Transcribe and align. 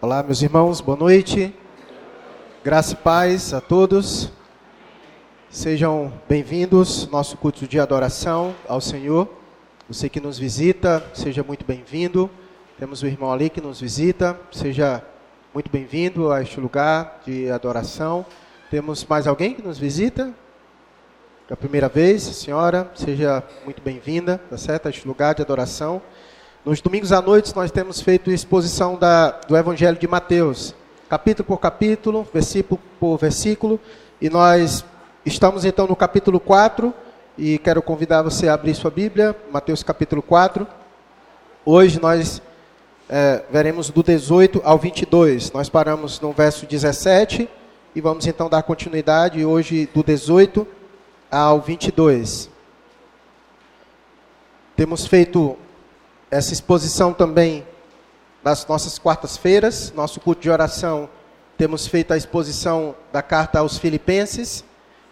Olá, 0.00 0.22
meus 0.22 0.40
irmãos, 0.42 0.80
boa 0.80 0.96
noite. 0.96 1.52
Graça 2.62 2.92
e 2.92 2.96
paz 2.96 3.52
a 3.52 3.60
todos. 3.60 4.30
Sejam 5.50 6.12
bem-vindos 6.28 7.06
ao 7.06 7.10
nosso 7.10 7.36
culto 7.36 7.66
de 7.66 7.80
adoração 7.80 8.54
ao 8.68 8.80
Senhor. 8.80 9.28
Você 9.88 10.08
que 10.08 10.20
nos 10.20 10.38
visita, 10.38 11.04
seja 11.12 11.42
muito 11.42 11.64
bem-vindo. 11.64 12.30
Temos 12.78 13.02
o 13.02 13.08
irmão 13.08 13.32
ali 13.32 13.50
que 13.50 13.60
nos 13.60 13.80
visita, 13.80 14.38
seja 14.52 15.02
muito 15.52 15.68
bem-vindo 15.68 16.30
a 16.30 16.42
este 16.42 16.60
lugar 16.60 17.20
de 17.26 17.50
adoração. 17.50 18.24
Temos 18.70 19.04
mais 19.04 19.26
alguém 19.26 19.52
que 19.52 19.62
nos 19.62 19.78
visita? 19.78 20.32
Da 21.48 21.56
primeira 21.56 21.88
vez, 21.88 22.22
senhora, 22.22 22.88
seja 22.94 23.42
muito 23.64 23.82
bem-vinda, 23.82 24.40
tá 24.48 24.56
certo? 24.56 24.86
A 24.86 24.90
este 24.90 25.08
lugar 25.08 25.34
de 25.34 25.42
adoração. 25.42 26.00
Nos 26.64 26.80
domingos 26.80 27.12
à 27.12 27.22
noite 27.22 27.54
nós 27.54 27.70
temos 27.70 28.00
feito 28.00 28.32
exposição 28.32 28.96
da, 28.96 29.30
do 29.30 29.56
Evangelho 29.56 29.96
de 29.96 30.08
Mateus, 30.08 30.74
capítulo 31.08 31.46
por 31.46 31.58
capítulo, 31.58 32.26
versículo 32.34 32.80
por 32.98 33.16
versículo, 33.16 33.80
e 34.20 34.28
nós 34.28 34.84
estamos 35.24 35.64
então 35.64 35.86
no 35.86 35.94
capítulo 35.94 36.40
4, 36.40 36.92
e 37.38 37.58
quero 37.58 37.80
convidar 37.80 38.22
você 38.22 38.48
a 38.48 38.54
abrir 38.54 38.74
sua 38.74 38.90
Bíblia, 38.90 39.36
Mateus 39.52 39.84
capítulo 39.84 40.20
4. 40.20 40.66
Hoje 41.64 42.00
nós 42.00 42.42
é, 43.08 43.44
veremos 43.50 43.88
do 43.90 44.02
18 44.02 44.60
ao 44.64 44.78
22. 44.78 45.52
Nós 45.52 45.68
paramos 45.68 46.20
no 46.20 46.32
verso 46.32 46.66
17 46.66 47.48
e 47.94 48.00
vamos 48.00 48.26
então 48.26 48.50
dar 48.50 48.64
continuidade 48.64 49.44
hoje 49.44 49.88
do 49.94 50.02
18 50.02 50.66
ao 51.30 51.60
22. 51.60 52.50
Temos 54.74 55.06
feito 55.06 55.56
essa 56.30 56.52
exposição 56.52 57.12
também 57.12 57.66
nas 58.44 58.66
nossas 58.66 58.98
quartas-feiras, 58.98 59.92
nosso 59.94 60.20
culto 60.20 60.42
de 60.42 60.50
oração, 60.50 61.08
temos 61.56 61.86
feito 61.86 62.12
a 62.12 62.16
exposição 62.16 62.94
da 63.12 63.22
carta 63.22 63.58
aos 63.58 63.78
Filipenses 63.78 64.64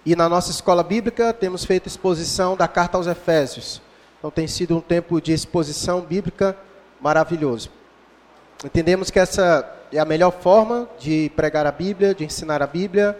e 0.04 0.14
na 0.14 0.28
nossa 0.28 0.50
escola 0.50 0.82
bíblica 0.82 1.32
temos 1.32 1.64
feito 1.64 1.86
a 1.86 1.88
exposição 1.88 2.56
da 2.56 2.68
carta 2.68 2.96
aos 2.96 3.06
Efésios. 3.06 3.82
Então 4.18 4.30
tem 4.30 4.46
sido 4.46 4.76
um 4.76 4.80
tempo 4.80 5.20
de 5.20 5.32
exposição 5.32 6.02
bíblica 6.02 6.56
maravilhoso. 7.00 7.70
Entendemos 8.64 9.10
que 9.10 9.18
essa 9.18 9.68
é 9.92 9.98
a 9.98 10.04
melhor 10.04 10.30
forma 10.30 10.88
de 10.98 11.30
pregar 11.34 11.66
a 11.66 11.72
Bíblia, 11.72 12.14
de 12.14 12.24
ensinar 12.24 12.62
a 12.62 12.66
Bíblia, 12.66 13.18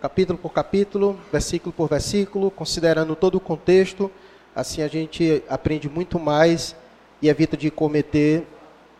capítulo 0.00 0.38
por 0.38 0.52
capítulo, 0.52 1.18
versículo 1.32 1.72
por 1.72 1.88
versículo, 1.88 2.50
considerando 2.50 3.16
todo 3.16 3.36
o 3.36 3.40
contexto. 3.40 4.10
Assim 4.54 4.82
a 4.82 4.88
gente 4.88 5.42
aprende 5.48 5.88
muito 5.88 6.18
mais 6.18 6.76
e 7.20 7.28
evita 7.28 7.56
de 7.56 7.70
cometer 7.70 8.46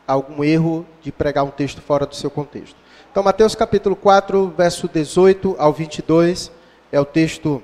algum 0.06 0.42
erro 0.42 0.86
de 1.02 1.12
pregar 1.12 1.44
um 1.44 1.50
texto 1.50 1.82
fora 1.82 2.06
do 2.06 2.14
seu 2.14 2.30
contexto. 2.30 2.76
Então, 3.10 3.22
Mateus 3.22 3.54
capítulo 3.54 3.94
4, 3.94 4.54
verso 4.56 4.88
18 4.88 5.56
ao 5.58 5.72
22, 5.72 6.50
é 6.90 6.98
o 6.98 7.04
texto 7.04 7.62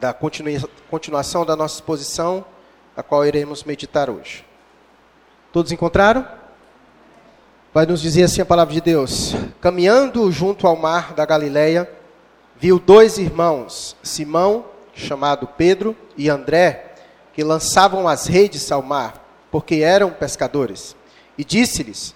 da 0.00 0.14
continuação 0.90 1.44
da 1.44 1.54
nossa 1.54 1.76
exposição, 1.76 2.44
a 2.96 3.02
qual 3.02 3.24
iremos 3.24 3.64
meditar 3.64 4.10
hoje. 4.10 4.44
Todos 5.52 5.70
encontraram? 5.70 6.26
Vai 7.72 7.86
nos 7.86 8.00
dizer 8.00 8.24
assim 8.24 8.40
a 8.40 8.46
palavra 8.46 8.74
de 8.74 8.80
Deus: 8.80 9.34
Caminhando 9.60 10.30
junto 10.32 10.66
ao 10.66 10.74
mar 10.74 11.12
da 11.14 11.24
Galileia, 11.24 11.88
viu 12.56 12.78
dois 12.78 13.18
irmãos, 13.18 13.96
Simão, 14.02 14.64
chamado 14.92 15.46
Pedro, 15.46 15.96
e 16.16 16.28
André, 16.28 16.94
que 17.32 17.44
lançavam 17.44 18.08
as 18.08 18.26
redes 18.26 18.72
ao 18.72 18.82
mar 18.82 19.29
porque 19.50 19.76
eram 19.76 20.10
pescadores. 20.10 20.96
E 21.36 21.44
disse-lhes: 21.44 22.14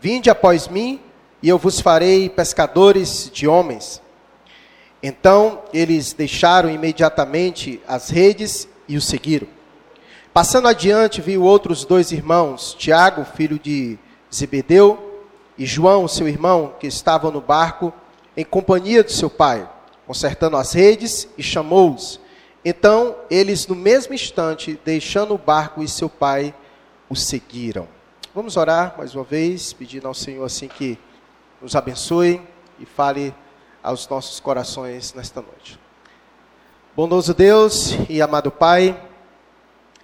Vinde 0.00 0.30
após 0.30 0.68
mim, 0.68 1.00
e 1.42 1.48
eu 1.48 1.58
vos 1.58 1.80
farei 1.80 2.28
pescadores 2.28 3.30
de 3.32 3.46
homens. 3.46 4.00
Então 5.02 5.62
eles 5.72 6.12
deixaram 6.12 6.70
imediatamente 6.70 7.80
as 7.88 8.08
redes 8.08 8.68
e 8.88 8.96
o 8.96 9.00
seguiram. 9.00 9.48
Passando 10.32 10.68
adiante, 10.68 11.20
viu 11.20 11.42
outros 11.42 11.84
dois 11.84 12.12
irmãos, 12.12 12.74
Tiago, 12.78 13.24
filho 13.24 13.58
de 13.58 13.98
Zebedeu, 14.32 15.10
e 15.58 15.66
João, 15.66 16.08
seu 16.08 16.26
irmão, 16.26 16.74
que 16.80 16.86
estavam 16.86 17.30
no 17.30 17.40
barco 17.40 17.92
em 18.36 18.44
companhia 18.44 19.04
de 19.04 19.12
seu 19.12 19.28
pai, 19.28 19.68
consertando 20.06 20.56
as 20.56 20.72
redes, 20.72 21.28
e 21.36 21.42
chamou-os. 21.42 22.18
Então 22.64 23.16
eles, 23.28 23.66
no 23.66 23.74
mesmo 23.74 24.14
instante, 24.14 24.80
deixando 24.84 25.34
o 25.34 25.38
barco 25.38 25.82
e 25.82 25.88
seu 25.88 26.08
pai, 26.08 26.54
o 27.12 27.14
seguiram. 27.14 27.86
Vamos 28.34 28.56
orar 28.56 28.94
mais 28.96 29.14
uma 29.14 29.22
vez, 29.22 29.74
pedindo 29.74 30.08
ao 30.08 30.14
Senhor 30.14 30.42
assim 30.46 30.66
que 30.66 30.98
nos 31.60 31.76
abençoe 31.76 32.40
e 32.80 32.86
fale 32.86 33.34
aos 33.82 34.08
nossos 34.08 34.40
corações 34.40 35.12
nesta 35.12 35.42
noite. 35.42 35.78
Bondoso 36.96 37.34
Deus 37.34 37.94
e 38.08 38.22
amado 38.22 38.50
Pai, 38.50 38.98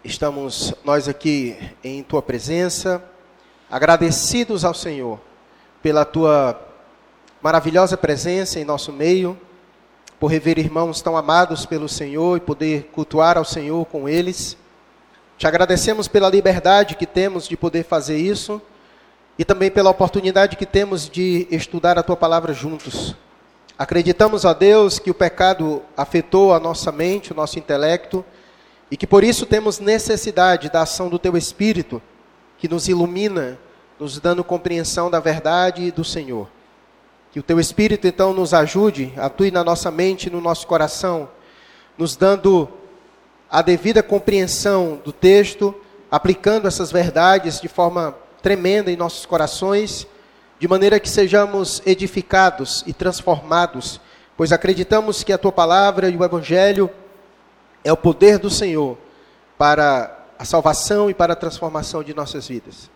estamos 0.05 0.75
nós 0.85 1.09
aqui 1.09 1.57
em 1.83 2.03
tua 2.03 2.21
presença, 2.21 3.03
agradecidos 3.71 4.63
ao 4.63 4.75
Senhor 4.75 5.19
pela 5.83 6.05
tua 6.05 6.61
maravilhosa 7.41 7.97
presença 7.97 8.61
em 8.61 8.67
nosso 8.67 8.93
meio, 8.93 9.35
por 10.21 10.27
rever 10.27 10.59
irmãos 10.59 11.01
tão 11.01 11.17
amados 11.17 11.65
pelo 11.65 11.89
Senhor 11.89 12.37
e 12.37 12.41
poder 12.41 12.91
cultuar 12.93 13.39
ao 13.39 13.47
Senhor 13.47 13.87
com 13.87 14.07
eles. 14.07 14.59
Te 15.39 15.47
agradecemos 15.47 16.09
pela 16.09 16.29
liberdade 16.29 16.97
que 16.97 17.07
temos 17.07 17.47
de 17.47 17.57
poder 17.57 17.85
fazer 17.85 18.17
isso 18.19 18.61
e 19.39 19.45
também 19.45 19.71
pela 19.71 19.89
oportunidade 19.89 20.57
que 20.57 20.67
temos 20.67 21.09
de 21.09 21.47
estudar 21.49 21.97
a 21.97 22.03
tua 22.03 22.17
palavra 22.17 22.53
juntos. 22.53 23.15
Acreditamos 23.79 24.45
a 24.45 24.53
Deus 24.53 24.99
que 24.99 25.13
o 25.13 25.15
pecado 25.15 25.81
afetou 25.97 26.53
a 26.53 26.59
nossa 26.59 26.91
mente, 26.91 27.31
o 27.31 27.37
nosso 27.37 27.57
intelecto 27.57 28.25
e 28.91 28.97
que 28.97 29.07
por 29.07 29.23
isso 29.23 29.47
temos 29.47 29.79
necessidade 29.79 30.69
da 30.71 30.83
ação 30.83 31.09
do 31.09 31.21
teu 31.21 31.37
Espírito 31.37 32.03
que 32.59 32.67
nos 32.67 32.89
ilumina, 32.89 33.61
nos 33.97 34.19
dando 34.19 34.43
compreensão 34.43 35.09
da 35.09 35.21
verdade 35.21 35.93
do 35.93 36.03
Senhor. 36.05 36.49
Que 37.31 37.39
o 37.39 37.45
teu 37.45 37.61
Espírito 37.61 38.09
então 38.09 38.33
nos 38.33 38.53
ajude, 38.53 39.13
atue 39.17 39.53
na 39.53 39.63
nossa 39.63 39.89
mente 39.89 40.27
e 40.27 40.31
no 40.31 40.41
nosso 40.41 40.67
coração, 40.67 41.29
nos 41.97 42.17
dando 42.17 42.69
a 43.51 43.63
devida 43.63 44.03
compreensão 44.03 45.01
do 45.03 45.13
texto, 45.13 45.75
aplicando 46.11 46.69
essas 46.69 46.93
verdades 46.93 47.61
de 47.61 47.69
forma 47.69 48.15
tremenda 48.43 48.91
em 48.91 48.97
nossos 48.97 49.25
corações, 49.27 50.07
de 50.59 50.69
maneira 50.69 51.01
que 51.01 51.09
sejamos 51.09 51.83
edificados 51.87 52.83
e 52.87 52.93
transformados, 52.93 54.01
pois 54.37 54.53
acreditamos 54.53 55.23
que 55.23 55.33
a 55.33 55.39
tua 55.39 55.53
palavra 55.53 56.09
e 56.09 56.17
o 56.17 56.25
evangelho 56.25 56.91
é 57.85 57.93
o 57.93 57.97
poder 57.97 58.39
do 58.39 58.51
Senhor 58.51 58.99
para 59.57 60.27
a 60.39 60.45
salvação 60.45 61.09
e 61.09 61.15
para 61.15 61.33
a 61.33 61.37
transformação 61.37 62.03
de 62.03 62.15
nossas 62.15 62.47
vidas. 62.49 62.91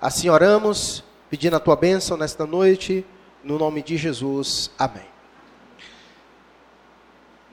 Assim 0.00 0.28
oramos, 0.28 1.02
pedindo 1.30 1.56
a 1.56 1.60
tua 1.60 1.74
bênção 1.74 2.16
nesta 2.16 2.46
noite, 2.46 3.04
no 3.42 3.58
nome 3.58 3.82
de 3.82 3.96
Jesus. 3.96 4.70
Amém. 4.78 5.06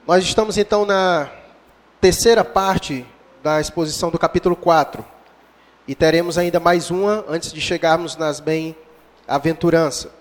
Nós 0.06 0.22
estamos 0.22 0.58
então 0.58 0.84
na 0.84 1.30
terceira 2.04 2.44
parte 2.44 3.02
da 3.42 3.58
exposição 3.62 4.10
do 4.10 4.18
capítulo 4.18 4.54
4. 4.54 5.02
E 5.88 5.94
teremos 5.94 6.36
ainda 6.36 6.60
mais 6.60 6.90
uma 6.90 7.24
antes 7.26 7.50
de 7.50 7.62
chegarmos 7.62 8.14
nas 8.14 8.40
bem-aventuranças. 8.40 10.12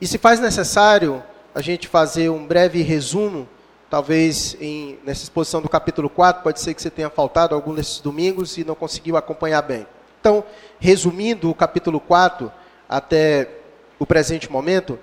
E 0.00 0.06
se 0.06 0.16
faz 0.16 0.38
necessário 0.38 1.20
a 1.52 1.60
gente 1.60 1.88
fazer 1.88 2.28
um 2.28 2.46
breve 2.46 2.82
resumo, 2.82 3.48
talvez 3.90 4.56
em, 4.60 4.96
nessa 5.04 5.24
exposição 5.24 5.60
do 5.60 5.68
capítulo 5.68 6.08
4, 6.08 6.40
pode 6.44 6.60
ser 6.60 6.72
que 6.72 6.80
você 6.80 6.88
tenha 6.88 7.10
faltado 7.10 7.52
algum 7.52 7.74
desses 7.74 7.98
domingos 7.98 8.56
e 8.56 8.62
não 8.62 8.76
conseguiu 8.76 9.16
acompanhar 9.16 9.62
bem. 9.62 9.88
Então, 10.20 10.44
resumindo 10.78 11.50
o 11.50 11.54
capítulo 11.54 11.98
4 11.98 12.48
até 12.88 13.50
o 13.98 14.06
presente 14.06 14.48
momento, 14.52 14.96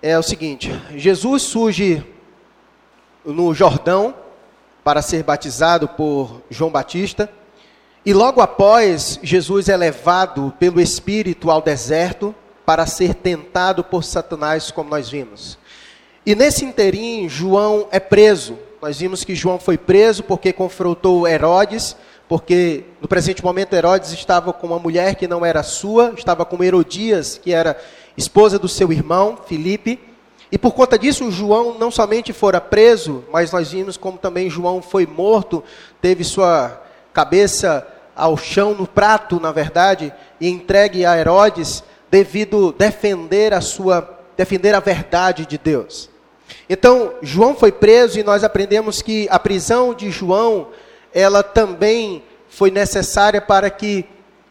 é 0.00 0.18
o 0.18 0.22
seguinte: 0.22 0.72
Jesus 0.96 1.42
surge 1.42 2.02
no 3.26 3.52
Jordão, 3.52 4.23
para 4.84 5.00
ser 5.00 5.22
batizado 5.22 5.88
por 5.88 6.42
João 6.50 6.70
Batista. 6.70 7.28
E 8.04 8.12
logo 8.12 8.42
após, 8.42 9.18
Jesus 9.22 9.70
é 9.70 9.76
levado 9.76 10.52
pelo 10.60 10.78
Espírito 10.78 11.50
ao 11.50 11.62
deserto 11.62 12.34
para 12.66 12.86
ser 12.86 13.14
tentado 13.14 13.82
por 13.82 14.04
Satanás, 14.04 14.70
como 14.70 14.90
nós 14.90 15.08
vimos. 15.08 15.58
E 16.26 16.34
nesse 16.34 16.64
interim, 16.64 17.28
João 17.28 17.88
é 17.90 17.98
preso. 17.98 18.58
Nós 18.80 18.98
vimos 18.98 19.24
que 19.24 19.34
João 19.34 19.58
foi 19.58 19.78
preso 19.78 20.22
porque 20.22 20.52
confrontou 20.52 21.26
Herodes, 21.26 21.96
porque 22.28 22.84
no 23.00 23.08
presente 23.08 23.42
momento 23.42 23.74
Herodes 23.74 24.12
estava 24.12 24.52
com 24.52 24.66
uma 24.66 24.78
mulher 24.78 25.14
que 25.14 25.26
não 25.26 25.44
era 25.44 25.62
sua, 25.62 26.12
estava 26.16 26.44
com 26.44 26.62
Herodias, 26.62 27.40
que 27.42 27.52
era 27.52 27.78
esposa 28.16 28.58
do 28.58 28.68
seu 28.68 28.92
irmão, 28.92 29.38
Filipe. 29.46 29.98
E 30.52 30.58
por 30.58 30.72
conta 30.72 30.98
disso, 30.98 31.30
João 31.30 31.78
não 31.78 31.90
somente 31.90 32.32
fora 32.32 32.60
preso, 32.60 33.24
mas 33.32 33.50
nós 33.50 33.72
vimos 33.72 33.96
como 33.96 34.18
também 34.18 34.50
João 34.50 34.80
foi 34.80 35.06
morto, 35.06 35.64
teve 36.00 36.22
sua 36.22 36.82
cabeça 37.12 37.86
ao 38.14 38.36
chão, 38.36 38.74
no 38.74 38.86
prato, 38.86 39.40
na 39.40 39.50
verdade, 39.50 40.12
e 40.40 40.48
entregue 40.48 41.04
a 41.04 41.18
Herodes, 41.18 41.82
devido 42.10 42.72
defender 42.72 43.52
a 43.52 43.60
sua 43.60 44.10
defender 44.36 44.74
a 44.74 44.80
verdade 44.80 45.46
de 45.46 45.56
Deus. 45.56 46.10
Então, 46.68 47.14
João 47.22 47.54
foi 47.54 47.70
preso 47.70 48.18
e 48.18 48.22
nós 48.22 48.42
aprendemos 48.42 49.00
que 49.00 49.28
a 49.30 49.38
prisão 49.38 49.94
de 49.94 50.10
João, 50.10 50.68
ela 51.12 51.42
também 51.42 52.22
foi 52.48 52.70
necessária 52.70 53.40
para 53.40 53.70
que 53.70 54.04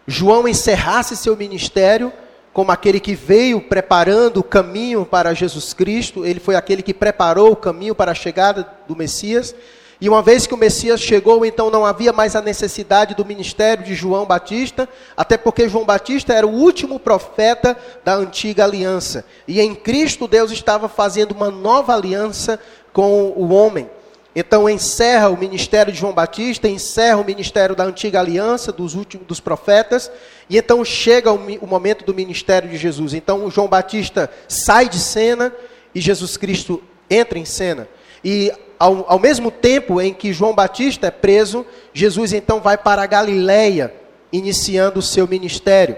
João 0.07 0.48
encerrasse 0.48 1.16
seu 1.16 1.36
ministério 1.36 2.12
como 2.53 2.71
aquele 2.71 3.00
que 3.00 3.15
veio 3.15 3.59
preparando 3.59 4.38
o 4.38 4.44
caminho 4.44 5.05
para 5.05 5.33
Jesus 5.33 5.73
Cristo, 5.73 6.23
ele 6.23 6.39
foi 6.39 6.55
aquele 6.55 6.83
que 6.83 6.94
preparou 6.94 7.51
o 7.51 7.55
caminho 7.55 7.95
para 7.95 8.11
a 8.11 8.15
chegada 8.15 8.67
do 8.88 8.95
Messias. 8.95 9.55
E 10.00 10.07
uma 10.07 10.21
vez 10.21 10.45
que 10.45 10.53
o 10.53 10.57
Messias 10.57 11.00
chegou, 11.01 11.45
então 11.45 11.71
não 11.71 11.85
havia 11.85 12.13
mais 12.13 12.35
a 12.35 12.41
necessidade 12.41 13.15
do 13.15 13.25
ministério 13.25 13.83
de 13.83 13.95
João 13.95 14.25
Batista, 14.25 14.88
até 15.17 15.35
porque 15.35 15.67
João 15.67 15.85
Batista 15.85 16.33
era 16.33 16.45
o 16.45 16.51
último 16.51 17.00
profeta 17.00 17.75
da 18.03 18.13
antiga 18.13 18.65
aliança. 18.65 19.25
E 19.47 19.59
em 19.59 19.73
Cristo 19.73 20.27
Deus 20.27 20.51
estava 20.51 20.88
fazendo 20.88 21.31
uma 21.31 21.50
nova 21.50 21.95
aliança 21.95 22.59
com 22.91 23.33
o 23.35 23.51
homem. 23.51 23.89
Então 24.35 24.68
encerra 24.68 25.30
o 25.30 25.38
ministério 25.38 25.94
de 25.94 26.00
João 26.00 26.13
Batista, 26.13 26.68
encerra 26.68 27.18
o 27.18 27.25
ministério 27.25 27.75
da 27.75 27.83
antiga 27.83 28.19
aliança, 28.19 28.71
dos 28.71 28.95
últimos 28.95 29.27
dos 29.27 29.39
profetas, 29.39 30.12
e 30.50 30.57
então 30.57 30.83
chega 30.83 31.31
o, 31.31 31.39
o 31.62 31.68
momento 31.68 32.03
do 32.03 32.13
ministério 32.13 32.68
de 32.68 32.77
Jesus. 32.77 33.13
Então 33.13 33.50
João 33.51 33.68
Batista 33.68 34.30
sai 34.47 34.89
de 34.89 34.97
cena 34.97 35.53
e 35.94 36.01
Jesus 36.01 36.35
Cristo 36.35 36.81
entra 37.09 37.38
em 37.38 37.45
cena. 37.45 37.88
E 38.24 38.51
ao, 38.80 39.06
ao 39.07 39.19
mesmo 39.19 39.51
tempo 39.51 40.01
em 40.01 40.13
que 40.13 40.33
João 40.33 40.56
Batista 40.56 41.07
é 41.07 41.12
preso, 41.12 41.65
Jesus 41.94 42.33
então 42.33 42.59
vai 42.59 42.77
para 42.77 43.03
a 43.03 43.07
Galileia, 43.07 43.94
iniciando 44.31 45.00
o 45.00 45.03
seu 45.03 45.27
ministério. 45.27 45.95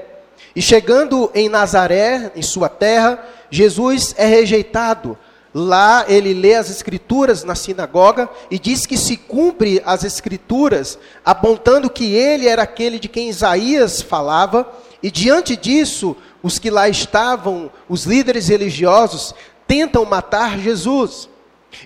E 0.53 0.61
chegando 0.61 1.31
em 1.33 1.47
Nazaré, 1.47 2.31
em 2.35 2.41
sua 2.41 2.67
terra, 2.67 3.23
Jesus 3.49 4.13
é 4.17 4.25
rejeitado 4.25 5.17
Lá 5.57 6.03
ele 6.09 6.33
lê 6.33 6.53
as 6.55 6.69
escrituras 6.69 7.45
na 7.45 7.55
sinagoga 7.55 8.29
e 8.51 8.59
diz 8.59 8.85
que 8.85 8.97
se 8.97 9.15
cumpre 9.15 9.81
as 9.85 10.03
escrituras, 10.03 10.99
apontando 11.23 11.89
que 11.89 12.13
ele 12.13 12.45
era 12.45 12.63
aquele 12.63 12.99
de 12.99 13.07
quem 13.07 13.29
Isaías 13.29 14.01
falava, 14.01 14.69
e 15.01 15.09
diante 15.09 15.55
disso, 15.55 16.13
os 16.43 16.59
que 16.59 16.69
lá 16.69 16.89
estavam, 16.89 17.71
os 17.87 18.03
líderes 18.03 18.49
religiosos, 18.49 19.33
tentam 19.65 20.03
matar 20.03 20.59
Jesus. 20.59 21.29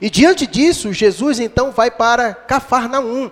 E 0.02 0.10
diante 0.10 0.48
disso, 0.48 0.92
Jesus 0.92 1.40
então 1.40 1.70
vai 1.70 1.92
para 1.92 2.34
Cafarnaum, 2.34 3.30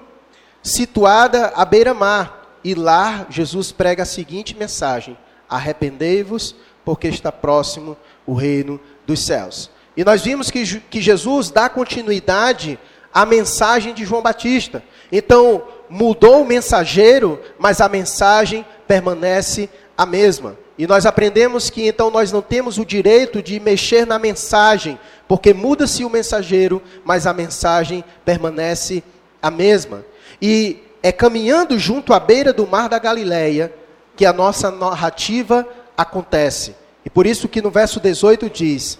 situada 0.62 1.52
à 1.56 1.66
beira-mar, 1.66 2.60
e 2.64 2.76
lá 2.76 3.26
Jesus 3.28 3.72
prega 3.72 4.04
a 4.04 4.06
seguinte 4.06 4.56
mensagem: 4.56 5.18
Arrependei-vos, 5.50 6.56
porque 6.86 7.08
está 7.08 7.32
próximo 7.32 7.98
o 8.24 8.36
reino 8.36 8.80
dos 9.04 9.22
céus. 9.22 9.76
E 9.98 10.06
nós 10.06 10.22
vimos 10.22 10.52
que, 10.52 10.80
que 10.82 11.02
Jesus 11.02 11.50
dá 11.50 11.68
continuidade 11.68 12.80
à 13.12 13.26
mensagem 13.26 13.96
de 13.96 14.06
João 14.06 14.22
Batista. 14.22 14.84
Então, 15.12 15.64
mudou 15.90 16.44
o 16.44 16.46
mensageiro, 16.46 17.42
mas 17.58 17.82
a 17.82 17.90
mensagem 17.90 18.64
permanece 18.88 19.68
a 19.98 20.06
mesma. 20.06 20.56
E 20.78 20.86
nós 20.86 21.08
aprendemos 21.08 21.72
que 21.72 21.88
então 21.88 22.12
nós 22.12 22.32
não 22.32 22.44
temos 22.44 22.78
o 22.78 22.86
direito 22.86 23.42
de 23.42 23.60
mexer 23.60 24.06
na 24.06 24.20
mensagem, 24.20 25.00
porque 25.28 25.52
muda-se 25.52 26.06
o 26.06 26.10
mensageiro, 26.10 26.80
mas 27.04 27.26
a 27.26 27.34
mensagem 27.34 28.04
permanece 28.24 29.04
a 29.42 29.50
mesma. 29.50 30.06
E 30.40 30.84
é 31.02 31.12
caminhando 31.12 31.80
junto 31.80 32.14
à 32.14 32.20
beira 32.20 32.54
do 32.54 32.68
mar 32.68 32.88
da 32.88 33.00
Galileia 33.00 33.74
que 34.16 34.28
a 34.28 34.34
nossa 34.34 34.70
narrativa 34.70 35.68
acontece. 35.98 36.76
E 37.04 37.10
por 37.10 37.26
isso 37.26 37.48
que 37.48 37.64
no 37.64 37.72
verso 37.72 38.00
18 38.00 38.48
diz: 38.48 39.00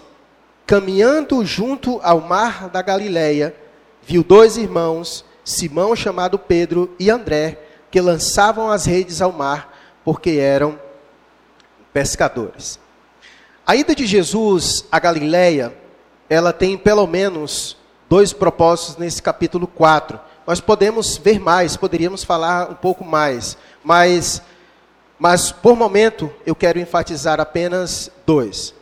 caminhando 0.68 1.42
junto 1.46 1.98
ao 2.02 2.20
mar 2.20 2.68
da 2.68 2.82
Galileia, 2.82 3.54
viu 4.02 4.22
dois 4.22 4.58
irmãos, 4.58 5.24
Simão 5.42 5.96
chamado 5.96 6.38
Pedro 6.38 6.94
e 7.00 7.10
André, 7.10 7.58
que 7.90 7.98
lançavam 8.02 8.70
as 8.70 8.84
redes 8.84 9.22
ao 9.22 9.32
mar, 9.32 9.74
porque 10.04 10.32
eram 10.32 10.78
pescadores. 11.90 12.78
A 13.66 13.76
ida 13.76 13.94
de 13.94 14.04
Jesus 14.04 14.84
à 14.92 14.98
Galileia, 14.98 15.72
ela 16.28 16.52
tem 16.52 16.76
pelo 16.76 17.06
menos 17.06 17.74
dois 18.06 18.34
propósitos 18.34 18.98
nesse 18.98 19.22
capítulo 19.22 19.66
4. 19.66 20.20
Nós 20.46 20.60
podemos 20.60 21.16
ver 21.16 21.40
mais, 21.40 21.78
poderíamos 21.78 22.24
falar 22.24 22.70
um 22.70 22.74
pouco 22.74 23.06
mais, 23.06 23.56
mas 23.82 24.42
mas 25.18 25.50
por 25.50 25.74
momento 25.74 26.30
eu 26.44 26.54
quero 26.54 26.78
enfatizar 26.78 27.40
apenas 27.40 28.10
dois. 28.26 28.77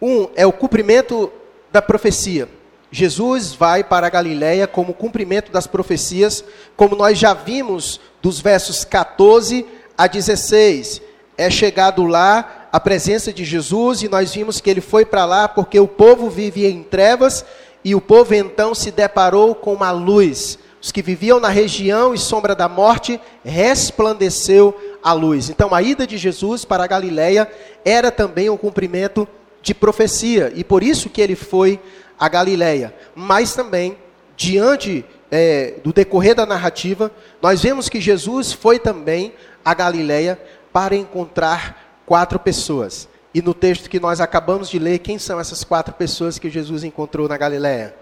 Um 0.00 0.28
é 0.34 0.46
o 0.46 0.52
cumprimento 0.52 1.30
da 1.70 1.82
profecia. 1.82 2.48
Jesus 2.90 3.52
vai 3.52 3.84
para 3.84 4.06
a 4.06 4.10
Galiléia 4.10 4.66
como 4.66 4.94
cumprimento 4.94 5.52
das 5.52 5.66
profecias, 5.66 6.42
como 6.76 6.96
nós 6.96 7.18
já 7.18 7.34
vimos 7.34 8.00
dos 8.20 8.40
versos 8.40 8.84
14 8.84 9.64
a 9.96 10.06
16. 10.06 11.02
É 11.38 11.48
chegado 11.48 12.04
lá 12.04 12.68
a 12.72 12.80
presença 12.80 13.32
de 13.32 13.44
Jesus 13.44 14.02
e 14.02 14.08
nós 14.08 14.34
vimos 14.34 14.60
que 14.60 14.68
ele 14.68 14.80
foi 14.80 15.04
para 15.04 15.24
lá 15.24 15.48
porque 15.48 15.78
o 15.78 15.86
povo 15.86 16.28
vivia 16.28 16.68
em 16.68 16.82
trevas 16.82 17.44
e 17.84 17.94
o 17.94 18.00
povo 18.00 18.34
então 18.34 18.74
se 18.74 18.90
deparou 18.90 19.54
com 19.54 19.72
uma 19.72 19.90
luz. 19.90 20.58
Os 20.82 20.90
que 20.90 21.02
viviam 21.02 21.38
na 21.38 21.48
região 21.48 22.14
e 22.14 22.18
sombra 22.18 22.54
da 22.54 22.68
morte 22.68 23.20
resplandeceu 23.44 24.74
a 25.02 25.12
luz. 25.12 25.50
Então 25.50 25.74
a 25.74 25.82
ida 25.82 26.06
de 26.06 26.16
Jesus 26.16 26.64
para 26.64 26.84
a 26.84 26.86
Galiléia 26.86 27.50
era 27.84 28.10
também 28.10 28.48
um 28.48 28.56
cumprimento 28.56 29.28
de 29.62 29.74
profecia, 29.74 30.52
e 30.54 30.64
por 30.64 30.82
isso 30.82 31.10
que 31.10 31.20
ele 31.20 31.36
foi 31.36 31.80
a 32.18 32.28
Galiléia. 32.28 32.94
Mas 33.14 33.54
também, 33.54 33.96
diante 34.36 35.04
é, 35.30 35.74
do 35.84 35.92
decorrer 35.92 36.34
da 36.34 36.44
narrativa, 36.44 37.10
nós 37.40 37.62
vemos 37.62 37.88
que 37.88 38.00
Jesus 38.00 38.52
foi 38.52 38.78
também 38.78 39.32
a 39.64 39.74
Galiléia 39.74 40.40
para 40.72 40.96
encontrar 40.96 42.02
quatro 42.06 42.38
pessoas. 42.38 43.08
E 43.32 43.40
no 43.40 43.54
texto 43.54 43.88
que 43.88 44.00
nós 44.00 44.20
acabamos 44.20 44.68
de 44.68 44.78
ler, 44.78 44.98
quem 44.98 45.18
são 45.18 45.38
essas 45.38 45.62
quatro 45.62 45.94
pessoas 45.94 46.38
que 46.38 46.50
Jesus 46.50 46.82
encontrou 46.82 47.28
na 47.28 47.36
Galiléia? 47.36 47.94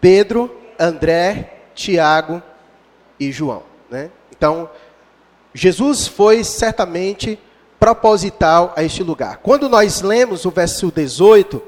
Pedro, 0.00 0.56
André, 0.78 1.60
Tiago 1.74 2.42
e 3.18 3.32
João. 3.32 3.62
Né? 3.90 4.10
Então, 4.30 4.70
Jesus 5.54 6.06
foi 6.06 6.44
certamente 6.44 7.38
proposital 7.82 8.72
a 8.76 8.84
este 8.84 9.02
lugar. 9.02 9.38
Quando 9.38 9.68
nós 9.68 10.02
lemos 10.02 10.44
o 10.44 10.52
verso 10.52 10.92
18, 10.94 11.60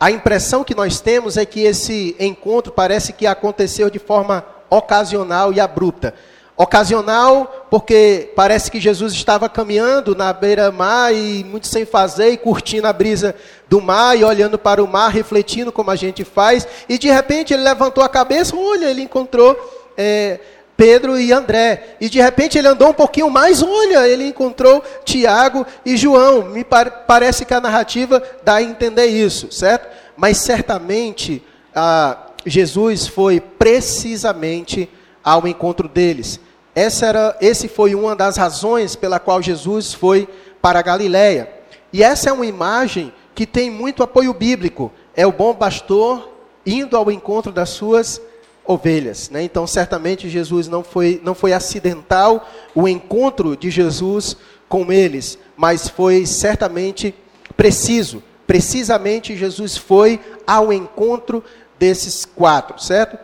a 0.00 0.10
impressão 0.10 0.64
que 0.64 0.74
nós 0.74 1.00
temos 1.00 1.36
é 1.36 1.46
que 1.46 1.60
esse 1.60 2.16
encontro 2.18 2.72
parece 2.72 3.12
que 3.12 3.28
aconteceu 3.28 3.88
de 3.88 4.00
forma 4.00 4.44
ocasional 4.68 5.52
e 5.52 5.60
abrupta. 5.60 6.14
Ocasional, 6.56 7.68
porque 7.70 8.32
parece 8.34 8.72
que 8.72 8.80
Jesus 8.80 9.12
estava 9.12 9.48
caminhando 9.48 10.16
na 10.16 10.32
beira-mar 10.32 11.14
e 11.14 11.44
muito 11.44 11.68
sem 11.68 11.86
fazer, 11.86 12.30
e 12.30 12.36
curtindo 12.36 12.88
a 12.88 12.92
brisa 12.92 13.32
do 13.68 13.80
mar 13.80 14.18
e 14.18 14.24
olhando 14.24 14.58
para 14.58 14.82
o 14.82 14.88
mar, 14.88 15.12
refletindo 15.12 15.70
como 15.70 15.92
a 15.92 15.96
gente 15.96 16.24
faz, 16.24 16.66
e 16.88 16.98
de 16.98 17.08
repente 17.08 17.54
ele 17.54 17.62
levantou 17.62 18.02
a 18.02 18.08
cabeça, 18.08 18.56
olha, 18.56 18.86
ele 18.86 19.02
encontrou 19.02 19.56
é, 19.96 20.40
Pedro 20.82 21.16
e 21.16 21.32
André. 21.32 21.94
E 22.00 22.08
de 22.08 22.20
repente 22.20 22.58
ele 22.58 22.66
andou 22.66 22.88
um 22.88 22.92
pouquinho 22.92 23.30
mais, 23.30 23.62
olha, 23.62 24.08
ele 24.08 24.26
encontrou 24.26 24.82
Tiago 25.04 25.64
e 25.86 25.96
João. 25.96 26.42
Me 26.46 26.64
par 26.64 27.04
parece 27.06 27.44
que 27.44 27.54
a 27.54 27.60
narrativa 27.60 28.20
dá 28.42 28.56
a 28.56 28.62
entender 28.64 29.06
isso, 29.06 29.52
certo? 29.52 29.86
Mas 30.16 30.38
certamente 30.38 31.40
ah, 31.72 32.30
Jesus 32.44 33.06
foi 33.06 33.38
precisamente 33.38 34.90
ao 35.22 35.46
encontro 35.46 35.88
deles. 35.88 36.40
Essa 36.74 37.06
era, 37.06 37.36
esse 37.40 37.68
foi 37.68 37.94
uma 37.94 38.16
das 38.16 38.36
razões 38.36 38.96
pela 38.96 39.20
qual 39.20 39.40
Jesus 39.40 39.94
foi 39.94 40.28
para 40.60 40.80
a 40.80 40.82
Galiléia. 40.82 41.48
E 41.92 42.02
essa 42.02 42.28
é 42.28 42.32
uma 42.32 42.44
imagem 42.44 43.12
que 43.36 43.46
tem 43.46 43.70
muito 43.70 44.02
apoio 44.02 44.34
bíblico. 44.34 44.90
É 45.14 45.24
o 45.24 45.30
bom 45.30 45.54
pastor 45.54 46.32
indo 46.66 46.96
ao 46.96 47.08
encontro 47.08 47.52
das 47.52 47.68
suas 47.68 48.20
ovelhas. 48.64 49.30
Né? 49.30 49.42
Então, 49.42 49.66
certamente, 49.66 50.28
Jesus 50.28 50.68
não 50.68 50.82
foi, 50.82 51.20
não 51.24 51.34
foi 51.34 51.52
acidental 51.52 52.48
o 52.74 52.88
encontro 52.88 53.56
de 53.56 53.70
Jesus 53.70 54.36
com 54.68 54.92
eles, 54.92 55.38
mas 55.56 55.88
foi 55.88 56.24
certamente 56.26 57.14
preciso. 57.56 58.22
Precisamente, 58.46 59.36
Jesus 59.36 59.76
foi 59.76 60.20
ao 60.46 60.72
encontro 60.72 61.44
desses 61.78 62.24
quatro, 62.24 62.80
certo? 62.80 63.18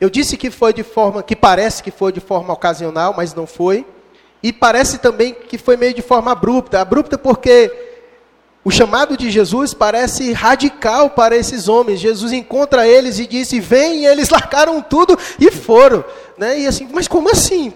Eu 0.00 0.10
disse 0.10 0.36
que 0.36 0.50
foi 0.50 0.72
de 0.72 0.82
forma, 0.82 1.22
que 1.22 1.36
parece 1.36 1.82
que 1.82 1.90
foi 1.90 2.12
de 2.12 2.20
forma 2.20 2.52
ocasional, 2.52 3.14
mas 3.16 3.34
não 3.34 3.46
foi. 3.46 3.86
E 4.42 4.52
parece 4.52 4.98
também 4.98 5.32
que 5.32 5.56
foi 5.56 5.76
meio 5.76 5.94
de 5.94 6.02
forma 6.02 6.32
abrupta. 6.32 6.80
Abrupta 6.80 7.16
porque 7.16 7.91
o 8.64 8.70
chamado 8.70 9.16
de 9.16 9.30
Jesus 9.30 9.74
parece 9.74 10.32
radical 10.32 11.10
para 11.10 11.36
esses 11.36 11.68
homens. 11.68 12.00
Jesus 12.00 12.32
encontra 12.32 12.86
eles 12.86 13.18
e 13.18 13.26
disse: 13.26 13.60
Vem, 13.60 14.00
e 14.00 14.06
eles 14.06 14.30
largaram 14.30 14.80
tudo 14.80 15.18
e 15.38 15.50
foram. 15.50 16.04
Né? 16.38 16.60
E 16.60 16.66
assim, 16.66 16.88
mas 16.92 17.08
como 17.08 17.30
assim? 17.30 17.72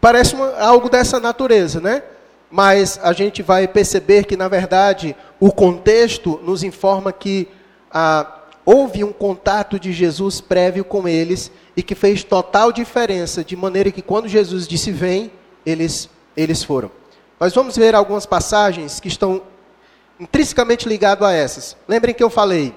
Parece 0.00 0.34
uma, 0.34 0.56
algo 0.58 0.88
dessa 0.88 1.18
natureza, 1.18 1.80
né? 1.80 2.02
mas 2.50 2.98
a 3.02 3.12
gente 3.12 3.42
vai 3.42 3.68
perceber 3.68 4.24
que, 4.24 4.36
na 4.36 4.48
verdade, 4.48 5.14
o 5.38 5.52
contexto 5.52 6.40
nos 6.42 6.62
informa 6.62 7.12
que 7.12 7.48
ah, 7.90 8.26
houve 8.64 9.04
um 9.04 9.12
contato 9.12 9.78
de 9.78 9.92
Jesus 9.92 10.40
prévio 10.40 10.84
com 10.84 11.06
eles 11.06 11.50
e 11.76 11.82
que 11.82 11.94
fez 11.94 12.24
total 12.24 12.72
diferença, 12.72 13.44
de 13.44 13.54
maneira 13.54 13.90
que 13.90 14.02
quando 14.02 14.28
Jesus 14.28 14.66
disse 14.66 14.90
vem, 14.90 15.30
eles, 15.64 16.08
eles 16.36 16.62
foram. 16.62 16.90
Nós 17.38 17.54
vamos 17.54 17.76
ver 17.76 17.94
algumas 17.94 18.26
passagens 18.26 18.98
que 18.98 19.08
estão 19.08 19.42
intrinsecamente 20.18 20.88
ligadas 20.88 21.28
a 21.28 21.32
essas. 21.32 21.76
Lembrem 21.86 22.14
que 22.14 22.22
eu 22.22 22.30
falei, 22.30 22.74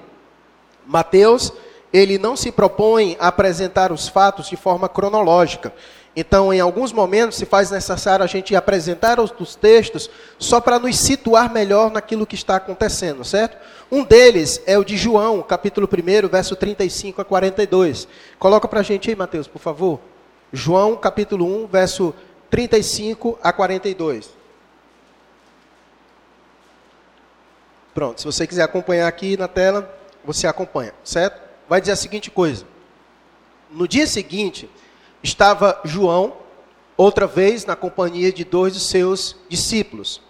Mateus, 0.86 1.52
ele 1.92 2.18
não 2.18 2.36
se 2.36 2.50
propõe 2.50 3.16
a 3.20 3.28
apresentar 3.28 3.92
os 3.92 4.08
fatos 4.08 4.48
de 4.48 4.56
forma 4.56 4.88
cronológica. 4.88 5.72
Então, 6.14 6.52
em 6.52 6.60
alguns 6.60 6.92
momentos, 6.92 7.38
se 7.38 7.46
faz 7.46 7.70
necessário 7.70 8.22
a 8.22 8.28
gente 8.28 8.54
apresentar 8.54 9.18
os 9.18 9.56
textos 9.56 10.10
só 10.38 10.60
para 10.60 10.78
nos 10.78 10.98
situar 10.98 11.50
melhor 11.50 11.90
naquilo 11.90 12.26
que 12.26 12.34
está 12.34 12.56
acontecendo, 12.56 13.24
certo? 13.24 13.56
Um 13.90 14.04
deles 14.04 14.62
é 14.66 14.76
o 14.78 14.84
de 14.84 14.96
João, 14.96 15.42
capítulo 15.42 15.88
1, 15.90 16.28
verso 16.28 16.54
35 16.54 17.22
a 17.22 17.24
42. 17.24 18.06
Coloca 18.38 18.68
para 18.68 18.80
a 18.80 18.82
gente 18.82 19.08
aí, 19.08 19.16
Mateus, 19.16 19.46
por 19.46 19.58
favor. 19.58 20.00
João, 20.52 20.96
capítulo 20.96 21.46
1, 21.64 21.66
verso 21.66 22.14
35 22.50 23.38
a 23.42 23.50
42. 23.50 24.41
Pronto, 27.94 28.20
se 28.20 28.26
você 28.26 28.46
quiser 28.46 28.62
acompanhar 28.62 29.06
aqui 29.06 29.36
na 29.36 29.48
tela, 29.48 29.92
você 30.24 30.46
acompanha, 30.46 30.94
certo? 31.04 31.40
Vai 31.68 31.80
dizer 31.80 31.92
a 31.92 31.96
seguinte 31.96 32.30
coisa. 32.30 32.66
No 33.70 33.86
dia 33.86 34.06
seguinte, 34.06 34.68
estava 35.22 35.80
João, 35.84 36.36
outra 36.96 37.26
vez 37.26 37.64
na 37.64 37.76
companhia 37.76 38.32
de 38.32 38.44
dois 38.44 38.74
de 38.74 38.80
seus 38.80 39.36
discípulos. 39.48 40.20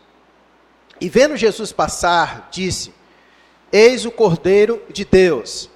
E 1.01 1.09
vendo 1.09 1.37
Jesus 1.37 1.73
passar, 1.73 2.49
disse: 2.51 2.93
Eis 3.73 4.05
o 4.05 4.11
Cordeiro 4.11 4.83
de 4.89 5.05
Deus. 5.05 5.69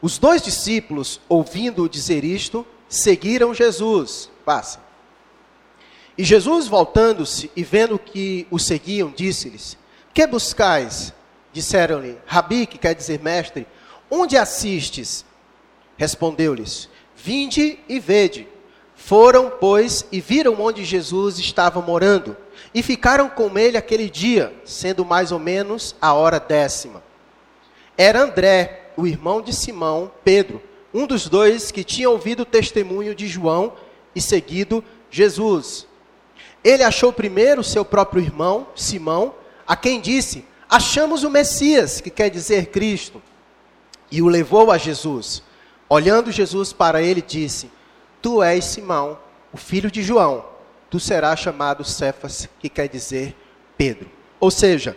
Os 0.00 0.18
dois 0.18 0.42
discípulos, 0.42 1.20
ouvindo 1.28 1.88
dizer 1.88 2.24
isto, 2.24 2.66
seguiram 2.88 3.54
Jesus. 3.54 4.30
Passa. 4.44 4.80
E 6.18 6.24
Jesus, 6.24 6.66
voltando-se 6.66 7.50
e 7.56 7.62
vendo 7.62 7.98
que 7.98 8.46
o 8.50 8.58
seguiam, 8.58 9.12
disse-lhes: 9.14 9.76
Que 10.16 10.26
buscais? 10.26 11.12
Disseram-lhe: 11.52 12.16
Rabi, 12.24 12.64
que 12.64 12.78
quer 12.78 12.94
dizer 12.94 13.20
mestre, 13.20 13.66
onde 14.10 14.34
assistes? 14.34 15.26
Respondeu-lhes: 15.98 16.88
Vinde 17.14 17.78
e 17.86 18.00
vede. 18.00 18.48
Foram, 18.94 19.52
pois, 19.60 20.06
e 20.10 20.18
viram 20.18 20.58
onde 20.58 20.86
Jesus 20.86 21.38
estava 21.38 21.82
morando, 21.82 22.34
e 22.72 22.82
ficaram 22.82 23.28
com 23.28 23.58
ele 23.58 23.76
aquele 23.76 24.08
dia, 24.08 24.54
sendo 24.64 25.04
mais 25.04 25.32
ou 25.32 25.38
menos 25.38 25.94
a 26.00 26.14
hora 26.14 26.40
décima. 26.40 27.02
Era 27.94 28.22
André, 28.22 28.92
o 28.96 29.06
irmão 29.06 29.42
de 29.42 29.52
Simão, 29.52 30.10
Pedro, 30.24 30.62
um 30.94 31.06
dos 31.06 31.28
dois 31.28 31.70
que 31.70 31.84
tinha 31.84 32.08
ouvido 32.08 32.40
o 32.40 32.46
testemunho 32.46 33.14
de 33.14 33.28
João 33.28 33.74
e 34.14 34.22
seguido 34.22 34.82
Jesus. 35.10 35.86
Ele 36.64 36.82
achou 36.82 37.12
primeiro 37.12 37.62
seu 37.62 37.84
próprio 37.84 38.22
irmão, 38.22 38.68
Simão, 38.74 39.34
a 39.66 39.76
quem 39.76 40.00
disse: 40.00 40.44
Achamos 40.68 41.24
o 41.24 41.30
Messias, 41.30 42.00
que 42.00 42.10
quer 42.10 42.30
dizer 42.30 42.66
Cristo, 42.66 43.22
e 44.10 44.22
o 44.22 44.28
levou 44.28 44.70
a 44.70 44.78
Jesus. 44.78 45.42
Olhando 45.88 46.32
Jesus 46.32 46.72
para 46.72 47.02
ele, 47.02 47.22
disse: 47.22 47.70
Tu 48.20 48.42
és 48.42 48.64
Simão, 48.64 49.18
o 49.52 49.56
filho 49.56 49.90
de 49.90 50.02
João. 50.02 50.44
Tu 50.90 51.00
serás 51.00 51.40
chamado 51.40 51.84
Cefas, 51.84 52.48
que 52.60 52.68
quer 52.68 52.88
dizer 52.88 53.36
Pedro. 53.76 54.08
Ou 54.38 54.50
seja, 54.50 54.96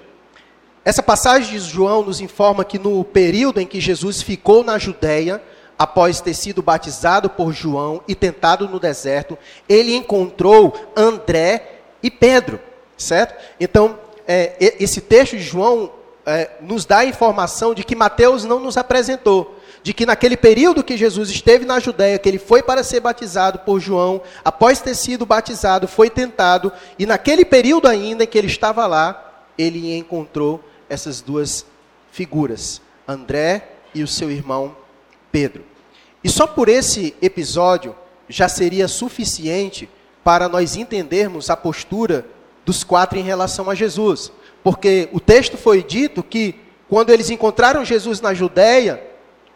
essa 0.86 1.04
passagem 1.04 1.52
de 1.52 1.60
João 1.60 2.04
nos 2.04 2.22
informa 2.22 2.64
que 2.64 2.80
no 2.80 3.04
período 3.04 3.60
em 3.60 3.68
que 3.68 3.82
Jesus 3.82 4.22
ficou 4.22 4.64
na 4.64 4.78
Judéia, 4.78 5.42
após 5.78 6.22
ter 6.22 6.34
sido 6.34 6.62
batizado 6.62 7.30
por 7.30 7.54
João 7.54 8.02
e 8.08 8.14
tentado 8.14 8.68
no 8.68 8.80
deserto, 8.80 9.38
ele 9.68 9.96
encontrou 9.96 10.74
André 10.96 11.80
e 12.04 12.12
Pedro, 12.12 12.60
certo? 12.98 13.36
Então, 13.60 13.98
é, 14.32 14.76
esse 14.80 15.02
texto 15.02 15.36
de 15.36 15.44
João 15.44 15.92
é, 16.26 16.52
nos 16.62 16.86
dá 16.86 17.00
a 17.00 17.06
informação 17.06 17.74
de 17.74 17.84
que 17.84 17.96
Mateus 17.96 18.46
não 18.46 18.60
nos 18.60 18.78
apresentou 18.78 19.60
de 19.82 19.94
que 19.94 20.06
naquele 20.06 20.36
período 20.36 20.84
que 20.84 20.98
Jesus 20.98 21.30
esteve 21.30 21.66
na 21.66 21.80
Judéia, 21.80 22.20
que 22.20 22.28
ele 22.28 22.40
foi 22.40 22.62
para 22.62 22.84
ser 22.84 23.00
batizado 23.00 23.60
por 23.60 23.80
João, 23.80 24.22
após 24.44 24.82
ter 24.82 24.96
sido 24.96 25.26
batizado, 25.26 25.88
foi 25.88 26.10
tentado, 26.10 26.72
e 26.98 27.06
naquele 27.06 27.46
período 27.46 27.88
ainda 27.88 28.24
em 28.24 28.28
que 28.28 28.38
ele 28.38 28.48
estava 28.48 28.86
lá, 28.86 29.48
ele 29.58 29.96
encontrou 29.96 30.64
essas 30.90 31.22
duas 31.22 31.66
figuras, 32.12 32.82
André 33.08 33.70
e 33.94 34.04
o 34.04 34.08
seu 34.08 34.30
irmão 34.30 34.76
Pedro. 35.32 35.64
E 36.24 36.30
só 36.30 36.46
por 36.46 36.68
esse 36.68 37.16
episódio 37.22 37.96
já 38.28 38.50
seria 38.50 38.88
suficiente 38.88 39.90
para 40.24 40.50
nós 40.50 40.76
entendermos 40.76 41.50
a 41.50 41.56
postura 41.56 42.26
dos 42.70 42.84
quatro 42.84 43.18
em 43.18 43.24
relação 43.24 43.68
a 43.68 43.74
Jesus. 43.74 44.32
Porque 44.64 45.10
o 45.12 45.20
texto 45.20 45.58
foi 45.58 45.82
dito 45.82 46.22
que 46.22 46.54
quando 46.88 47.10
eles 47.10 47.32
encontraram 47.32 47.84
Jesus 47.84 48.22
na 48.22 48.32
Judéia, 48.32 49.02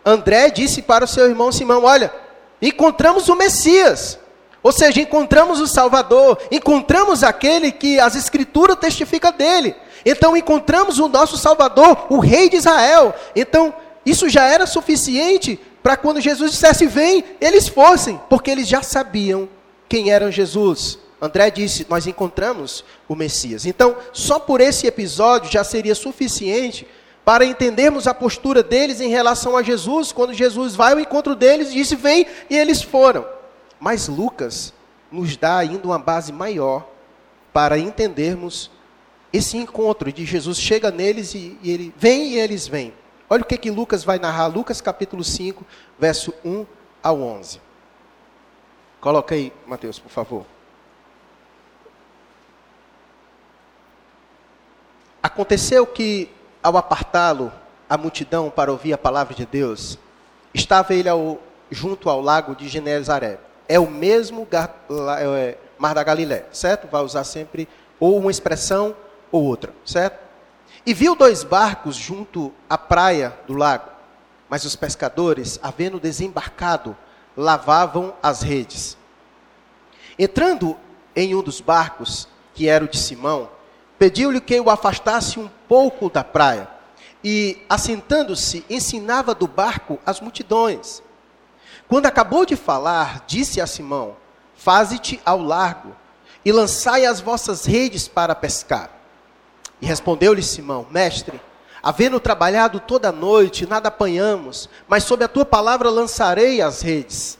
André 0.03 0.49
disse 0.49 0.81
para 0.81 1.05
o 1.05 1.07
seu 1.07 1.29
irmão 1.29 1.51
Simão: 1.51 1.83
Olha, 1.83 2.11
encontramos 2.59 3.29
o 3.29 3.35
Messias. 3.35 4.17
Ou 4.63 4.71
seja, 4.71 5.01
encontramos 5.01 5.59
o 5.59 5.67
Salvador, 5.67 6.39
encontramos 6.49 7.21
aquele 7.21 7.71
que 7.71 7.99
as 7.99 8.15
Escrituras 8.15 8.77
testificam 8.77 9.31
dele. 9.31 9.75
Então 10.03 10.35
encontramos 10.35 10.97
o 10.99 11.07
nosso 11.07 11.37
Salvador, 11.37 12.07
o 12.09 12.17
Rei 12.17 12.49
de 12.49 12.55
Israel. 12.55 13.13
Então, 13.35 13.73
isso 14.05 14.27
já 14.27 14.45
era 14.45 14.65
suficiente 14.65 15.59
para 15.83 15.97
quando 15.97 16.21
Jesus 16.21 16.51
dissesse 16.51 16.87
vem, 16.87 17.25
eles 17.41 17.67
fossem, 17.67 18.19
porque 18.29 18.49
eles 18.49 18.67
já 18.67 18.81
sabiam 18.81 19.49
quem 19.89 20.11
era 20.11 20.31
Jesus. 20.31 20.97
André 21.23 21.49
disse: 21.49 21.87
Nós 21.89 22.05
encontramos 22.05 22.83
o 23.07 23.15
Messias. 23.15 23.65
Então, 23.65 23.95
só 24.11 24.39
por 24.39 24.59
esse 24.59 24.85
episódio 24.85 25.49
já 25.49 25.63
seria 25.63 25.95
suficiente 25.95 26.85
para 27.23 27.45
entendermos 27.45 28.07
a 28.07 28.13
postura 28.13 28.61
deles 28.61 28.99
em 28.99 29.07
relação 29.07 29.55
a 29.55 29.63
Jesus, 29.63 30.11
quando 30.11 30.33
Jesus 30.33 30.75
vai 30.75 30.91
ao 30.91 30.99
encontro 30.99 31.33
deles 31.33 31.69
e 31.69 31.75
disse: 31.75 31.95
Vem, 31.95 32.27
e 32.49 32.57
eles 32.57 32.81
foram. 32.81 33.25
Mas 33.79 34.09
Lucas 34.09 34.73
nos 35.09 35.37
dá 35.37 35.57
ainda 35.57 35.87
uma 35.87 35.97
base 35.97 36.33
maior 36.33 36.85
para 37.53 37.77
entendermos 37.77 38.69
esse 39.31 39.55
encontro 39.55 40.11
de 40.11 40.25
Jesus 40.25 40.57
chega 40.57 40.91
neles 40.91 41.33
e, 41.33 41.57
e 41.63 41.71
ele 41.71 41.93
vem 41.97 42.33
e 42.33 42.39
eles 42.39 42.67
vêm. 42.67 42.93
Olha 43.29 43.43
o 43.43 43.45
que, 43.45 43.57
que 43.57 43.71
Lucas 43.71 44.03
vai 44.03 44.19
narrar, 44.19 44.47
Lucas 44.47 44.81
capítulo 44.81 45.23
5, 45.23 45.65
verso 45.97 46.33
1 46.43 46.65
ao 47.01 47.21
11. 47.21 47.61
Coloca 48.99 49.35
aí, 49.35 49.53
Mateus, 49.65 49.99
por 49.99 50.11
favor. 50.11 50.45
Aconteceu 55.33 55.87
que 55.87 56.29
ao 56.61 56.77
apartá-lo, 56.77 57.51
a 57.89 57.97
multidão 57.97 58.51
para 58.51 58.71
ouvir 58.71 58.93
a 58.93 58.99
palavra 58.99 59.33
de 59.33 59.47
Deus, 59.47 59.97
estava 60.53 60.93
ele 60.93 61.09
ao, 61.09 61.39
junto 61.71 62.07
ao 62.07 62.21
lago 62.21 62.55
de 62.55 62.67
Genezaré. 62.67 63.39
É 63.67 63.79
o 63.79 63.89
mesmo 63.89 64.47
é, 65.19 65.57
mar 65.75 65.95
da 65.95 66.03
Galiléia, 66.03 66.45
certo? 66.51 66.87
Vai 66.87 67.01
usar 67.01 67.23
sempre 67.23 67.67
ou 67.99 68.19
uma 68.19 68.29
expressão 68.29 68.95
ou 69.31 69.43
outra, 69.43 69.73
certo? 69.83 70.19
E 70.85 70.93
viu 70.93 71.15
dois 71.15 71.43
barcos 71.43 71.95
junto 71.95 72.53
à 72.69 72.77
praia 72.77 73.35
do 73.47 73.55
lago, 73.55 73.89
mas 74.47 74.65
os 74.65 74.75
pescadores, 74.75 75.59
havendo 75.63 75.99
desembarcado, 75.99 76.95
lavavam 77.35 78.13
as 78.21 78.43
redes. 78.43 78.95
Entrando 80.19 80.77
em 81.15 81.33
um 81.33 81.41
dos 81.41 81.59
barcos, 81.59 82.27
que 82.53 82.69
era 82.69 82.85
o 82.85 82.87
de 82.87 82.99
Simão, 82.99 83.49
pediu-lhe 84.03 84.41
que 84.41 84.59
o 84.59 84.69
afastasse 84.69 85.39
um 85.39 85.49
pouco 85.65 86.09
da 86.09 86.25
praia 86.25 86.67
e, 87.23 87.63
assentando-se, 87.69 88.65
ensinava 88.69 89.33
do 89.33 89.47
barco 89.47 89.97
as 90.05 90.19
multidões. 90.19 91.01
Quando 91.87 92.05
acabou 92.05 92.45
de 92.45 92.57
falar, 92.57 93.23
disse 93.25 93.61
a 93.61 93.65
Simão: 93.65 94.17
Faze-te 94.57 95.21
ao 95.25 95.41
largo 95.41 95.95
e 96.43 96.51
lançai 96.51 97.05
as 97.05 97.21
vossas 97.21 97.63
redes 97.63 98.05
para 98.09 98.35
pescar. 98.35 98.89
E 99.79 99.85
respondeu-lhe 99.85 100.43
Simão: 100.43 100.85
Mestre, 100.91 101.39
havendo 101.81 102.19
trabalhado 102.19 102.81
toda 102.81 103.07
a 103.07 103.13
noite, 103.13 103.65
nada 103.65 103.87
apanhamos, 103.87 104.67
mas 104.85 105.05
sob 105.05 105.23
a 105.23 105.29
tua 105.29 105.45
palavra 105.45 105.89
lançarei 105.89 106.61
as 106.61 106.81
redes. 106.81 107.39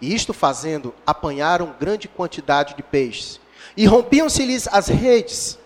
E 0.00 0.14
isto 0.14 0.32
fazendo, 0.32 0.94
apanharam 1.06 1.74
grande 1.78 2.08
quantidade 2.08 2.76
de 2.76 2.82
peixes. 2.82 3.38
E 3.76 3.84
rompiam-se-lhes 3.84 4.66
as 4.68 4.88
redes. 4.88 5.60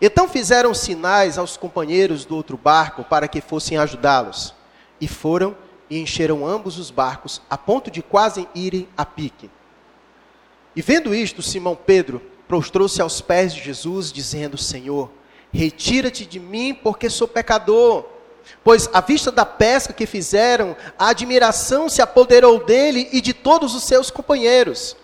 Então 0.00 0.28
fizeram 0.28 0.74
sinais 0.74 1.38
aos 1.38 1.56
companheiros 1.56 2.24
do 2.24 2.36
outro 2.36 2.56
barco 2.56 3.02
para 3.04 3.26
que 3.26 3.40
fossem 3.40 3.78
ajudá-los. 3.78 4.54
E 5.00 5.08
foram 5.08 5.56
e 5.88 5.98
encheram 5.98 6.46
ambos 6.46 6.78
os 6.78 6.90
barcos, 6.90 7.42
a 7.50 7.58
ponto 7.58 7.90
de 7.90 8.02
quase 8.02 8.46
irem 8.54 8.88
a 8.96 9.04
pique. 9.04 9.50
E 10.76 10.82
vendo 10.82 11.14
isto, 11.14 11.42
Simão 11.42 11.74
Pedro 11.74 12.22
prostrou-se 12.46 13.02
aos 13.02 13.20
pés 13.20 13.52
de 13.52 13.62
Jesus, 13.62 14.12
dizendo: 14.12 14.56
Senhor, 14.56 15.10
retira-te 15.52 16.24
de 16.24 16.38
mim, 16.38 16.72
porque 16.72 17.10
sou 17.10 17.26
pecador. 17.26 18.04
Pois, 18.64 18.88
à 18.92 19.00
vista 19.00 19.30
da 19.30 19.44
pesca 19.44 19.92
que 19.92 20.06
fizeram, 20.06 20.76
a 20.98 21.08
admiração 21.08 21.88
se 21.88 22.02
apoderou 22.02 22.64
dele 22.64 23.08
e 23.12 23.20
de 23.20 23.32
todos 23.32 23.74
os 23.74 23.84
seus 23.84 24.10
companheiros, 24.10 24.96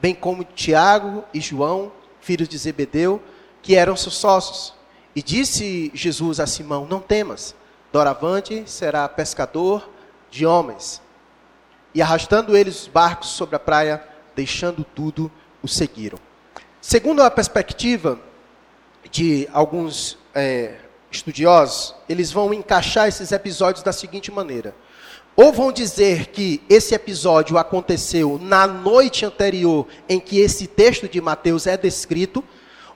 bem 0.00 0.14
como 0.14 0.44
Tiago 0.44 1.24
e 1.32 1.40
João, 1.40 1.92
filhos 2.20 2.48
de 2.48 2.58
Zebedeu, 2.58 3.22
que 3.62 3.74
eram 3.74 3.96
seus 3.96 4.16
sócios. 4.16 4.74
E 5.14 5.22
disse 5.22 5.90
Jesus 5.94 6.40
a 6.40 6.46
Simão: 6.46 6.86
Não 6.86 7.00
temas, 7.00 7.54
doravante 7.92 8.62
será 8.66 9.08
pescador 9.08 9.88
de 10.30 10.46
homens. 10.46 11.02
E 11.94 12.02
arrastando 12.02 12.56
eles 12.56 12.82
os 12.82 12.88
barcos 12.88 13.30
sobre 13.30 13.56
a 13.56 13.58
praia, 13.58 14.02
deixando 14.36 14.84
tudo, 14.84 15.30
o 15.62 15.68
seguiram. 15.68 16.18
Segundo 16.80 17.22
a 17.22 17.30
perspectiva 17.30 18.20
de 19.10 19.48
alguns 19.52 20.18
é, 20.34 20.76
estudiosos, 21.10 21.94
eles 22.08 22.30
vão 22.30 22.52
encaixar 22.52 23.08
esses 23.08 23.32
episódios 23.32 23.82
da 23.82 23.92
seguinte 23.92 24.30
maneira. 24.30 24.74
Ou 25.34 25.52
vão 25.52 25.70
dizer 25.70 26.26
que 26.26 26.60
esse 26.68 26.94
episódio 26.94 27.58
aconteceu 27.58 28.38
na 28.42 28.66
noite 28.66 29.24
anterior 29.24 29.86
em 30.08 30.18
que 30.18 30.40
esse 30.40 30.66
texto 30.66 31.08
de 31.08 31.20
Mateus 31.20 31.66
é 31.66 31.76
descrito, 31.76 32.42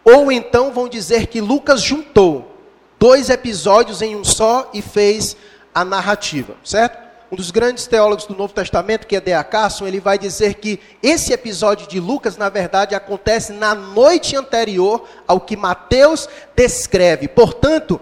ou 0.04 0.30
então 0.32 0.72
vão 0.72 0.88
dizer 0.88 1.26
que 1.26 1.40
Lucas 1.40 1.80
juntou 1.80 2.56
dois 2.98 3.30
episódios 3.30 4.00
em 4.02 4.14
um 4.16 4.24
só 4.24 4.70
e 4.72 4.80
fez 4.80 5.36
a 5.74 5.84
narrativa, 5.84 6.54
certo? 6.64 7.02
Um 7.32 7.36
dos 7.36 7.50
grandes 7.50 7.86
teólogos 7.86 8.26
do 8.26 8.36
Novo 8.36 8.52
Testamento, 8.52 9.06
que 9.06 9.16
é 9.16 9.20
D.A. 9.20 9.42
Carson, 9.42 9.86
ele 9.86 10.00
vai 10.00 10.18
dizer 10.18 10.54
que 10.54 10.78
esse 11.02 11.32
episódio 11.32 11.88
de 11.88 11.98
Lucas, 11.98 12.36
na 12.36 12.50
verdade, 12.50 12.94
acontece 12.94 13.54
na 13.54 13.74
noite 13.74 14.36
anterior 14.36 15.08
ao 15.26 15.40
que 15.40 15.56
Mateus 15.56 16.28
descreve. 16.54 17.26
Portanto, 17.28 17.98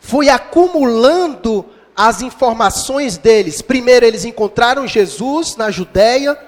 foi 0.00 0.30
acumulando 0.30 1.64
as 1.94 2.22
informações 2.22 3.16
deles. 3.16 3.62
Primeiro, 3.62 4.06
eles 4.06 4.24
encontraram 4.24 4.86
Jesus 4.86 5.56
na 5.56 5.70
Judéia, 5.70 6.38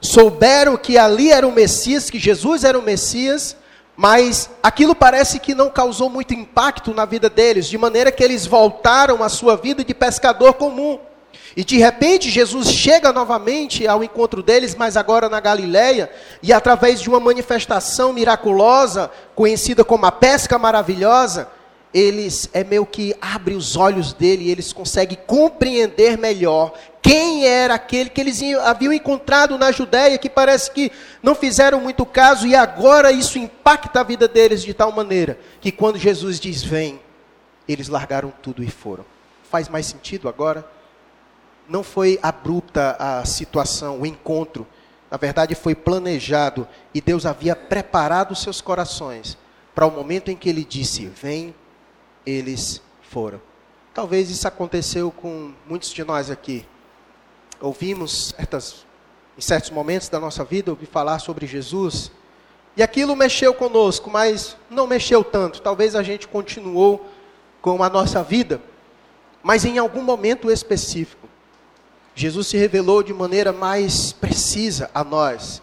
souberam 0.00 0.76
que 0.76 0.98
ali 0.98 1.30
era 1.30 1.46
o 1.46 1.52
Messias, 1.52 2.10
que 2.10 2.18
Jesus 2.18 2.64
era 2.64 2.78
o 2.78 2.82
Messias, 2.82 3.56
mas 3.96 4.50
aquilo 4.62 4.94
parece 4.94 5.38
que 5.38 5.54
não 5.54 5.70
causou 5.70 6.10
muito 6.10 6.34
impacto 6.34 6.92
na 6.92 7.04
vida 7.06 7.30
deles, 7.30 7.66
de 7.66 7.78
maneira 7.78 8.12
que 8.12 8.22
eles 8.22 8.46
voltaram 8.46 9.22
à 9.22 9.28
sua 9.28 9.56
vida 9.56 9.82
de 9.82 9.94
pescador 9.94 10.54
comum. 10.54 10.98
E 11.56 11.64
de 11.64 11.78
repente 11.78 12.30
Jesus 12.30 12.68
chega 12.68 13.10
novamente 13.12 13.88
ao 13.88 14.04
encontro 14.04 14.42
deles, 14.42 14.74
mas 14.74 14.94
agora 14.94 15.30
na 15.30 15.40
Galileia, 15.40 16.10
e 16.42 16.52
através 16.52 17.00
de 17.00 17.08
uma 17.08 17.18
manifestação 17.18 18.12
miraculosa, 18.12 19.10
conhecida 19.34 19.82
como 19.82 20.04
a 20.04 20.12
pesca 20.12 20.58
maravilhosa, 20.58 21.48
eles 21.96 22.50
é 22.52 22.62
meio 22.62 22.84
que 22.84 23.14
abre 23.20 23.54
os 23.54 23.76
olhos 23.76 24.12
dele 24.12 24.44
e 24.44 24.50
eles 24.50 24.72
conseguem 24.72 25.18
compreender 25.26 26.18
melhor 26.18 26.72
quem 27.00 27.46
era 27.46 27.74
aquele 27.74 28.10
que 28.10 28.20
eles 28.20 28.42
haviam 28.64 28.92
encontrado 28.92 29.56
na 29.56 29.70
Judéia, 29.70 30.18
que 30.18 30.28
parece 30.28 30.70
que 30.70 30.90
não 31.22 31.34
fizeram 31.34 31.80
muito 31.80 32.04
caso, 32.04 32.46
e 32.46 32.54
agora 32.54 33.12
isso 33.12 33.38
impacta 33.38 34.00
a 34.00 34.02
vida 34.02 34.26
deles 34.26 34.62
de 34.62 34.74
tal 34.74 34.90
maneira 34.90 35.38
que 35.60 35.70
quando 35.70 35.98
Jesus 35.98 36.40
diz 36.40 36.62
vem, 36.62 37.00
eles 37.68 37.88
largaram 37.88 38.32
tudo 38.42 38.62
e 38.62 38.70
foram. 38.70 39.04
Faz 39.48 39.68
mais 39.68 39.86
sentido 39.86 40.28
agora? 40.28 40.76
não 41.68 41.82
foi 41.82 42.18
abrupta 42.22 42.96
a 42.98 43.24
situação, 43.24 44.00
o 44.00 44.06
encontro. 44.06 44.66
Na 45.10 45.16
verdade, 45.16 45.54
foi 45.54 45.74
planejado 45.74 46.66
e 46.92 47.00
Deus 47.00 47.26
havia 47.26 47.54
preparado 47.54 48.34
seus 48.34 48.60
corações 48.60 49.36
para 49.74 49.86
o 49.86 49.90
momento 49.90 50.30
em 50.30 50.36
que 50.36 50.48
ele 50.48 50.64
disse: 50.64 51.06
Vem, 51.06 51.54
eles 52.26 52.82
foram. 53.00 53.40
Talvez 53.94 54.28
isso 54.28 54.46
aconteceu 54.46 55.10
com 55.10 55.52
muitos 55.66 55.90
de 55.90 56.04
nós 56.04 56.30
aqui. 56.30 56.66
Ouvimos 57.60 58.34
certas, 58.36 58.84
em 59.38 59.40
certos 59.40 59.70
momentos 59.70 60.08
da 60.08 60.20
nossa 60.20 60.44
vida, 60.44 60.70
ouvir 60.70 60.86
falar 60.86 61.18
sobre 61.20 61.46
Jesus, 61.46 62.10
e 62.76 62.82
aquilo 62.82 63.16
mexeu 63.16 63.54
conosco, 63.54 64.10
mas 64.10 64.54
não 64.68 64.86
mexeu 64.86 65.24
tanto. 65.24 65.62
Talvez 65.62 65.94
a 65.94 66.02
gente 66.02 66.28
continuou 66.28 67.06
com 67.62 67.82
a 67.82 67.88
nossa 67.88 68.22
vida, 68.22 68.60
mas 69.42 69.64
em 69.64 69.78
algum 69.78 70.02
momento 70.02 70.50
específico, 70.50 71.26
Jesus 72.14 72.48
se 72.48 72.56
revelou 72.56 73.02
de 73.02 73.14
maneira 73.14 73.52
mais 73.52 74.12
precisa 74.12 74.90
a 74.92 75.02
nós. 75.02 75.62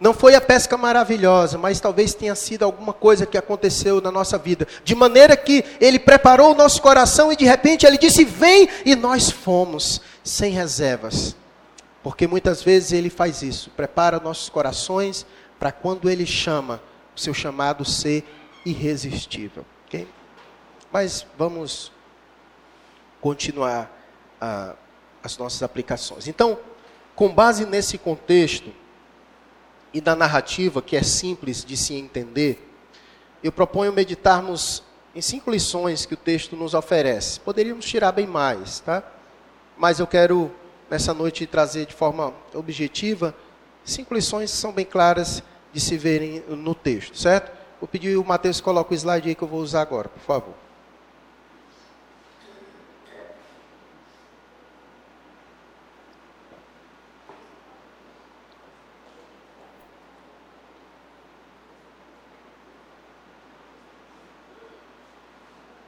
Não 0.00 0.14
foi 0.14 0.34
a 0.34 0.40
pesca 0.40 0.76
maravilhosa, 0.78 1.58
mas 1.58 1.78
talvez 1.78 2.14
tenha 2.14 2.34
sido 2.34 2.62
alguma 2.62 2.92
coisa 2.92 3.26
que 3.26 3.36
aconteceu 3.36 4.00
na 4.00 4.10
nossa 4.10 4.38
vida. 4.38 4.66
De 4.82 4.94
maneira 4.94 5.36
que 5.36 5.62
ele 5.78 5.98
preparou 5.98 6.52
o 6.52 6.56
nosso 6.56 6.80
coração 6.80 7.30
e 7.30 7.36
de 7.36 7.44
repente 7.44 7.84
ele 7.84 7.98
disse: 7.98 8.24
Vem, 8.24 8.68
e 8.84 8.96
nós 8.96 9.30
fomos, 9.30 10.00
sem 10.24 10.52
reservas. 10.52 11.36
Porque 12.02 12.26
muitas 12.26 12.62
vezes 12.62 12.92
ele 12.92 13.10
faz 13.10 13.42
isso, 13.42 13.70
prepara 13.70 14.18
nossos 14.18 14.48
corações 14.48 15.26
para 15.58 15.70
quando 15.70 16.08
ele 16.08 16.24
chama, 16.24 16.80
o 17.14 17.20
seu 17.20 17.34
chamado 17.34 17.84
ser 17.84 18.24
irresistível. 18.64 19.66
Okay? 19.86 20.08
Mas 20.90 21.26
vamos 21.36 21.92
continuar 23.20 23.94
a. 24.40 24.74
Uh, 24.76 24.90
as 25.22 25.36
nossas 25.36 25.62
aplicações. 25.62 26.26
Então, 26.26 26.58
com 27.14 27.28
base 27.28 27.66
nesse 27.66 27.98
contexto 27.98 28.72
e 29.92 30.00
na 30.00 30.14
narrativa 30.14 30.80
que 30.80 30.96
é 30.96 31.02
simples 31.02 31.64
de 31.64 31.76
se 31.76 31.94
entender, 31.94 32.68
eu 33.42 33.50
proponho 33.50 33.92
meditarmos 33.92 34.82
em 35.14 35.20
cinco 35.20 35.50
lições 35.50 36.06
que 36.06 36.14
o 36.14 36.16
texto 36.16 36.56
nos 36.56 36.74
oferece. 36.74 37.40
Poderíamos 37.40 37.84
tirar 37.84 38.12
bem 38.12 38.26
mais, 38.26 38.80
tá? 38.80 39.02
Mas 39.76 39.98
eu 39.98 40.06
quero 40.06 40.50
nessa 40.88 41.12
noite 41.14 41.46
trazer 41.46 41.86
de 41.86 41.94
forma 41.94 42.34
objetiva 42.54 43.34
cinco 43.84 44.14
lições 44.14 44.50
que 44.50 44.56
são 44.56 44.72
bem 44.72 44.84
claras 44.84 45.42
de 45.72 45.80
se 45.80 45.96
verem 45.96 46.44
no 46.48 46.74
texto, 46.74 47.16
certo? 47.18 47.50
Vou 47.80 47.88
pedir 47.88 48.16
o 48.16 48.24
Mateus 48.24 48.60
coloque 48.60 48.92
o 48.92 48.96
slide 48.96 49.28
aí 49.28 49.34
que 49.34 49.42
eu 49.42 49.48
vou 49.48 49.60
usar 49.60 49.80
agora, 49.80 50.08
por 50.08 50.20
favor. 50.20 50.54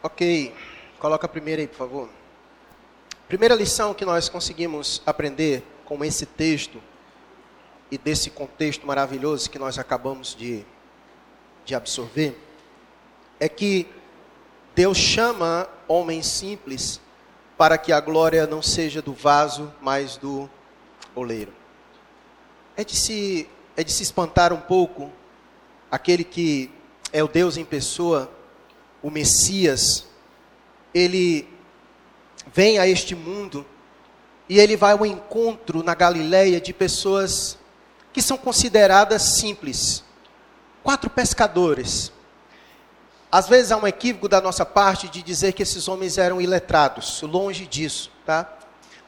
Ok, 0.05 0.53
coloca 0.99 1.27
a 1.27 1.29
primeira 1.29 1.63
aí, 1.63 1.69
por 1.69 1.77
favor. 1.77 2.09
Primeira 3.29 3.55
lição 3.55 3.95
que 3.95 4.05
nós 4.05 4.29
conseguimos 4.29 5.01
aprender 5.07 5.63
com 5.85 6.05
esse 6.05 6.27
texto 6.27 6.83
e 7.89 7.97
desse 7.97 8.29
contexto 8.29 8.85
maravilhoso 8.85 9.49
que 9.49 9.61
nós 9.61 9.79
acabamos 9.79 10.35
de, 10.35 10.65
de 11.65 11.73
absorver 11.77 12.37
é 13.39 13.49
que 13.49 13.87
Deus 14.75 14.99
chama 14.99 15.69
homens 15.87 16.27
simples 16.27 17.01
para 17.57 17.79
que 17.79 17.93
a 17.93 18.01
glória 18.01 18.45
não 18.45 18.61
seja 18.61 19.01
do 19.01 19.13
vaso, 19.13 19.73
mas 19.81 20.17
do 20.17 20.51
oleiro. 21.15 21.53
É 22.77 22.83
de 22.83 22.97
se, 22.97 23.49
é 23.77 23.85
de 23.85 23.93
se 23.93 24.03
espantar 24.03 24.53
um 24.53 24.61
pouco 24.61 25.13
aquele 25.89 26.25
que 26.25 26.73
é 27.13 27.23
o 27.23 27.29
Deus 27.29 27.57
em 27.57 27.65
pessoa 27.65 28.29
o 29.03 29.11
Messias, 29.11 30.07
ele 30.95 31.49
vem 32.53 32.79
a 32.79 32.87
este 32.87 33.15
mundo 33.15 33.67
e 34.49 34.59
ele 34.59 34.77
vai 34.77 34.93
ao 34.93 35.07
encontro 35.07 35.83
na 35.83 35.95
Galileia 35.95 36.61
de 36.61 36.73
pessoas 36.73 37.59
que 38.13 38.21
são 38.21 38.37
consideradas 38.37 39.23
simples. 39.23 40.05
Quatro 40.83 41.09
pescadores. 41.09 42.13
Às 43.31 43.49
vezes 43.49 43.73
há 43.73 43.77
um 43.79 43.87
equívoco 43.87 44.29
da 44.29 44.41
nossa 44.41 44.67
parte 44.67 45.09
de 45.09 45.23
dizer 45.23 45.53
que 45.53 45.63
esses 45.63 45.89
homens 45.89 46.19
eram 46.19 46.41
iletrados, 46.41 47.23
longe 47.23 47.67
disso, 47.67 48.11
tá? 48.27 48.59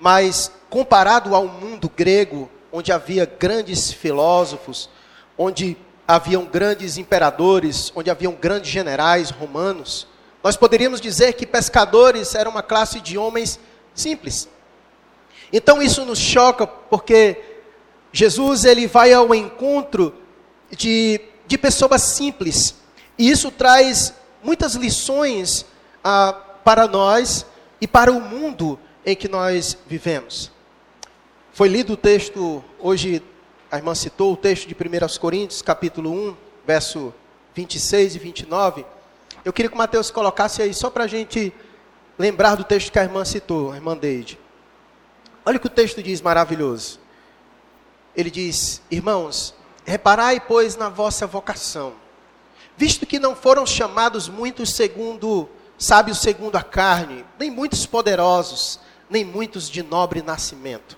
Mas 0.00 0.50
comparado 0.70 1.34
ao 1.34 1.46
mundo 1.46 1.90
grego, 1.94 2.48
onde 2.72 2.90
havia 2.90 3.26
grandes 3.26 3.92
filósofos, 3.92 4.88
onde 5.36 5.76
haviam 6.06 6.44
grandes 6.44 6.98
imperadores, 6.98 7.92
onde 7.94 8.10
haviam 8.10 8.32
grandes 8.32 8.70
generais 8.70 9.30
romanos, 9.30 10.06
nós 10.42 10.56
poderíamos 10.56 11.00
dizer 11.00 11.32
que 11.32 11.46
pescadores 11.46 12.34
eram 12.34 12.50
uma 12.50 12.62
classe 12.62 13.00
de 13.00 13.16
homens 13.16 13.58
simples. 13.94 14.48
Então 15.52 15.82
isso 15.82 16.04
nos 16.04 16.18
choca 16.18 16.66
porque 16.66 17.40
Jesus 18.12 18.64
ele 18.64 18.86
vai 18.86 19.12
ao 19.12 19.34
encontro 19.34 20.14
de, 20.70 21.20
de 21.46 21.56
pessoas 21.56 22.02
simples. 22.02 22.74
E 23.18 23.30
isso 23.30 23.50
traz 23.50 24.12
muitas 24.42 24.74
lições 24.74 25.64
ah, 26.02 26.32
para 26.64 26.86
nós 26.86 27.46
e 27.80 27.86
para 27.86 28.12
o 28.12 28.20
mundo 28.20 28.78
em 29.06 29.16
que 29.16 29.28
nós 29.28 29.78
vivemos. 29.86 30.50
Foi 31.52 31.68
lido 31.68 31.92
o 31.92 31.96
texto 31.96 32.62
hoje 32.78 33.22
a 33.70 33.76
irmã 33.76 33.94
citou 33.94 34.32
o 34.32 34.36
texto 34.36 34.66
de 34.68 34.74
1 34.74 35.18
Coríntios, 35.18 35.62
capítulo 35.62 36.10
1, 36.10 36.36
verso 36.66 37.14
26 37.54 38.16
e 38.16 38.18
29, 38.18 38.84
eu 39.44 39.52
queria 39.52 39.68
que 39.68 39.74
o 39.74 39.78
Mateus 39.78 40.10
colocasse 40.10 40.62
aí, 40.62 40.72
só 40.72 40.88
para 40.88 41.04
a 41.04 41.06
gente 41.06 41.52
lembrar 42.18 42.54
do 42.54 42.64
texto 42.64 42.90
que 42.90 42.98
a 42.98 43.02
irmã 43.02 43.24
citou, 43.24 43.72
a 43.72 43.76
irmã 43.76 43.96
Deide. 43.96 44.38
Olha 45.44 45.58
o 45.58 45.60
que 45.60 45.66
o 45.66 45.70
texto 45.70 46.02
diz 46.02 46.22
maravilhoso. 46.22 46.98
Ele 48.16 48.30
diz: 48.30 48.80
Irmãos, 48.90 49.54
reparai, 49.84 50.40
pois, 50.40 50.76
na 50.76 50.88
vossa 50.88 51.26
vocação, 51.26 51.92
visto 52.76 53.04
que 53.04 53.18
não 53.18 53.36
foram 53.36 53.66
chamados 53.66 54.28
muitos 54.28 54.72
segundo, 54.72 55.48
sábios 55.76 56.18
segundo 56.18 56.56
a 56.56 56.62
carne, 56.62 57.24
nem 57.38 57.50
muitos 57.50 57.84
poderosos, 57.84 58.80
nem 59.10 59.24
muitos 59.24 59.68
de 59.68 59.82
nobre 59.82 60.22
nascimento. 60.22 60.96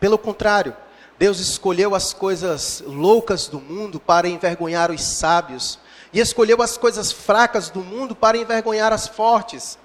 Pelo 0.00 0.18
contrário, 0.18 0.76
Deus 1.18 1.38
escolheu 1.38 1.94
as 1.94 2.12
coisas 2.12 2.82
loucas 2.86 3.48
do 3.48 3.58
mundo 3.58 3.98
para 3.98 4.28
envergonhar 4.28 4.90
os 4.90 5.02
sábios, 5.02 5.78
e 6.12 6.20
escolheu 6.20 6.62
as 6.62 6.76
coisas 6.76 7.10
fracas 7.10 7.70
do 7.70 7.80
mundo 7.80 8.14
para 8.14 8.38
envergonhar 8.38 8.92
as 8.92 9.08
fortes. 9.08 9.78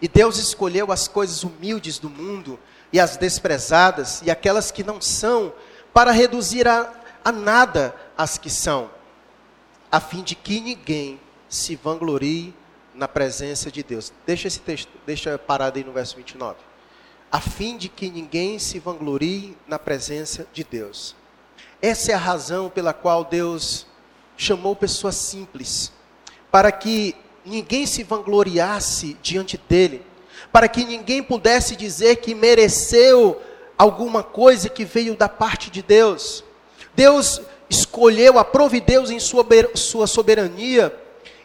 E 0.00 0.08
Deus 0.08 0.36
escolheu 0.38 0.90
as 0.90 1.08
coisas 1.08 1.44
humildes 1.44 1.98
do 1.98 2.08
mundo 2.08 2.58
e 2.92 2.98
as 2.98 3.16
desprezadas 3.16 4.22
e 4.24 4.30
aquelas 4.30 4.70
que 4.70 4.82
não 4.82 5.00
são, 5.00 5.52
para 5.92 6.10
reduzir 6.10 6.66
a, 6.66 6.92
a 7.24 7.30
nada 7.30 7.94
as 8.16 8.38
que 8.38 8.48
são, 8.48 8.90
a 9.90 10.00
fim 10.00 10.22
de 10.22 10.34
que 10.34 10.60
ninguém 10.60 11.20
se 11.48 11.76
vanglorie 11.76 12.54
na 12.94 13.06
presença 13.06 13.70
de 13.70 13.82
Deus. 13.82 14.12
Deixa 14.24 14.48
esse 14.48 14.60
texto, 14.60 14.90
deixa 15.04 15.36
parado 15.38 15.78
aí 15.78 15.84
no 15.84 15.92
verso 15.92 16.16
29 16.16 16.71
a 17.32 17.40
fim 17.40 17.78
de 17.78 17.88
que 17.88 18.10
ninguém 18.10 18.58
se 18.58 18.78
vanglorie 18.78 19.56
na 19.66 19.78
presença 19.78 20.46
de 20.52 20.62
Deus. 20.62 21.16
Essa 21.80 22.12
é 22.12 22.14
a 22.14 22.18
razão 22.18 22.68
pela 22.68 22.92
qual 22.92 23.24
Deus 23.24 23.86
chamou 24.36 24.76
pessoas 24.76 25.16
simples, 25.16 25.90
para 26.50 26.70
que 26.70 27.16
ninguém 27.42 27.86
se 27.86 28.02
vangloriasse 28.02 29.16
diante 29.22 29.58
dele, 29.66 30.04
para 30.52 30.68
que 30.68 30.84
ninguém 30.84 31.22
pudesse 31.22 31.74
dizer 31.74 32.16
que 32.16 32.34
mereceu 32.34 33.40
alguma 33.78 34.22
coisa 34.22 34.68
que 34.68 34.84
veio 34.84 35.16
da 35.16 35.28
parte 35.28 35.70
de 35.70 35.80
Deus. 35.80 36.44
Deus 36.94 37.40
escolheu, 37.70 38.38
aprove 38.38 38.78
Deus 38.78 39.10
em 39.10 39.18
sua 39.18 40.06
soberania, 40.06 40.94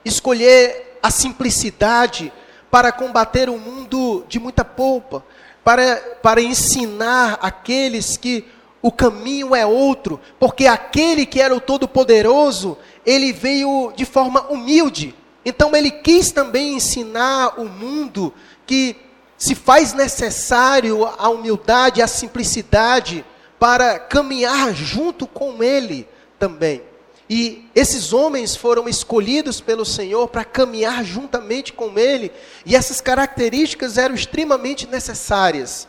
escolher 0.03 0.99
a 1.01 1.09
simplicidade 1.09 2.33
para 2.69 2.91
combater 2.91 3.49
um 3.49 3.57
mundo 3.57 4.25
de 4.27 4.37
muita 4.37 4.65
polpa, 4.65 5.23
para, 5.67 5.97
para 6.21 6.41
ensinar 6.41 7.39
aqueles 7.41 8.15
que 8.15 8.45
o 8.81 8.89
caminho 8.89 9.53
é 9.53 9.65
outro, 9.65 10.17
porque 10.39 10.65
aquele 10.65 11.25
que 11.25 11.41
era 11.41 11.53
o 11.53 11.59
Todo-Poderoso, 11.59 12.77
ele 13.05 13.33
veio 13.33 13.91
de 13.93 14.05
forma 14.05 14.43
humilde. 14.43 15.13
Então 15.43 15.75
ele 15.75 15.91
quis 15.91 16.31
também 16.31 16.75
ensinar 16.75 17.59
o 17.59 17.65
mundo 17.65 18.33
que 18.65 18.95
se 19.37 19.55
faz 19.55 19.91
necessário 19.91 21.03
a 21.05 21.27
humildade, 21.27 22.01
a 22.01 22.07
simplicidade 22.07 23.25
para 23.59 23.99
caminhar 23.99 24.73
junto 24.73 25.27
com 25.27 25.61
ele 25.61 26.07
também. 26.39 26.81
E 27.29 27.69
esses 27.75 28.13
homens 28.13 28.55
foram 28.55 28.87
escolhidos 28.87 29.59
pelo 29.59 29.85
Senhor 29.85 30.27
para 30.29 30.45
caminhar 30.45 31.03
juntamente 31.03 31.73
com 31.73 31.97
Ele, 31.99 32.31
e 32.65 32.75
essas 32.75 33.01
características 33.01 33.97
eram 33.97 34.15
extremamente 34.15 34.87
necessárias 34.87 35.87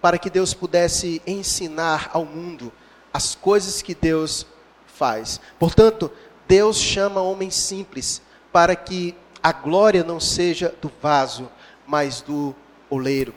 para 0.00 0.16
que 0.16 0.30
Deus 0.30 0.54
pudesse 0.54 1.20
ensinar 1.26 2.10
ao 2.12 2.24
mundo 2.24 2.72
as 3.12 3.34
coisas 3.34 3.82
que 3.82 3.94
Deus 3.94 4.46
faz. 4.86 5.40
Portanto, 5.58 6.10
Deus 6.46 6.78
chama 6.78 7.20
homens 7.20 7.54
simples 7.54 8.22
para 8.52 8.74
que 8.74 9.14
a 9.42 9.52
glória 9.52 10.02
não 10.02 10.18
seja 10.18 10.74
do 10.80 10.90
vaso, 11.00 11.48
mas 11.86 12.20
do 12.20 12.54
oleiro. 12.88 13.34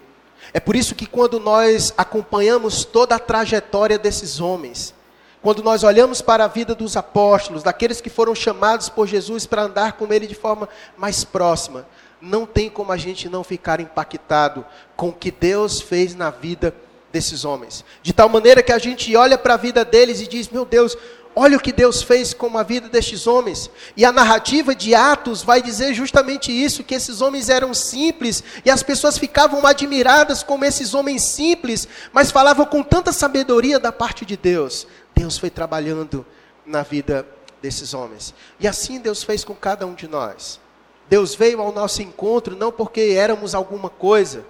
É 0.54 0.60
por 0.60 0.76
isso 0.76 0.95
que 0.95 1.06
quando 1.06 1.39
nós 1.39 1.93
acompanhamos 1.97 2.84
toda 2.84 3.15
a 3.15 3.19
trajetória 3.19 3.97
desses 4.00 4.39
homens, 4.39 4.93
quando 5.41 5.63
nós 5.63 5.84
olhamos 5.84 6.21
para 6.21 6.45
a 6.45 6.47
vida 6.47 6.75
dos 6.75 6.95
apóstolos, 6.95 7.63
daqueles 7.63 7.99
que 7.99 8.10
foram 8.10 8.36
chamados 8.36 8.89
por 8.89 9.08
Jesus 9.08 9.45
para 9.45 9.63
andar 9.63 9.93
com 9.93 10.12
ele 10.13 10.27
de 10.27 10.36
forma 10.36 10.69
mais 10.95 11.23
próxima, 11.23 11.88
não 12.21 12.45
tem 12.45 12.69
como 12.69 12.91
a 12.91 12.97
gente 12.97 13.27
não 13.27 13.43
ficar 13.43 13.80
impactado 13.80 14.63
com 14.95 15.10
o 15.10 15.13
que 15.13 15.32
Deus 15.32 15.82
fez 15.82 16.13
na 16.13 16.30
vida 16.30 16.73
desses 17.12 17.43
homens. 17.43 17.84
De 18.04 18.13
tal 18.13 18.30
maneira 18.30 18.62
que 18.62 18.71
a 18.71 18.77
gente 18.77 19.15
olha 19.15 19.38
para 19.38 19.56
a 19.56 19.58
vida 19.58 19.84
deles 19.84 20.21
e 20.21 20.27
diz: 20.27 20.47
Meu 20.49 20.63
Deus, 20.63 20.95
olha 21.36 21.58
o 21.58 21.62
que 21.62 21.71
Deus 21.71 22.01
fez 22.01 22.34
com 22.34 22.58
a 22.58 22.63
vida 22.63 22.89
destes 22.89 23.25
homens. 23.27 23.69
E 23.95 24.06
a 24.06 24.12
narrativa 24.12 24.75
de 24.75 24.93
Atos 24.93 25.41
vai 25.41 25.62
dizer 25.62 25.93
justamente 25.93 26.51
isso: 26.51 26.84
que 26.84 26.95
esses 26.95 27.21
homens 27.21 27.49
eram 27.49 27.73
simples 27.73 28.43
e 28.63 28.69
as 28.69 28.84
pessoas 28.84 29.17
ficavam 29.17 29.65
admiradas 29.65 30.43
como 30.43 30.65
esses 30.65 30.93
homens 30.93 31.23
simples, 31.23 31.88
mas 32.13 32.32
falavam 32.32 32.65
com 32.65 32.84
tanta 32.84 33.12
sabedoria 33.12 33.80
da 33.80 33.91
parte 33.91 34.25
de 34.25 34.38
Deus. 34.38 34.88
Deus 35.21 35.38
foi 35.38 35.51
trabalhando 35.51 36.25
na 36.65 36.81
vida 36.81 37.27
desses 37.62 37.93
homens. 37.93 38.34
E 38.60 38.67
assim 38.67 38.99
Deus 38.99 39.21
fez 39.23 39.43
com 39.43 39.53
cada 39.53 39.86
um 39.86 39.93
de 39.93 40.07
nós. 40.07 40.60
Deus 41.07 41.36
veio 41.36 41.62
ao 41.62 41.71
nosso 41.71 42.01
encontro 42.01 42.55
não 42.55 42.71
porque 42.71 43.13
éramos 43.15 43.53
alguma 43.53 43.88
coisa, 43.88 44.43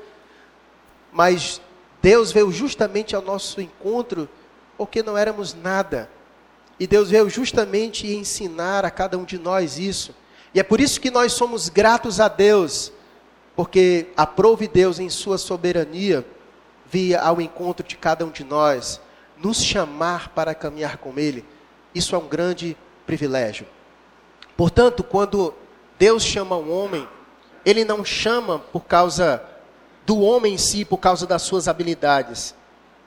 mas 1.12 1.60
Deus 2.02 2.32
veio 2.32 2.50
justamente 2.54 3.14
ao 3.14 3.22
nosso 3.22 3.60
encontro 3.60 4.30
porque 4.78 5.04
não 5.04 5.18
éramos 5.18 5.54
nada. 5.54 6.10
E 6.80 6.88
Deus 6.88 7.10
veio 7.10 7.30
justamente 7.30 8.08
ensinar 8.08 8.86
a 8.86 8.90
cada 8.90 9.18
um 9.18 9.26
de 9.26 9.38
nós 9.38 9.78
isso. 9.78 10.16
E 10.54 10.60
é 10.62 10.64
por 10.64 10.80
isso 10.80 11.02
que 11.02 11.12
nós 11.12 11.34
somos 11.34 11.68
gratos 11.68 12.22
a 12.22 12.30
Deus, 12.30 12.94
porque 13.58 14.08
aprove 14.16 14.70
Deus 14.70 15.00
em 15.00 15.10
sua 15.10 15.38
soberania 15.38 16.26
via 16.90 17.20
ao 17.20 17.42
encontro 17.42 17.86
de 17.86 17.98
cada 17.98 18.26
um 18.26 18.30
de 18.30 18.46
nós 18.46 19.02
nos 19.42 19.64
chamar 19.64 20.30
para 20.30 20.54
caminhar 20.54 20.98
com 20.98 21.18
Ele, 21.18 21.46
isso 21.94 22.16
é 22.16 22.18
um 22.18 22.28
grande 22.28 22.78
privilégio. 23.06 23.66
Portanto, 24.56 25.04
quando 25.04 25.54
Deus 25.98 26.24
chama 26.24 26.56
um 26.56 26.72
homem, 26.72 27.08
Ele 27.66 27.84
não 27.84 28.06
chama 28.06 28.60
por 28.60 28.86
causa 28.86 29.44
do 30.06 30.20
homem 30.22 30.56
em 30.56 30.58
si, 30.58 30.86
por 30.86 30.98
causa 30.98 31.26
das 31.26 31.42
suas 31.42 31.68
habilidades, 31.68 32.56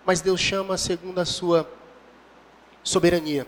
mas 0.05 0.21
Deus 0.21 0.41
chama 0.41 0.77
segundo 0.77 1.19
a 1.19 1.25
sua 1.25 1.69
soberania. 2.83 3.47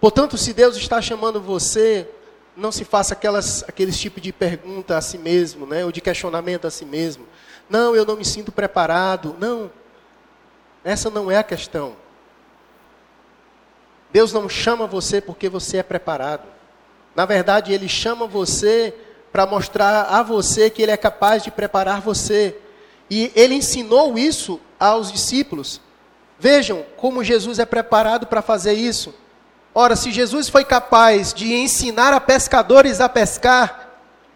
Portanto, 0.00 0.36
se 0.36 0.52
Deus 0.52 0.76
está 0.76 1.00
chamando 1.00 1.40
você, 1.40 2.08
não 2.56 2.72
se 2.72 2.84
faça 2.84 3.14
aquelas, 3.14 3.62
aqueles 3.64 3.98
tipos 3.98 4.22
de 4.22 4.32
pergunta 4.32 4.96
a 4.96 5.00
si 5.00 5.18
mesmo, 5.18 5.66
né, 5.66 5.84
ou 5.84 5.92
de 5.92 6.00
questionamento 6.00 6.66
a 6.66 6.70
si 6.70 6.84
mesmo. 6.84 7.26
Não, 7.68 7.96
eu 7.96 8.04
não 8.04 8.16
me 8.16 8.24
sinto 8.24 8.52
preparado. 8.52 9.36
Não, 9.38 9.70
essa 10.84 11.10
não 11.10 11.30
é 11.30 11.36
a 11.36 11.42
questão. 11.42 11.96
Deus 14.12 14.32
não 14.32 14.48
chama 14.48 14.86
você 14.86 15.20
porque 15.20 15.48
você 15.48 15.78
é 15.78 15.82
preparado. 15.82 16.46
Na 17.14 17.24
verdade, 17.24 17.72
Ele 17.72 17.88
chama 17.88 18.26
você 18.26 18.94
para 19.32 19.46
mostrar 19.46 20.02
a 20.02 20.22
você 20.22 20.68
que 20.68 20.82
Ele 20.82 20.92
é 20.92 20.96
capaz 20.96 21.42
de 21.42 21.50
preparar 21.50 22.00
você. 22.00 22.56
E 23.08 23.32
Ele 23.34 23.54
ensinou 23.54 24.18
isso 24.18 24.60
aos 24.78 25.10
discípulos. 25.10 25.80
Vejam 26.38 26.84
como 26.96 27.24
Jesus 27.24 27.58
é 27.58 27.64
preparado 27.64 28.26
para 28.26 28.42
fazer 28.42 28.74
isso. 28.74 29.14
Ora, 29.74 29.96
se 29.96 30.10
Jesus 30.12 30.48
foi 30.48 30.64
capaz 30.64 31.32
de 31.32 31.54
ensinar 31.54 32.12
a 32.12 32.20
pescadores 32.20 33.00
a 33.00 33.08
pescar, 33.08 33.88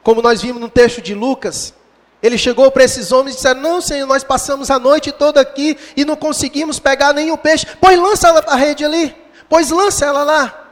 como 0.03 0.23
nós 0.23 0.41
vimos 0.41 0.61
no 0.61 0.71
texto 0.71 1.03
de 1.03 1.15
Lucas, 1.15 1.75
ele 2.23 2.39
chegou 2.39 2.71
para 2.71 2.85
esses 2.85 3.13
homens 3.13 3.35
e 3.35 3.37
disse: 3.37 3.55
Não, 3.55 3.81
Senhor, 3.81 4.07
nós 4.07 4.25
passamos 4.25 4.71
a 4.71 4.79
noite 4.79 5.13
toda 5.13 5.41
aqui 5.41 5.77
e 5.97 6.05
não 6.05 6.17
conseguimos 6.17 6.79
pegar 6.79 7.13
nenhum 7.13 7.37
peixe. 7.37 7.67
Pois 7.81 7.99
lança 7.99 8.29
a 8.47 8.57
rede 8.57 8.85
ali, 8.85 9.15
pois 9.49 9.71
lança 9.71 10.07
ela 10.07 10.25
lá. 10.25 10.63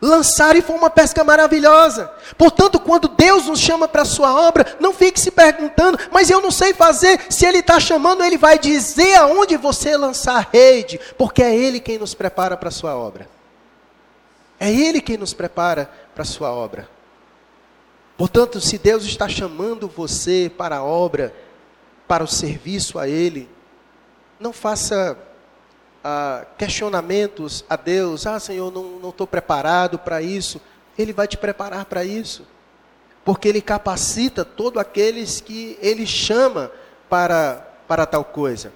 Lançaram 0.00 0.58
e 0.58 0.62
foi 0.62 0.76
uma 0.76 0.90
pesca 0.90 1.24
maravilhosa. 1.24 2.10
Portanto, 2.36 2.78
quando 2.78 3.08
Deus 3.08 3.46
nos 3.46 3.58
chama 3.58 3.88
para 3.88 4.02
a 4.02 4.04
sua 4.04 4.32
obra, 4.32 4.76
não 4.78 4.92
fique 4.92 5.18
se 5.18 5.30
perguntando, 5.30 5.98
mas 6.12 6.30
eu 6.30 6.40
não 6.40 6.52
sei 6.52 6.72
fazer. 6.72 7.20
Se 7.28 7.44
Ele 7.44 7.58
está 7.58 7.80
chamando, 7.80 8.22
Ele 8.22 8.38
vai 8.38 8.60
dizer 8.60 9.16
aonde 9.16 9.56
você 9.56 9.96
lançar 9.96 10.36
a 10.36 10.46
rede, 10.52 11.00
porque 11.16 11.42
é 11.42 11.54
Ele 11.54 11.80
quem 11.80 11.98
nos 11.98 12.14
prepara 12.14 12.56
para 12.56 12.68
a 12.68 12.72
sua 12.72 12.94
obra. 12.94 13.28
É 14.60 14.70
Ele 14.70 15.00
quem 15.00 15.16
nos 15.16 15.34
prepara 15.34 15.90
para 16.14 16.22
a 16.22 16.26
sua 16.26 16.52
obra. 16.52 16.97
Portanto, 18.18 18.60
se 18.60 18.76
Deus 18.76 19.04
está 19.04 19.28
chamando 19.28 19.88
você 19.88 20.50
para 20.54 20.78
a 20.78 20.84
obra, 20.84 21.32
para 22.08 22.24
o 22.24 22.26
serviço 22.26 22.98
a 22.98 23.08
Ele, 23.08 23.48
não 24.40 24.52
faça 24.52 25.16
ah, 26.02 26.44
questionamentos 26.58 27.64
a 27.70 27.76
Deus. 27.76 28.26
Ah, 28.26 28.40
Senhor, 28.40 28.72
não 28.72 29.08
estou 29.08 29.26
preparado 29.26 30.00
para 30.00 30.20
isso. 30.20 30.60
Ele 30.98 31.12
vai 31.12 31.28
te 31.28 31.36
preparar 31.36 31.84
para 31.84 32.04
isso. 32.04 32.44
Porque 33.24 33.48
Ele 33.48 33.62
capacita 33.62 34.44
todos 34.44 34.80
aqueles 34.80 35.40
que 35.40 35.78
Ele 35.80 36.04
chama 36.04 36.72
para, 37.08 37.66
para 37.86 38.04
tal 38.04 38.24
coisa. 38.24 38.72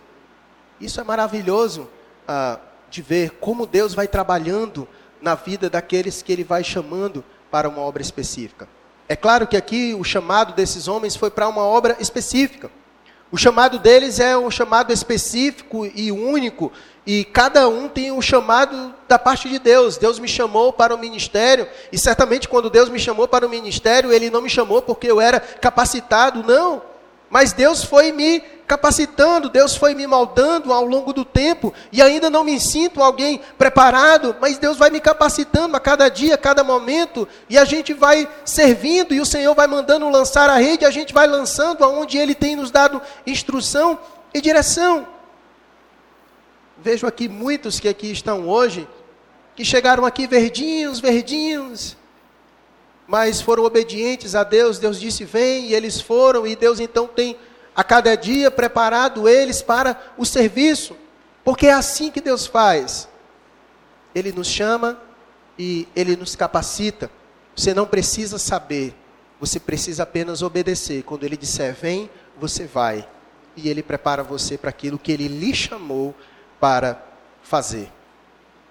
Isso 0.80 1.00
é 1.00 1.04
maravilhoso 1.04 1.88
ah, 2.28 2.60
de 2.88 3.02
ver 3.02 3.30
como 3.40 3.66
Deus 3.66 3.92
vai 3.92 4.06
trabalhando 4.06 4.86
na 5.20 5.34
vida 5.34 5.68
daqueles 5.68 6.22
que 6.22 6.32
ele 6.32 6.44
vai 6.44 6.62
chamando 6.62 7.24
para 7.50 7.68
uma 7.68 7.80
obra 7.80 8.02
específica. 8.02 8.68
É 9.12 9.16
claro 9.16 9.46
que 9.46 9.58
aqui 9.58 9.94
o 9.94 10.02
chamado 10.02 10.54
desses 10.54 10.88
homens 10.88 11.14
foi 11.14 11.30
para 11.30 11.46
uma 11.46 11.60
obra 11.60 11.98
específica. 12.00 12.70
O 13.30 13.36
chamado 13.36 13.78
deles 13.78 14.18
é 14.18 14.38
um 14.38 14.50
chamado 14.50 14.90
específico 14.90 15.84
e 15.84 16.10
único, 16.10 16.72
e 17.06 17.22
cada 17.22 17.68
um 17.68 17.90
tem 17.90 18.10
um 18.10 18.22
chamado 18.22 18.94
da 19.06 19.18
parte 19.18 19.50
de 19.50 19.58
Deus. 19.58 19.98
Deus 19.98 20.18
me 20.18 20.26
chamou 20.26 20.72
para 20.72 20.94
o 20.94 20.98
ministério, 20.98 21.68
e 21.92 21.98
certamente 21.98 22.48
quando 22.48 22.70
Deus 22.70 22.88
me 22.88 22.98
chamou 22.98 23.28
para 23.28 23.46
o 23.46 23.50
ministério, 23.50 24.10
Ele 24.10 24.30
não 24.30 24.40
me 24.40 24.48
chamou 24.48 24.80
porque 24.80 25.10
eu 25.10 25.20
era 25.20 25.40
capacitado, 25.40 26.42
não. 26.42 26.80
Mas 27.32 27.54
Deus 27.54 27.82
foi 27.82 28.12
me 28.12 28.40
capacitando, 28.66 29.48
Deus 29.48 29.74
foi 29.74 29.94
me 29.94 30.06
moldando 30.06 30.70
ao 30.70 30.84
longo 30.84 31.14
do 31.14 31.24
tempo, 31.24 31.72
e 31.90 32.02
ainda 32.02 32.28
não 32.28 32.44
me 32.44 32.60
sinto 32.60 33.02
alguém 33.02 33.40
preparado, 33.56 34.36
mas 34.38 34.58
Deus 34.58 34.76
vai 34.76 34.90
me 34.90 35.00
capacitando 35.00 35.74
a 35.74 35.80
cada 35.80 36.10
dia, 36.10 36.34
a 36.34 36.38
cada 36.38 36.62
momento, 36.62 37.26
e 37.48 37.56
a 37.56 37.64
gente 37.64 37.94
vai 37.94 38.28
servindo, 38.44 39.14
e 39.14 39.20
o 39.20 39.24
Senhor 39.24 39.54
vai 39.54 39.66
mandando 39.66 40.10
lançar 40.10 40.50
a 40.50 40.58
rede, 40.58 40.84
a 40.84 40.90
gente 40.90 41.14
vai 41.14 41.26
lançando 41.26 41.82
aonde 41.82 42.18
Ele 42.18 42.34
tem 42.34 42.54
nos 42.54 42.70
dado 42.70 43.00
instrução 43.26 43.98
e 44.34 44.38
direção. 44.38 45.08
Vejo 46.76 47.06
aqui 47.06 47.30
muitos 47.30 47.80
que 47.80 47.88
aqui 47.88 48.12
estão 48.12 48.46
hoje, 48.46 48.86
que 49.56 49.64
chegaram 49.64 50.04
aqui 50.04 50.26
verdinhos, 50.26 51.00
verdinhos, 51.00 51.96
mas 53.12 53.42
foram 53.42 53.64
obedientes 53.64 54.34
a 54.34 54.42
Deus. 54.42 54.78
Deus 54.78 54.98
disse: 54.98 55.22
vem, 55.22 55.66
e 55.66 55.74
eles 55.74 56.00
foram, 56.00 56.46
e 56.46 56.56
Deus 56.56 56.80
então 56.80 57.06
tem 57.06 57.36
a 57.76 57.84
cada 57.84 58.14
dia 58.14 58.50
preparado 58.50 59.28
eles 59.28 59.60
para 59.60 60.14
o 60.16 60.24
serviço, 60.24 60.96
porque 61.44 61.66
é 61.66 61.74
assim 61.74 62.10
que 62.10 62.22
Deus 62.22 62.46
faz. 62.46 63.06
Ele 64.14 64.32
nos 64.32 64.46
chama 64.46 64.98
e 65.58 65.86
ele 65.94 66.16
nos 66.16 66.34
capacita. 66.34 67.10
Você 67.54 67.74
não 67.74 67.86
precisa 67.86 68.38
saber, 68.38 68.94
você 69.38 69.60
precisa 69.60 70.04
apenas 70.04 70.40
obedecer. 70.40 71.02
Quando 71.02 71.24
ele 71.24 71.36
disser 71.36 71.74
vem, 71.74 72.08
você 72.38 72.64
vai. 72.64 73.06
E 73.54 73.68
ele 73.68 73.82
prepara 73.82 74.22
você 74.22 74.56
para 74.56 74.70
aquilo 74.70 74.98
que 74.98 75.12
ele 75.12 75.28
lhe 75.28 75.54
chamou 75.54 76.14
para 76.58 77.02
fazer. 77.42 77.92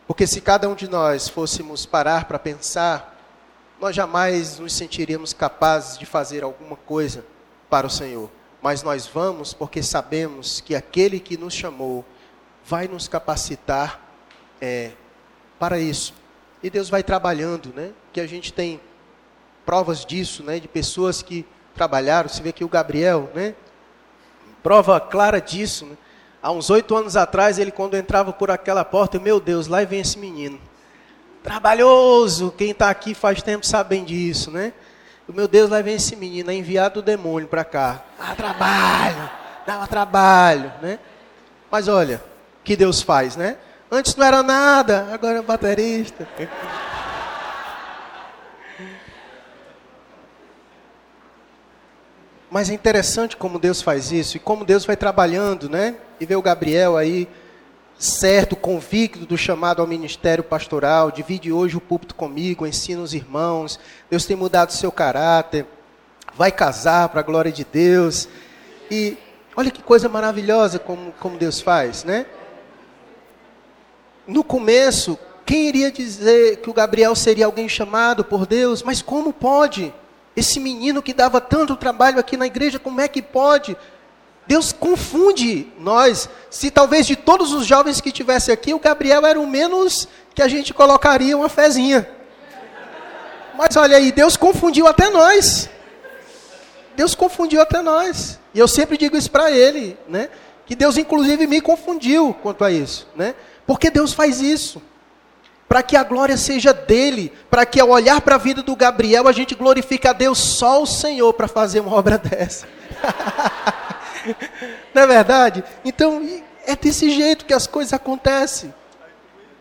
Porque 0.08 0.26
se 0.26 0.42
cada 0.42 0.68
um 0.68 0.74
de 0.74 0.88
nós 0.88 1.30
fôssemos 1.30 1.86
parar 1.86 2.26
para 2.26 2.40
pensar 2.40 3.11
nós 3.82 3.96
jamais 3.96 4.60
nos 4.60 4.74
sentiríamos 4.74 5.34
capazes 5.34 5.98
de 5.98 6.06
fazer 6.06 6.44
alguma 6.44 6.76
coisa 6.76 7.26
para 7.68 7.88
o 7.88 7.90
Senhor. 7.90 8.30
Mas 8.62 8.84
nós 8.84 9.08
vamos 9.08 9.56
porque 9.56 9.82
sabemos 9.82 10.62
que 10.62 10.76
aquele 10.76 11.20
que 11.20 11.36
nos 11.36 11.52
chamou 11.52 12.06
vai 12.64 12.88
nos 12.88 13.08
capacitar 13.08 14.00
é, 14.62 14.92
para 15.58 15.80
isso. 15.80 16.14
E 16.62 16.70
Deus 16.70 16.90
vai 16.90 17.02
trabalhando, 17.02 17.74
né? 17.74 17.92
Que 18.14 18.22
a 18.22 18.28
gente 18.28 18.54
tem 18.54 18.80
provas 19.66 20.06
disso, 20.06 20.44
né? 20.44 20.60
De 20.60 20.68
pessoas 20.68 21.24
que 21.24 21.44
trabalharam. 21.74 22.30
Você 22.30 22.44
vê 22.44 22.52
que 22.52 22.64
o 22.64 22.70
Gabriel, 22.70 23.32
né? 23.34 23.56
Prova 24.62 25.00
clara 25.00 25.42
disso. 25.42 25.88
Né? 25.88 25.98
Há 26.40 26.52
uns 26.52 26.70
oito 26.70 26.96
anos 26.96 27.16
atrás, 27.18 27.58
ele 27.58 27.72
quando 27.72 27.98
entrava 27.98 28.32
por 28.32 28.52
aquela 28.52 28.86
porta, 28.86 29.20
meu 29.20 29.40
Deus, 29.40 29.66
lá 29.66 29.84
vem 29.84 30.02
esse 30.02 30.20
menino 30.20 30.60
trabalhoso. 31.44 32.54
Quem 32.58 32.72
está 32.72 32.90
aqui 32.90 33.14
faz 33.14 33.42
tempo 33.42 33.66
sabe 33.66 33.90
bem 33.90 34.04
disso, 34.04 34.52
né? 34.52 34.74
O 35.28 35.34
meu 35.34 35.48
Deus, 35.48 35.70
lá 35.70 35.82
vem 35.82 35.96
esse 35.96 36.16
menino, 36.16 36.52
é 36.52 36.54
enviado 36.54 37.02
do 37.02 37.06
demônio 37.06 37.48
para 37.48 37.64
cá. 37.64 38.04
Dá 38.18 38.36
trabalho, 38.36 39.30
dá 39.66 39.88
trabalho, 39.88 40.74
né? 40.82 41.00
Mas 41.70 41.88
olha, 41.88 42.22
que 42.64 42.76
Deus 42.76 43.02
faz, 43.02 43.36
né? 43.36 43.58
Antes 43.90 44.16
não 44.16 44.26
era 44.26 44.42
nada, 44.44 45.08
agora 45.12 45.40
é 45.40 45.42
baterista. 45.42 46.28
Mas 52.50 52.70
é 52.70 52.74
interessante 52.74 53.38
como 53.38 53.58
Deus 53.58 53.82
faz 53.82 54.12
isso 54.12 54.36
e 54.36 54.40
como 54.40 54.66
Deus 54.66 54.86
vai 54.86 54.98
trabalhando, 54.98 55.70
né? 55.70 55.96
E 56.20 56.26
vê 56.26 56.36
o 56.36 56.42
Gabriel 56.42 56.98
aí 56.98 57.28
certo, 58.02 58.56
convicto 58.56 59.28
do 59.28 59.38
chamado 59.38 59.80
ao 59.80 59.88
ministério 59.88 60.44
pastoral, 60.44 61.12
divide 61.12 61.52
hoje 61.52 61.78
o 61.78 61.82
púlpito 61.82 62.16
comigo, 62.16 62.66
ensina 62.66 63.00
os 63.00 63.14
irmãos, 63.14 63.80
Deus 64.10 64.26
tem 64.26 64.36
mudado 64.36 64.74
seu 64.74 64.92
caráter, 64.92 65.68
vai 66.36 66.52
casar 66.52 67.10
para 67.10 67.20
a 67.20 67.24
glória 67.24 67.52
de 67.52 67.64
Deus. 67.64 68.28
E 68.90 69.16
olha 69.56 69.70
que 69.70 69.84
coisa 69.84 70.10
maravilhosa 70.10 70.80
como, 70.80 71.12
como 71.20 71.38
Deus 71.38 71.62
faz, 71.62 72.04
né? 72.04 72.26
No 74.26 74.44
começo, 74.44 75.18
quem 75.46 75.68
iria 75.68 75.92
dizer 75.92 76.58
que 76.58 76.72
o 76.72 76.74
Gabriel 76.74 77.16
seria 77.16 77.46
alguém 77.46 77.70
chamado 77.70 78.24
por 78.24 78.48
Deus? 78.48 78.82
Mas 78.82 79.04
como 79.04 79.32
pode? 79.32 79.94
Esse 80.36 80.60
menino 80.60 81.04
que 81.04 81.14
dava 81.14 81.40
tanto 81.40 81.76
trabalho 81.76 82.20
aqui 82.20 82.36
na 82.36 82.48
igreja, 82.48 82.80
como 82.80 83.00
é 83.00 83.08
que 83.08 83.22
pode? 83.22 83.78
Deus 84.48 84.72
confunde 84.72 85.72
nós. 85.80 86.30
Se 86.50 86.70
talvez 86.70 87.06
de 87.06 87.16
todos 87.16 87.54
os 87.54 87.66
jovens 87.66 88.02
que 88.02 88.12
tivesse 88.12 88.52
aqui, 88.52 88.74
o 88.74 88.80
Gabriel 88.80 89.26
era 89.26 89.40
o 89.40 89.48
menos 89.48 90.08
que 90.34 90.42
a 90.42 90.48
gente 90.48 90.74
colocaria 90.74 91.38
uma 91.38 91.50
fezinha. 91.50 92.08
Mas 93.56 93.76
olha 93.76 93.98
aí, 93.98 94.12
Deus 94.12 94.36
confundiu 94.36 94.88
até 94.88 95.10
nós. 95.10 95.70
Deus 96.96 97.16
confundiu 97.16 97.62
até 97.62 97.82
nós. 97.82 98.40
E 98.54 98.60
eu 98.60 98.68
sempre 98.68 98.98
digo 98.98 99.16
isso 99.16 99.32
para 99.32 99.52
ele, 99.52 99.98
né? 100.08 100.30
Que 100.66 100.76
Deus 100.76 100.98
inclusive 100.98 101.48
me 101.48 101.62
confundiu 101.62 102.36
quanto 102.42 102.64
a 102.64 102.72
isso, 102.72 103.08
né? 103.16 103.36
Porque 103.66 103.90
Deus 103.90 104.14
faz 104.14 104.42
isso. 104.42 104.82
Para 105.68 105.82
que 105.82 105.96
a 105.96 106.04
glória 106.04 106.36
seja 106.36 106.74
dele, 106.74 107.32
para 107.50 107.66
que 107.66 107.80
ao 107.80 107.90
olhar 107.90 108.20
para 108.22 108.36
a 108.36 108.38
vida 108.38 108.62
do 108.62 108.76
Gabriel 108.76 109.28
a 109.28 109.32
gente 109.32 109.56
glorifique 109.56 110.08
a 110.08 110.14
Deus 110.14 110.38
só 110.38 110.82
o 110.82 110.86
Senhor 110.86 111.34
para 111.34 111.48
fazer 111.48 111.80
uma 111.80 111.96
obra 111.96 112.18
dessa. 112.20 112.68
Não 114.94 115.04
é 115.04 115.08
verdade? 115.08 115.64
Então, 115.84 116.22
é 116.66 116.76
desse 116.76 117.10
jeito 117.10 117.46
que 117.46 117.54
as 117.54 117.68
coisas 117.68 117.94
acontecem. 117.94 118.74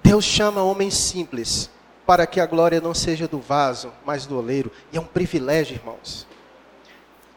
Deus 0.02 0.24
chama 0.24 0.62
homens 0.62 0.94
simples 0.94 1.70
para 2.06 2.26
que 2.26 2.40
a 2.40 2.46
glória 2.46 2.80
não 2.80 2.92
seja 2.92 3.28
do 3.28 3.38
vaso, 3.38 3.92
mas 4.04 4.26
do 4.26 4.36
oleiro. 4.36 4.72
E 4.92 4.96
é 4.96 5.00
um 5.00 5.04
privilégio, 5.04 5.76
irmãos. 5.76 6.26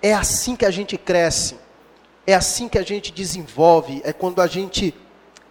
É 0.01 0.13
assim 0.13 0.55
que 0.55 0.65
a 0.65 0.71
gente 0.71 0.97
cresce. 0.97 1.57
É 2.25 2.33
assim 2.33 2.67
que 2.67 2.77
a 2.77 2.83
gente 2.83 3.11
desenvolve. 3.11 4.01
É 4.03 4.11
quando 4.11 4.41
a 4.41 4.47
gente 4.47 4.93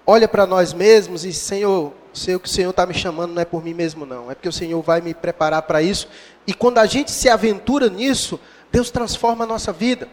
olha 0.06 0.26
para 0.26 0.46
nós 0.46 0.72
mesmos 0.72 1.24
e, 1.24 1.32
Senhor, 1.32 1.92
sei 2.12 2.34
o 2.34 2.40
que 2.40 2.48
o 2.48 2.50
Senhor 2.50 2.70
está 2.70 2.84
me 2.84 2.94
chamando, 2.94 3.34
não 3.34 3.42
é 3.42 3.44
por 3.44 3.62
mim 3.62 3.74
mesmo, 3.74 4.04
não. 4.04 4.30
É 4.30 4.34
porque 4.34 4.48
o 4.48 4.52
Senhor 4.52 4.82
vai 4.82 5.00
me 5.00 5.14
preparar 5.14 5.62
para 5.62 5.80
isso. 5.80 6.08
E 6.46 6.52
quando 6.52 6.78
a 6.78 6.86
gente 6.86 7.10
se 7.10 7.28
aventura 7.28 7.88
nisso, 7.88 8.40
Deus 8.70 8.90
transforma 8.90 9.44
a 9.44 9.46
nossa 9.46 9.72
vida. 9.72 10.08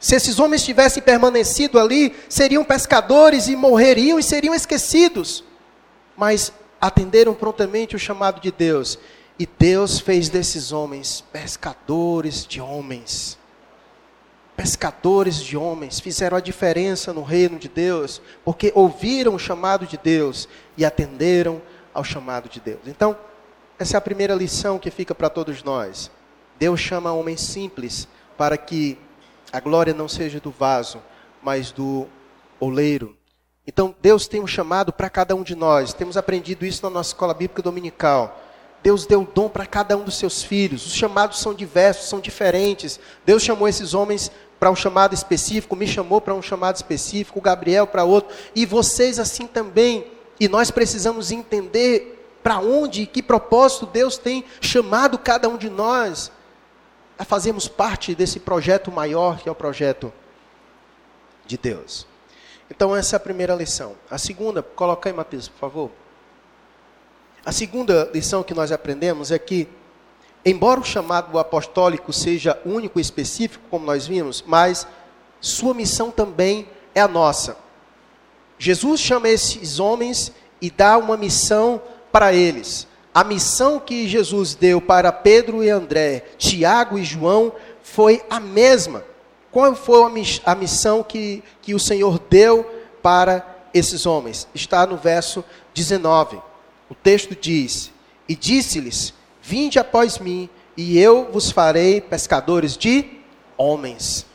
Se 0.00 0.14
esses 0.14 0.38
homens 0.38 0.64
tivessem 0.64 1.02
permanecido 1.02 1.78
ali, 1.78 2.14
seriam 2.28 2.64
pescadores 2.64 3.48
e 3.48 3.56
morreriam 3.56 4.18
e 4.18 4.22
seriam 4.22 4.54
esquecidos. 4.54 5.44
Mas 6.16 6.52
atenderam 6.80 7.34
prontamente 7.34 7.96
o 7.96 7.98
chamado 7.98 8.40
de 8.40 8.52
Deus. 8.52 8.98
E 9.38 9.46
Deus 9.46 9.98
fez 10.00 10.28
desses 10.28 10.72
homens 10.72 11.24
pescadores 11.32 12.46
de 12.46 12.60
homens. 12.60 13.38
Pescadores 14.56 15.36
de 15.36 15.56
homens 15.56 16.00
fizeram 16.00 16.36
a 16.36 16.40
diferença 16.40 17.12
no 17.12 17.22
reino 17.22 17.58
de 17.58 17.68
Deus, 17.68 18.20
porque 18.44 18.72
ouviram 18.74 19.36
o 19.36 19.38
chamado 19.38 19.86
de 19.86 19.96
Deus 19.96 20.48
e 20.76 20.84
atenderam 20.84 21.62
ao 21.94 22.02
chamado 22.02 22.48
de 22.48 22.58
Deus. 22.58 22.80
Então, 22.86 23.16
essa 23.78 23.96
é 23.96 23.98
a 23.98 24.00
primeira 24.00 24.34
lição 24.34 24.78
que 24.78 24.90
fica 24.90 25.14
para 25.14 25.30
todos 25.30 25.62
nós. 25.62 26.10
Deus 26.58 26.80
chama 26.80 27.12
homens 27.12 27.40
simples 27.40 28.08
para 28.36 28.56
que 28.56 28.98
a 29.52 29.60
glória 29.60 29.94
não 29.94 30.08
seja 30.08 30.40
do 30.40 30.50
vaso, 30.50 31.02
mas 31.42 31.70
do 31.72 32.06
oleiro. 32.60 33.16
Então, 33.66 33.94
Deus 34.00 34.26
tem 34.26 34.40
um 34.40 34.46
chamado 34.46 34.92
para 34.92 35.10
cada 35.10 35.34
um 35.34 35.42
de 35.42 35.54
nós. 35.54 35.92
Temos 35.92 36.16
aprendido 36.16 36.64
isso 36.64 36.82
na 36.82 36.90
nossa 36.90 37.10
escola 37.10 37.34
bíblica 37.34 37.62
dominical. 37.62 38.40
Deus 38.82 39.06
deu 39.06 39.28
dom 39.34 39.48
para 39.48 39.66
cada 39.66 39.96
um 39.96 40.04
dos 40.04 40.16
seus 40.16 40.42
filhos. 40.42 40.86
Os 40.86 40.94
chamados 40.94 41.40
são 41.40 41.52
diversos, 41.52 42.08
são 42.08 42.20
diferentes. 42.20 42.98
Deus 43.26 43.42
chamou 43.42 43.68
esses 43.68 43.92
homens 43.92 44.30
para 44.58 44.70
um 44.70 44.76
chamado 44.76 45.14
específico, 45.14 45.76
me 45.76 45.86
chamou 45.86 46.20
para 46.20 46.34
um 46.34 46.42
chamado 46.42 46.76
específico, 46.76 47.40
Gabriel 47.40 47.86
para 47.86 48.04
outro, 48.04 48.34
e 48.54 48.66
vocês 48.66 49.18
assim 49.18 49.46
também. 49.46 50.06
E 50.40 50.48
nós 50.48 50.70
precisamos 50.70 51.30
entender 51.30 52.38
para 52.42 52.58
onde 52.58 53.02
e 53.02 53.06
que 53.06 53.22
propósito 53.22 53.86
Deus 53.86 54.16
tem 54.16 54.44
chamado 54.60 55.18
cada 55.18 55.48
um 55.48 55.56
de 55.56 55.68
nós 55.68 56.32
a 57.18 57.24
fazermos 57.24 57.66
parte 57.66 58.14
desse 58.14 58.38
projeto 58.38 58.92
maior 58.92 59.38
que 59.38 59.48
é 59.48 59.52
o 59.52 59.54
projeto 59.54 60.12
de 61.46 61.58
Deus. 61.58 62.06
Então, 62.70 62.94
essa 62.94 63.16
é 63.16 63.18
a 63.18 63.20
primeira 63.20 63.54
lição. 63.54 63.94
A 64.10 64.18
segunda, 64.18 64.62
coloca 64.62 65.08
aí, 65.08 65.12
Mateus, 65.12 65.48
por 65.48 65.58
favor. 65.58 65.90
A 67.44 67.52
segunda 67.52 68.10
lição 68.12 68.42
que 68.42 68.52
nós 68.52 68.70
aprendemos 68.70 69.30
é 69.30 69.38
que, 69.38 69.66
embora 70.44 70.80
o 70.80 70.84
chamado 70.84 71.38
apostólico 71.38 72.12
seja 72.12 72.60
único 72.64 72.98
e 72.98 73.02
específico, 73.02 73.64
como 73.70 73.86
nós 73.86 74.06
vimos, 74.06 74.44
mas 74.46 74.86
sua 75.40 75.72
missão 75.72 76.10
também 76.10 76.68
é 76.94 77.00
a 77.00 77.08
nossa. 77.08 77.56
Jesus 78.58 79.00
chama 79.00 79.28
esses 79.28 79.78
homens 79.78 80.32
e 80.60 80.70
dá 80.70 80.98
uma 80.98 81.16
missão 81.16 81.80
para 82.10 82.32
eles. 82.32 82.87
A 83.18 83.24
missão 83.24 83.80
que 83.80 84.06
Jesus 84.06 84.54
deu 84.54 84.80
para 84.80 85.10
Pedro 85.10 85.64
e 85.64 85.68
André, 85.68 86.24
Tiago 86.38 86.96
e 86.96 87.04
João, 87.04 87.52
foi 87.82 88.22
a 88.30 88.38
mesma. 88.38 89.02
Qual 89.50 89.74
foi 89.74 90.08
a 90.46 90.54
missão 90.54 91.02
que, 91.02 91.42
que 91.60 91.74
o 91.74 91.80
Senhor 91.80 92.20
deu 92.30 92.62
para 93.02 93.44
esses 93.74 94.06
homens? 94.06 94.46
Está 94.54 94.86
no 94.86 94.96
verso 94.96 95.44
19. 95.74 96.40
O 96.88 96.94
texto 96.94 97.34
diz: 97.34 97.90
E 98.28 98.36
disse-lhes: 98.36 99.12
Vinde 99.42 99.80
após 99.80 100.20
mim, 100.20 100.48
e 100.76 100.96
eu 100.96 101.28
vos 101.32 101.50
farei 101.50 102.00
pescadores 102.00 102.76
de 102.76 103.04
homens. 103.56 104.26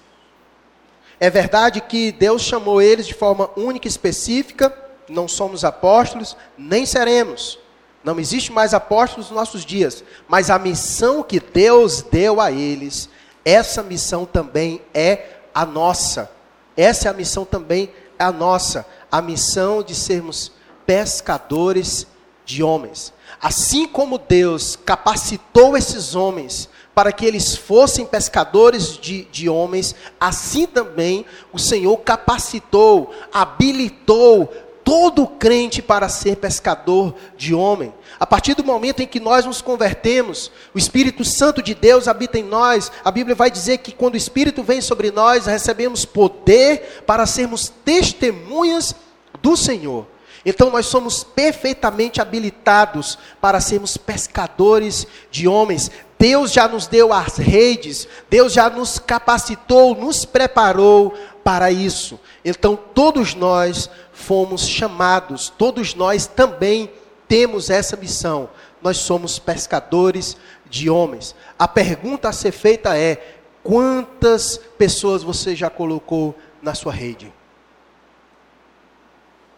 É 1.21 1.29
verdade 1.29 1.79
que 1.79 2.11
Deus 2.11 2.41
chamou 2.41 2.81
eles 2.81 3.07
de 3.07 3.13
forma 3.13 3.49
única 3.55 3.87
e 3.87 3.89
específica, 3.89 4.77
não 5.07 5.25
somos 5.25 5.63
apóstolos, 5.63 6.35
nem 6.57 6.85
seremos. 6.85 7.62
Não 8.03 8.19
existe 8.19 8.51
mais 8.51 8.73
apóstolos 8.73 9.29
nos 9.29 9.35
nossos 9.35 9.65
dias, 9.65 10.03
mas 10.27 10.49
a 10.49 10.59
missão 10.59 11.23
que 11.23 11.39
Deus 11.39 12.01
deu 12.01 12.41
a 12.41 12.51
eles, 12.51 13.09
essa 13.45 13.81
missão 13.81 14.25
também 14.25 14.81
é 14.93 15.37
a 15.53 15.65
nossa. 15.65 16.29
Essa 16.75 17.07
é 17.07 17.11
a 17.11 17.13
missão 17.13 17.45
também 17.45 17.89
é 18.19 18.23
a 18.23 18.31
nossa, 18.31 18.85
a 19.11 19.21
missão 19.21 19.81
de 19.81 19.95
sermos 19.95 20.51
pescadores 20.85 22.07
de 22.45 22.61
homens. 22.61 23.13
Assim 23.41 23.87
como 23.87 24.17
Deus 24.17 24.77
capacitou 24.85 25.77
esses 25.77 26.15
homens 26.15 26.69
para 26.93 27.11
que 27.11 27.25
eles 27.25 27.55
fossem 27.55 28.05
pescadores 28.05 28.97
de, 28.97 29.25
de 29.25 29.49
homens, 29.49 29.95
assim 30.19 30.65
também 30.65 31.25
o 31.51 31.57
Senhor 31.57 31.97
capacitou, 31.97 33.13
habilitou 33.33 34.53
todo 34.83 35.25
crente 35.25 35.81
para 35.81 36.09
ser 36.09 36.37
pescador 36.37 37.15
de 37.37 37.53
homem. 37.53 37.93
A 38.19 38.25
partir 38.25 38.53
do 38.53 38.63
momento 38.63 39.01
em 39.01 39.07
que 39.07 39.19
nós 39.19 39.45
nos 39.45 39.61
convertemos, 39.61 40.51
o 40.73 40.77
Espírito 40.77 41.23
Santo 41.23 41.61
de 41.61 41.73
Deus 41.73 42.07
habita 42.07 42.37
em 42.37 42.43
nós. 42.43 42.91
A 43.03 43.11
Bíblia 43.11 43.35
vai 43.35 43.49
dizer 43.49 43.79
que 43.79 43.91
quando 43.91 44.13
o 44.13 44.17
Espírito 44.17 44.63
vem 44.63 44.81
sobre 44.81 45.11
nós, 45.11 45.45
recebemos 45.45 46.05
poder 46.05 47.03
para 47.05 47.25
sermos 47.25 47.71
testemunhas 47.83 48.95
do 49.41 49.57
Senhor. 49.57 50.12
Então 50.45 50.69
nós 50.69 50.85
somos 50.87 51.23
perfeitamente 51.23 52.21
habilitados 52.21 53.17
para 53.39 53.61
sermos 53.61 53.95
pescadores 53.95 55.07
de 55.31 55.47
homens. 55.47 55.89
Deus 56.19 56.51
já 56.51 56.67
nos 56.67 56.87
deu 56.87 57.13
as 57.13 57.37
redes, 57.37 58.07
Deus 58.29 58.53
já 58.53 58.69
nos 58.69 58.99
capacitou, 58.99 59.95
nos 59.95 60.25
preparou 60.25 61.13
para 61.43 61.71
isso. 61.71 62.19
Então 62.43 62.75
todos 62.75 63.35
nós 63.35 63.89
fomos 64.11 64.67
chamados, 64.67 65.49
todos 65.57 65.95
nós 65.95 66.27
também 66.27 66.89
temos 67.27 67.69
essa 67.69 67.95
missão. 67.95 68.49
Nós 68.81 68.97
somos 68.97 69.39
pescadores 69.39 70.35
de 70.69 70.89
homens. 70.89 71.33
A 71.57 71.67
pergunta 71.67 72.27
a 72.27 72.33
ser 72.33 72.51
feita 72.51 72.97
é: 72.97 73.37
quantas 73.63 74.59
pessoas 74.77 75.23
você 75.23 75.55
já 75.55 75.69
colocou 75.69 76.35
na 76.61 76.75
sua 76.75 76.91
rede? 76.91 77.31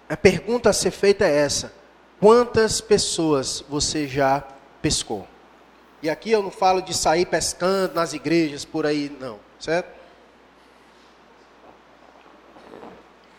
A 0.07 0.15
pergunta 0.15 0.69
a 0.69 0.73
ser 0.73 0.91
feita 0.91 1.25
é 1.25 1.35
essa: 1.35 1.73
quantas 2.19 2.79
pessoas 2.79 3.63
você 3.67 4.07
já 4.07 4.43
pescou? 4.81 5.27
E 6.01 6.09
aqui 6.09 6.31
eu 6.31 6.43
não 6.43 6.51
falo 6.51 6.81
de 6.81 6.93
sair 6.93 7.25
pescando 7.25 7.95
nas 7.95 8.13
igrejas 8.13 8.63
por 8.63 8.85
aí, 8.85 9.15
não, 9.19 9.39
certo? 9.59 9.95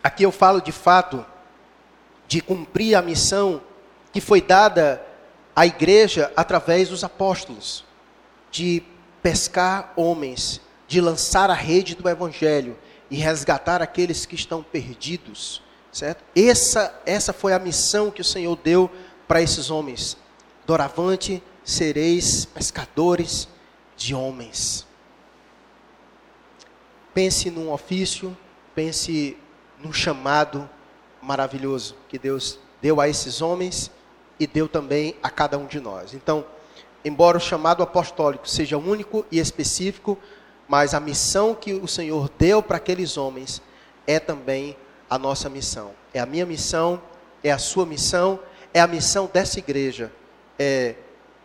Aqui 0.03 0.23
eu 0.23 0.31
falo 0.31 0.61
de 0.61 0.71
fato 0.71 1.25
de 2.27 2.41
cumprir 2.41 2.95
a 2.95 3.01
missão 3.01 3.61
que 4.11 4.19
foi 4.19 4.41
dada 4.41 5.01
à 5.55 5.65
igreja 5.65 6.31
através 6.35 6.89
dos 6.89 7.03
apóstolos, 7.03 7.85
de 8.51 8.83
pescar 9.21 9.93
homens, 9.95 10.61
de 10.87 10.99
lançar 10.99 11.49
a 11.49 11.53
rede 11.53 11.95
do 11.95 12.09
evangelho 12.09 12.77
e 13.09 13.15
resgatar 13.15 13.81
aqueles 13.81 14.25
que 14.25 14.35
estão 14.35 14.61
perdidos, 14.61 15.61
certo? 15.91 16.23
Essa 16.35 17.01
essa 17.05 17.33
foi 17.33 17.53
a 17.53 17.59
missão 17.59 18.11
que 18.11 18.21
o 18.21 18.25
Senhor 18.25 18.55
deu 18.55 18.89
para 19.27 19.41
esses 19.41 19.69
homens. 19.69 20.17
Doravante 20.65 21.41
sereis 21.63 22.45
pescadores 22.45 23.47
de 23.95 24.15
homens. 24.15 24.85
Pense 27.13 27.49
num 27.49 27.71
ofício, 27.71 28.35
pense 28.73 29.37
num 29.83 29.91
chamado 29.91 30.69
maravilhoso 31.21 31.95
que 32.07 32.17
Deus 32.17 32.59
deu 32.81 33.01
a 33.01 33.09
esses 33.09 33.41
homens 33.41 33.91
e 34.39 34.45
deu 34.45 34.67
também 34.67 35.15
a 35.21 35.29
cada 35.29 35.57
um 35.57 35.65
de 35.65 35.79
nós. 35.79 36.13
Então, 36.13 36.45
embora 37.03 37.37
o 37.37 37.41
chamado 37.41 37.83
apostólico 37.83 38.47
seja 38.47 38.77
único 38.77 39.25
e 39.31 39.39
específico, 39.39 40.17
mas 40.67 40.93
a 40.93 40.99
missão 40.99 41.55
que 41.55 41.73
o 41.73 41.87
Senhor 41.87 42.29
deu 42.37 42.61
para 42.61 42.77
aqueles 42.77 43.17
homens 43.17 43.61
é 44.05 44.19
também 44.19 44.77
a 45.09 45.17
nossa 45.17 45.49
missão. 45.49 45.93
É 46.13 46.19
a 46.19 46.25
minha 46.25 46.45
missão, 46.45 47.01
é 47.43 47.51
a 47.51 47.57
sua 47.57 47.85
missão, 47.85 48.39
é 48.73 48.79
a 48.79 48.87
missão 48.87 49.29
dessa 49.31 49.59
igreja. 49.59 50.11
É 50.59 50.95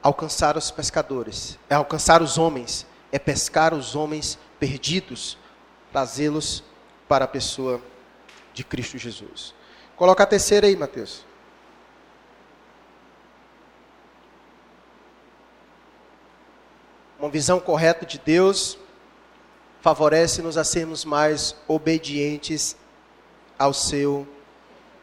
alcançar 0.03 0.57
os 0.57 0.71
pescadores, 0.71 1.59
é 1.71 1.75
alcançar 1.75 2.23
os 2.23 2.37
homens, 2.37 2.87
é 3.13 3.19
pescar 3.19 3.73
os 3.73 3.95
homens 3.95 4.39
perdidos, 4.59 5.39
trazê-los 5.93 6.65
para 7.09 7.25
a 7.25 7.29
pessoa 7.29 7.81
de 8.53 8.65
Cristo 8.65 8.99
Jesus. 8.99 9.55
Coloca 9.97 10.23
a 10.25 10.27
terceira 10.27 10.67
aí, 10.67 10.75
Mateus. 10.75 11.25
Uma 17.19 17.31
visão 17.31 17.61
correta 17.61 18.05
de 18.05 18.19
Deus 18.19 18.77
favorece-nos 19.81 20.57
a 20.57 20.65
sermos 20.65 21.05
mais 21.05 21.55
obedientes 21.69 22.77
ao 23.63 23.73
seu 23.73 24.27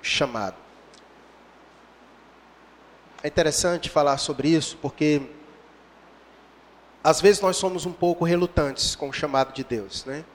chamado. 0.02 0.58
É 3.24 3.28
interessante 3.30 3.90
falar 3.90 4.18
sobre 4.18 4.50
isso 4.50 4.78
porque 4.82 5.22
às 7.02 7.22
vezes 7.22 7.42
nós 7.42 7.56
somos 7.56 7.86
um 7.86 7.94
pouco 7.94 8.26
relutantes 8.26 8.96
com 8.96 9.08
o 9.08 9.14
chamado 9.14 9.54
de 9.54 9.64
Deus, 9.64 10.04
né? 10.04 10.26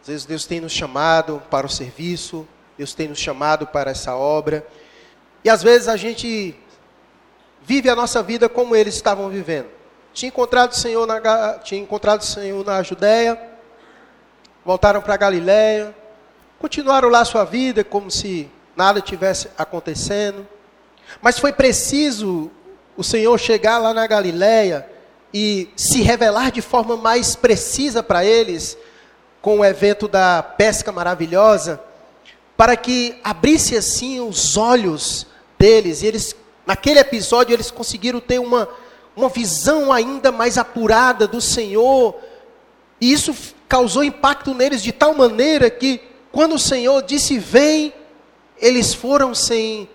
Às 0.00 0.06
vezes 0.06 0.24
Deus 0.24 0.46
tem 0.46 0.60
nos 0.60 0.70
chamado 0.70 1.42
para 1.50 1.66
o 1.66 1.70
serviço, 1.70 2.46
Deus 2.78 2.94
tem 2.94 3.08
nos 3.08 3.18
chamado 3.18 3.66
para 3.66 3.90
essa 3.90 4.14
obra, 4.14 4.64
e 5.42 5.50
às 5.50 5.60
vezes 5.60 5.88
a 5.88 5.96
gente 5.96 6.54
vive 7.62 7.88
a 7.88 7.96
nossa 7.96 8.22
vida 8.22 8.48
como 8.48 8.76
eles 8.76 8.94
estavam 8.94 9.28
vivendo. 9.28 9.68
Tinha 10.12 10.28
encontrado 10.28 10.70
o 10.70 10.76
Senhor 10.76 11.04
na, 11.04 11.58
tinha 11.58 11.80
encontrado 11.80 12.20
o 12.20 12.24
Senhor 12.24 12.64
na 12.64 12.80
Judéia, 12.82 13.40
voltaram 14.64 15.02
para 15.02 15.16
Galiléia, 15.16 15.94
continuaram 16.64 17.10
lá 17.10 17.22
sua 17.26 17.44
vida 17.44 17.84
como 17.84 18.10
se 18.10 18.48
nada 18.74 18.98
tivesse 18.98 19.50
acontecendo. 19.58 20.48
Mas 21.20 21.38
foi 21.38 21.52
preciso 21.52 22.50
o 22.96 23.04
Senhor 23.04 23.36
chegar 23.38 23.76
lá 23.76 23.92
na 23.92 24.06
Galiléia 24.06 24.88
e 25.32 25.68
se 25.76 26.00
revelar 26.00 26.50
de 26.50 26.62
forma 26.62 26.96
mais 26.96 27.36
precisa 27.36 28.02
para 28.02 28.24
eles 28.24 28.78
com 29.42 29.58
o 29.58 29.64
evento 29.64 30.08
da 30.08 30.42
pesca 30.42 30.90
maravilhosa, 30.90 31.78
para 32.56 32.78
que 32.78 33.14
abrisse 33.22 33.76
assim 33.76 34.26
os 34.26 34.56
olhos 34.56 35.26
deles, 35.58 36.00
e 36.00 36.06
eles 36.06 36.34
naquele 36.66 36.98
episódio 36.98 37.52
eles 37.52 37.70
conseguiram 37.70 38.20
ter 38.20 38.38
uma 38.38 38.66
uma 39.14 39.28
visão 39.28 39.92
ainda 39.92 40.32
mais 40.32 40.56
apurada 40.56 41.28
do 41.28 41.42
Senhor. 41.42 42.16
E 42.98 43.12
isso 43.12 43.36
causou 43.68 44.02
impacto 44.02 44.54
neles 44.54 44.82
de 44.82 44.92
tal 44.92 45.14
maneira 45.14 45.68
que, 45.68 46.00
quando 46.34 46.56
o 46.56 46.58
Senhor 46.58 47.00
disse 47.00 47.38
vem, 47.38 47.94
eles 48.58 48.92
foram 48.92 49.32
sem 49.32 49.88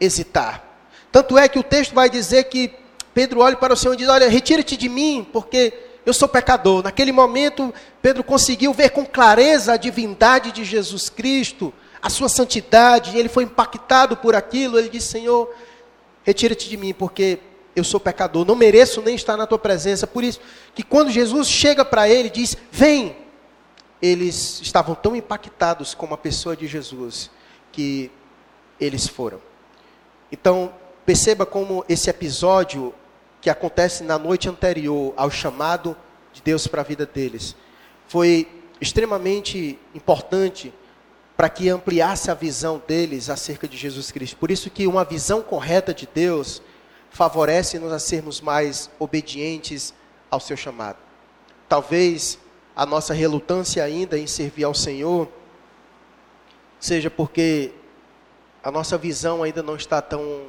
hesitar. 0.00 0.64
Tanto 1.12 1.36
é 1.36 1.46
que 1.46 1.58
o 1.58 1.62
texto 1.62 1.94
vai 1.94 2.08
dizer 2.08 2.44
que 2.44 2.72
Pedro 3.12 3.40
olha 3.40 3.54
para 3.54 3.74
o 3.74 3.76
Senhor 3.76 3.92
e 3.92 3.98
diz: 3.98 4.08
Olha, 4.08 4.26
retira-te 4.26 4.78
de 4.78 4.88
mim, 4.88 5.26
porque 5.30 5.74
eu 6.06 6.14
sou 6.14 6.26
pecador. 6.26 6.82
Naquele 6.82 7.12
momento, 7.12 7.72
Pedro 8.00 8.24
conseguiu 8.24 8.72
ver 8.72 8.90
com 8.90 9.04
clareza 9.04 9.74
a 9.74 9.76
divindade 9.76 10.52
de 10.52 10.64
Jesus 10.64 11.10
Cristo, 11.10 11.70
a 12.00 12.08
sua 12.08 12.30
santidade, 12.30 13.18
ele 13.18 13.28
foi 13.28 13.44
impactado 13.44 14.16
por 14.16 14.34
aquilo. 14.34 14.78
Ele 14.78 14.88
disse: 14.88 15.08
Senhor, 15.08 15.54
retira-te 16.24 16.66
de 16.66 16.78
mim, 16.78 16.94
porque 16.94 17.38
eu 17.76 17.84
sou 17.84 18.00
pecador, 18.00 18.46
não 18.46 18.56
mereço 18.56 19.02
nem 19.02 19.14
estar 19.14 19.36
na 19.36 19.46
tua 19.46 19.58
presença. 19.58 20.06
Por 20.06 20.24
isso 20.24 20.40
que 20.74 20.82
quando 20.82 21.10
Jesus 21.10 21.46
chega 21.46 21.84
para 21.84 22.08
ele 22.08 22.30
diz: 22.30 22.56
"Vem", 22.72 23.14
eles 24.04 24.60
estavam 24.60 24.94
tão 24.94 25.16
impactados 25.16 25.94
com 25.94 26.12
a 26.12 26.18
pessoa 26.18 26.54
de 26.54 26.66
Jesus 26.66 27.30
que 27.72 28.10
eles 28.78 29.08
foram. 29.08 29.40
Então, 30.30 30.74
perceba 31.06 31.46
como 31.46 31.82
esse 31.88 32.10
episódio 32.10 32.94
que 33.40 33.48
acontece 33.48 34.04
na 34.04 34.18
noite 34.18 34.46
anterior 34.46 35.14
ao 35.16 35.30
chamado 35.30 35.96
de 36.34 36.42
Deus 36.42 36.66
para 36.66 36.82
a 36.82 36.84
vida 36.84 37.06
deles 37.06 37.56
foi 38.06 38.46
extremamente 38.78 39.78
importante 39.94 40.70
para 41.34 41.48
que 41.48 41.70
ampliasse 41.70 42.30
a 42.30 42.34
visão 42.34 42.82
deles 42.86 43.30
acerca 43.30 43.66
de 43.66 43.78
Jesus 43.78 44.12
Cristo. 44.12 44.36
Por 44.36 44.50
isso 44.50 44.68
que 44.68 44.86
uma 44.86 45.04
visão 45.04 45.40
correta 45.40 45.94
de 45.94 46.06
Deus 46.12 46.60
favorece-nos 47.10 47.90
a 47.90 47.98
sermos 47.98 48.42
mais 48.42 48.90
obedientes 48.98 49.94
ao 50.30 50.40
seu 50.40 50.58
chamado. 50.58 50.98
Talvez 51.66 52.38
a 52.76 52.84
nossa 52.84 53.14
relutância 53.14 53.82
ainda 53.84 54.18
em 54.18 54.26
servir 54.26 54.64
ao 54.64 54.74
Senhor 54.74 55.28
seja 56.80 57.10
porque 57.10 57.72
a 58.62 58.70
nossa 58.70 58.98
visão 58.98 59.42
ainda 59.42 59.62
não 59.62 59.76
está 59.76 60.02
tão 60.02 60.42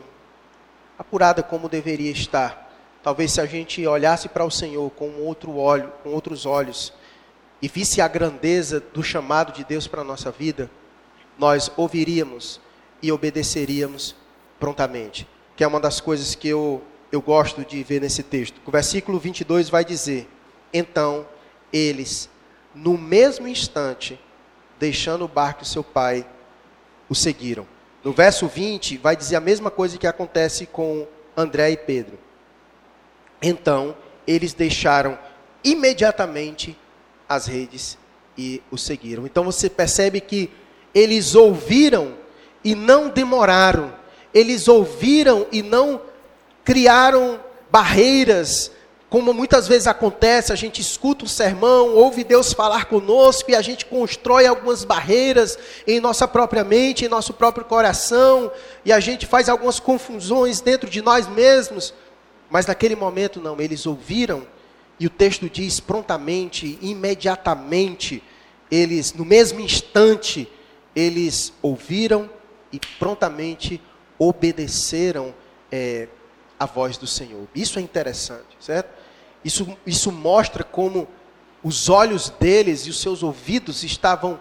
apurada 0.97 1.43
como 1.43 1.69
deveria 1.69 2.11
estar. 2.11 2.71
Talvez 3.03 3.34
se 3.34 3.41
a 3.41 3.45
gente 3.45 3.86
olhasse 3.86 4.28
para 4.28 4.43
o 4.43 4.51
Senhor 4.51 4.89
com 4.91 5.11
outro 5.21 5.55
olho, 5.55 5.91
com 6.03 6.09
outros 6.09 6.45
olhos, 6.45 6.91
e 7.61 7.67
visse 7.67 8.01
a 8.01 8.07
grandeza 8.07 8.80
do 8.80 9.03
chamado 9.03 9.53
de 9.53 9.63
Deus 9.63 9.88
para 9.88 10.01
a 10.01 10.03
nossa 10.03 10.32
vida, 10.32 10.69
nós 11.38 11.71
ouviríamos 11.78 12.59
e 13.01 13.11
obedeceríamos 13.11 14.15
prontamente. 14.59 15.28
Que 15.55 15.63
é 15.63 15.67
uma 15.67 15.80
das 15.80 16.01
coisas 16.01 16.36
que 16.36 16.47
eu, 16.47 16.82
eu 17.11 17.21
gosto 17.21 17.63
de 17.63 17.82
ver 17.84 18.01
nesse 18.01 18.23
texto. 18.23 18.59
O 18.65 18.71
versículo 18.71 19.19
22 19.19 19.69
vai 19.69 19.86
dizer: 19.86 20.28
Então 20.73 21.26
eles, 21.76 22.30
no 22.73 22.97
mesmo 22.97 23.47
instante, 23.47 24.19
deixando 24.80 25.26
o 25.26 25.28
barco 25.28 25.63
e 25.63 25.67
seu 25.67 25.84
pai, 25.84 26.26
o 27.09 27.15
seguiram. 27.15 27.67
No 28.03 28.13
verso 28.13 28.47
20, 28.47 28.97
vai 28.97 29.15
dizer 29.15 29.36
a 29.36 29.41
mesma 29.41 29.69
coisa 29.69 29.97
que 29.97 30.07
acontece 30.07 30.65
com 30.65 31.05
André 31.36 31.71
e 31.71 31.78
Pedro. 31.78 32.17
Então, 33.41 33.95
eles 34.26 34.53
deixaram 34.53 35.19
imediatamente 35.63 36.78
as 37.28 37.47
redes 37.47 37.97
e 38.38 38.61
o 38.71 38.78
seguiram. 38.78 39.26
Então 39.26 39.43
você 39.43 39.69
percebe 39.69 40.21
que 40.21 40.49
eles 40.93 41.36
ouviram 41.36 42.15
e 42.63 42.76
não 42.76 43.09
demoraram. 43.09 43.93
Eles 44.34 44.67
ouviram 44.67 45.47
e 45.51 45.61
não 45.61 46.01
criaram 46.63 47.39
barreiras, 47.71 48.71
como 49.16 49.34
muitas 49.34 49.66
vezes 49.66 49.88
acontece, 49.88 50.51
a 50.51 50.57
gente 50.57 50.82
escuta 50.82 51.24
um 51.24 51.28
sermão, 51.28 51.95
ouve 51.95 52.22
Deus 52.22 52.51
falar 52.51 52.84
conosco 52.84 53.49
e 53.49 53.55
a 53.55 53.61
gente 53.61 53.86
constrói 53.86 54.45
algumas 54.45 54.84
barreiras 54.84 55.57
em 55.88 56.01
nossa 56.01 56.28
própria 56.28 56.66
mente, 56.66 57.05
em 57.05 57.07
nosso 57.07 57.34
próprio 57.34 57.63
coração, 57.63 58.51
e 58.84 58.91
a 58.91 58.99
gente 58.99 59.26
faz 59.26 59.47
algumas 59.47 59.80
confusões 59.80 60.59
dentro 60.59 60.89
de 60.89 61.01
nós 61.01 61.30
mesmos. 61.30 61.93
Mas 62.49 62.66
naquele 62.66 62.93
momento 62.93 63.39
não, 63.39 63.57
eles 63.61 63.86
ouviram 63.86 64.45
e 64.99 65.07
o 65.07 65.09
texto 65.09 65.49
diz 65.49 65.80
prontamente, 65.80 66.78
imediatamente, 66.82 68.22
eles 68.70 69.13
no 69.13 69.24
mesmo 69.24 69.61
instante 69.61 70.45
eles 70.93 71.53
ouviram 71.61 72.30
e 72.70 72.82
prontamente 72.99 73.82
obedeceram 74.20 75.34
é, 75.72 76.09
a 76.59 76.66
voz 76.66 76.97
do 76.97 77.07
Senhor. 77.07 77.47
Isso 77.55 77.80
é 77.80 77.82
interessante, 77.82 78.57
certo? 78.59 79.05
Isso, 79.46 79.78
isso 79.86 80.12
mostra 80.12 80.64
como 80.64 81.08
os 81.64 81.88
olhos 81.88 82.32
deles 82.32 82.88
e 82.88 82.89
os 82.89 83.00
seus 83.00 83.22
ouvidos 83.22 83.84
estavam 83.84 84.39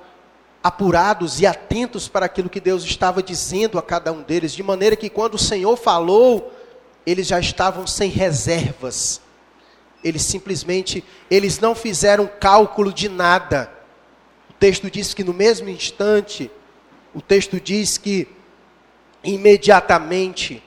apurados 0.63 1.43
e 1.43 1.47
atentos 1.47 2.09
para 2.09 2.25
aquilo 2.25 2.49
que 2.49 2.59
Deus 2.59 2.83
estava 2.85 3.23
dizendo 3.23 3.79
a 3.79 3.83
cada 3.83 4.11
um 4.11 4.23
deles, 4.23 4.53
de 4.53 4.63
maneira 4.63 4.97
que 4.97 5.11
quando 5.11 5.35
o 5.35 5.39
Senhor 5.39 5.77
falou, 5.77 6.51
eles 7.05 7.27
já 7.27 7.39
estavam 7.39 7.87
sem 7.87 8.09
reservas. 8.09 9.21
Eles 10.03 10.23
simplesmente, 10.23 11.05
eles 11.31 11.59
não 11.59 11.75
fizeram 11.75 12.27
cálculo 12.41 12.91
de 12.91 13.11
nada. 13.11 13.71
O 14.49 14.55
texto 14.55 14.91
diz 14.91 15.13
que 15.13 15.23
no 15.23 15.35
mesmo 15.35 15.69
instante, 15.69 16.51
o 17.13 17.21
texto 17.21 17.61
diz 17.61 17.99
que 17.99 18.27
imediatamente 19.23 20.63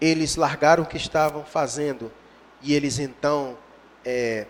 eles 0.00 0.36
largaram 0.36 0.84
o 0.84 0.86
que 0.86 0.96
estavam 0.96 1.44
fazendo 1.44 2.12
e 2.62 2.74
eles 2.74 3.00
então 3.00 3.56
é, 4.04 4.46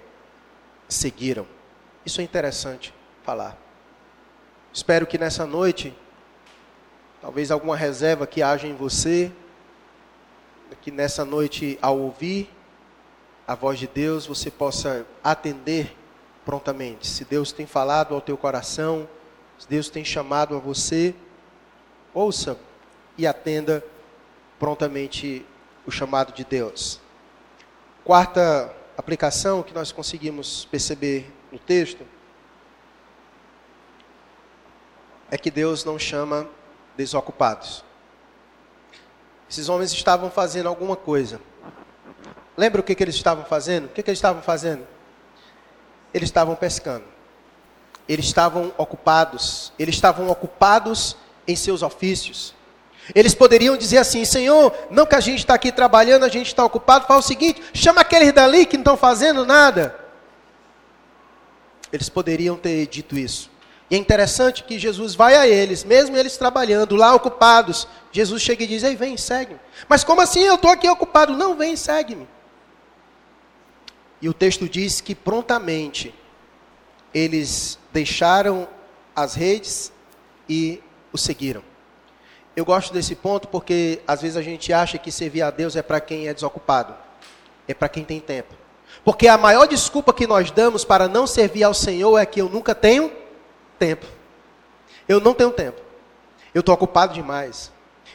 seguiram. 0.88 1.46
Isso 2.04 2.20
é 2.20 2.24
interessante 2.24 2.94
falar. 3.22 3.56
Espero 4.72 5.06
que 5.06 5.18
nessa 5.18 5.46
noite, 5.46 5.94
talvez 7.20 7.50
alguma 7.50 7.76
reserva 7.76 8.26
que 8.26 8.42
haja 8.42 8.66
em 8.66 8.74
você, 8.74 9.30
que 10.80 10.90
nessa 10.90 11.24
noite, 11.24 11.78
ao 11.82 11.98
ouvir 11.98 12.50
a 13.46 13.54
voz 13.54 13.78
de 13.78 13.86
Deus, 13.86 14.26
você 14.26 14.50
possa 14.50 15.06
atender 15.22 15.94
prontamente. 16.44 17.06
Se 17.06 17.24
Deus 17.24 17.52
tem 17.52 17.66
falado 17.66 18.14
ao 18.14 18.20
teu 18.20 18.36
coração, 18.36 19.08
se 19.58 19.68
Deus 19.68 19.88
tem 19.88 20.04
chamado 20.04 20.56
a 20.56 20.58
você, 20.58 21.14
ouça 22.12 22.58
e 23.16 23.26
atenda 23.26 23.84
prontamente 24.58 25.44
o 25.86 25.90
chamado 25.90 26.32
de 26.32 26.44
Deus. 26.44 27.00
Quarta 28.04 28.74
aplicação 28.96 29.62
que 29.62 29.72
nós 29.72 29.92
conseguimos 29.92 30.64
perceber 30.66 31.32
no 31.50 31.58
texto 31.58 32.06
é 35.30 35.38
que 35.38 35.50
Deus 35.50 35.84
não 35.84 35.98
chama 35.98 36.46
desocupados. 36.96 37.82
Esses 39.48 39.68
homens 39.68 39.92
estavam 39.92 40.30
fazendo 40.30 40.68
alguma 40.68 40.96
coisa. 40.96 41.40
Lembra 42.56 42.80
o 42.80 42.84
que, 42.84 42.94
que 42.94 43.02
eles 43.02 43.14
estavam 43.14 43.44
fazendo? 43.44 43.86
O 43.86 43.88
que, 43.88 44.02
que 44.02 44.10
eles 44.10 44.18
estavam 44.18 44.42
fazendo? 44.42 44.86
Eles 46.12 46.28
estavam 46.28 46.54
pescando. 46.54 47.04
Eles 48.06 48.26
estavam 48.26 48.74
ocupados. 48.76 49.72
Eles 49.78 49.94
estavam 49.94 50.28
ocupados 50.28 51.16
em 51.48 51.56
seus 51.56 51.82
ofícios. 51.82 52.54
Eles 53.14 53.34
poderiam 53.34 53.76
dizer 53.76 53.98
assim: 53.98 54.24
Senhor, 54.24 54.72
não 54.90 55.06
que 55.06 55.14
a 55.14 55.20
gente 55.20 55.40
está 55.40 55.54
aqui 55.54 55.72
trabalhando, 55.72 56.24
a 56.24 56.28
gente 56.28 56.46
está 56.46 56.64
ocupado, 56.64 57.06
fala 57.06 57.20
o 57.20 57.22
seguinte: 57.22 57.62
chama 57.74 58.00
aqueles 58.00 58.32
dali 58.32 58.64
que 58.64 58.76
não 58.76 58.82
estão 58.82 58.96
fazendo 58.96 59.44
nada. 59.44 59.98
Eles 61.92 62.08
poderiam 62.08 62.56
ter 62.56 62.86
dito 62.86 63.18
isso. 63.18 63.50
E 63.90 63.94
é 63.94 63.98
interessante 63.98 64.64
que 64.64 64.78
Jesus 64.78 65.14
vai 65.14 65.36
a 65.36 65.46
eles, 65.46 65.84
mesmo 65.84 66.16
eles 66.16 66.38
trabalhando 66.38 66.96
lá 66.96 67.14
ocupados. 67.14 67.86
Jesus 68.10 68.40
chega 68.40 68.64
e 68.64 68.66
diz: 68.66 68.82
Ei, 68.82 68.96
vem, 68.96 69.16
segue-me. 69.16 69.60
Mas 69.88 70.04
como 70.04 70.20
assim 70.20 70.40
eu 70.40 70.54
estou 70.54 70.70
aqui 70.70 70.88
ocupado? 70.88 71.36
Não, 71.36 71.54
vem, 71.56 71.76
segue-me. 71.76 72.26
E 74.20 74.28
o 74.28 74.32
texto 74.32 74.68
diz 74.68 75.00
que 75.00 75.14
prontamente 75.14 76.14
eles 77.12 77.78
deixaram 77.92 78.68
as 79.14 79.34
redes 79.34 79.92
e 80.48 80.80
o 81.12 81.18
seguiram. 81.18 81.71
Eu 82.54 82.64
gosto 82.64 82.92
desse 82.92 83.14
ponto 83.14 83.48
porque 83.48 84.00
às 84.06 84.20
vezes 84.20 84.36
a 84.36 84.42
gente 84.42 84.72
acha 84.72 84.98
que 84.98 85.10
servir 85.10 85.42
a 85.42 85.50
Deus 85.50 85.74
é 85.74 85.82
para 85.82 86.00
quem 86.00 86.28
é 86.28 86.34
desocupado, 86.34 86.94
é 87.66 87.72
para 87.72 87.88
quem 87.88 88.04
tem 88.04 88.20
tempo. 88.20 88.54
Porque 89.04 89.26
a 89.26 89.38
maior 89.38 89.66
desculpa 89.66 90.12
que 90.12 90.26
nós 90.26 90.50
damos 90.50 90.84
para 90.84 91.08
não 91.08 91.26
servir 91.26 91.64
ao 91.64 91.72
Senhor 91.72 92.18
é 92.18 92.26
que 92.26 92.40
eu 92.40 92.48
nunca 92.48 92.74
tenho 92.74 93.10
tempo. 93.78 94.06
Eu 95.08 95.18
não 95.18 95.32
tenho 95.34 95.50
tempo. 95.50 95.80
Eu 96.54 96.60
estou 96.60 96.74
ocupado 96.74 97.14
demais. 97.14 97.72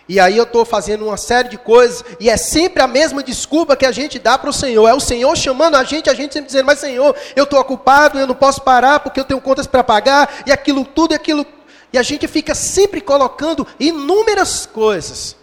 E 0.07 0.19
aí 0.19 0.37
eu 0.37 0.43
estou 0.43 0.63
fazendo 0.63 1.05
uma 1.05 1.17
série 1.17 1.49
de 1.49 1.57
coisas, 1.57 2.03
e 2.17 2.29
é 2.29 2.37
sempre 2.37 2.81
a 2.81 2.87
mesma 2.87 3.21
desculpa 3.21 3.75
que 3.75 3.85
a 3.85 3.91
gente 3.91 4.17
dá 4.17 4.37
para 4.37 4.49
o 4.49 4.53
Senhor. 4.53 4.87
É 4.87 4.93
o 4.93 5.01
Senhor 5.01 5.35
chamando 5.35 5.75
a 5.75 5.83
gente, 5.83 6.09
a 6.09 6.13
gente 6.13 6.33
sempre 6.33 6.47
dizendo, 6.47 6.65
mas 6.65 6.79
Senhor, 6.79 7.13
eu 7.35 7.43
estou 7.43 7.59
ocupado, 7.59 8.17
eu 8.17 8.25
não 8.25 8.35
posso 8.35 8.61
parar 8.61 9.01
porque 9.01 9.19
eu 9.19 9.25
tenho 9.25 9.41
contas 9.41 9.67
para 9.67 9.83
pagar, 9.83 10.43
e 10.45 10.51
aquilo 10.51 10.85
tudo, 10.85 11.13
aquilo 11.13 11.45
e 11.91 11.97
a 11.97 12.03
gente 12.03 12.27
fica 12.27 12.53
sempre 12.53 13.01
colocando 13.01 13.65
inúmeras 13.79 14.65
coisas. 14.65 15.35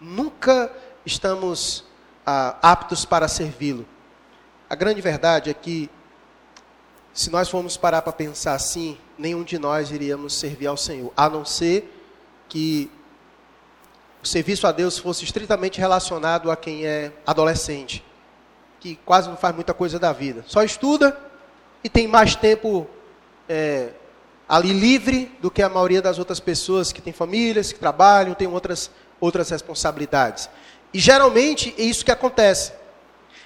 Nunca 0.00 0.70
estamos 1.04 1.84
ah, 2.26 2.56
aptos 2.62 3.04
para 3.04 3.28
servi-lo. 3.28 3.86
A 4.68 4.74
grande 4.74 5.00
verdade 5.00 5.50
é 5.50 5.54
que, 5.54 5.90
se 7.12 7.30
nós 7.30 7.48
formos 7.48 7.76
parar 7.76 8.02
para 8.02 8.12
pensar 8.12 8.54
assim, 8.54 8.96
nenhum 9.18 9.42
de 9.42 9.58
nós 9.58 9.90
iríamos 9.90 10.34
servir 10.34 10.66
ao 10.66 10.76
Senhor, 10.76 11.12
a 11.16 11.28
não 11.28 11.44
ser 11.44 11.92
que 12.48 12.90
o 14.22 14.26
serviço 14.26 14.66
a 14.66 14.72
Deus 14.72 14.98
fosse 14.98 15.24
estritamente 15.24 15.80
relacionado 15.80 16.50
a 16.50 16.56
quem 16.56 16.86
é 16.86 17.12
adolescente, 17.26 18.04
que 18.78 18.96
quase 19.04 19.28
não 19.28 19.36
faz 19.36 19.54
muita 19.54 19.74
coisa 19.74 19.98
da 19.98 20.12
vida, 20.12 20.44
só 20.46 20.62
estuda 20.62 21.18
e 21.82 21.88
tem 21.88 22.06
mais 22.06 22.36
tempo 22.36 22.86
é, 23.48 23.90
ali 24.50 24.72
livre 24.72 25.30
do 25.40 25.48
que 25.48 25.62
a 25.62 25.68
maioria 25.68 26.02
das 26.02 26.18
outras 26.18 26.40
pessoas 26.40 26.92
que 26.92 27.00
têm 27.00 27.12
famílias, 27.12 27.72
que 27.72 27.78
trabalham, 27.78 28.34
têm 28.34 28.48
outras, 28.48 28.90
outras 29.20 29.48
responsabilidades. 29.48 30.50
E 30.92 30.98
geralmente 30.98 31.72
é 31.78 31.82
isso 31.82 32.04
que 32.04 32.10
acontece. 32.10 32.72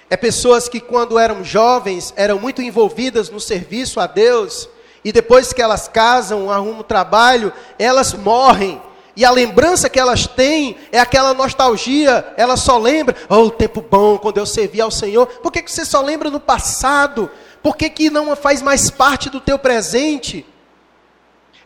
É 0.09 0.17
pessoas 0.17 0.67
que 0.67 0.79
quando 0.79 1.19
eram 1.19 1.43
jovens 1.43 2.11
eram 2.17 2.39
muito 2.39 2.59
envolvidas 2.59 3.29
no 3.29 3.39
serviço 3.39 3.99
a 3.99 4.07
Deus 4.07 4.67
e 5.03 5.11
depois 5.11 5.53
que 5.53 5.61
elas 5.61 5.87
casam, 5.87 6.49
arrumam 6.49 6.81
trabalho, 6.81 7.53
elas 7.77 8.11
morrem. 8.15 8.81
E 9.15 9.23
a 9.23 9.29
lembrança 9.29 9.87
que 9.87 9.99
elas 9.99 10.25
têm 10.25 10.75
é 10.91 10.99
aquela 10.99 11.35
nostalgia, 11.35 12.33
ela 12.35 12.57
só 12.57 12.79
lembra, 12.79 13.15
oh, 13.29 13.43
o 13.43 13.51
tempo 13.51 13.79
bom, 13.79 14.17
quando 14.17 14.39
eu 14.39 14.45
servia 14.47 14.83
ao 14.83 14.91
Senhor. 14.91 15.27
Por 15.27 15.51
que, 15.51 15.61
que 15.61 15.71
você 15.71 15.85
só 15.85 16.01
lembra 16.01 16.31
no 16.31 16.39
passado? 16.39 17.29
Por 17.61 17.77
que, 17.77 17.91
que 17.91 18.09
não 18.09 18.35
faz 18.35 18.63
mais 18.63 18.89
parte 18.89 19.29
do 19.29 19.39
teu 19.39 19.59
presente? 19.59 20.43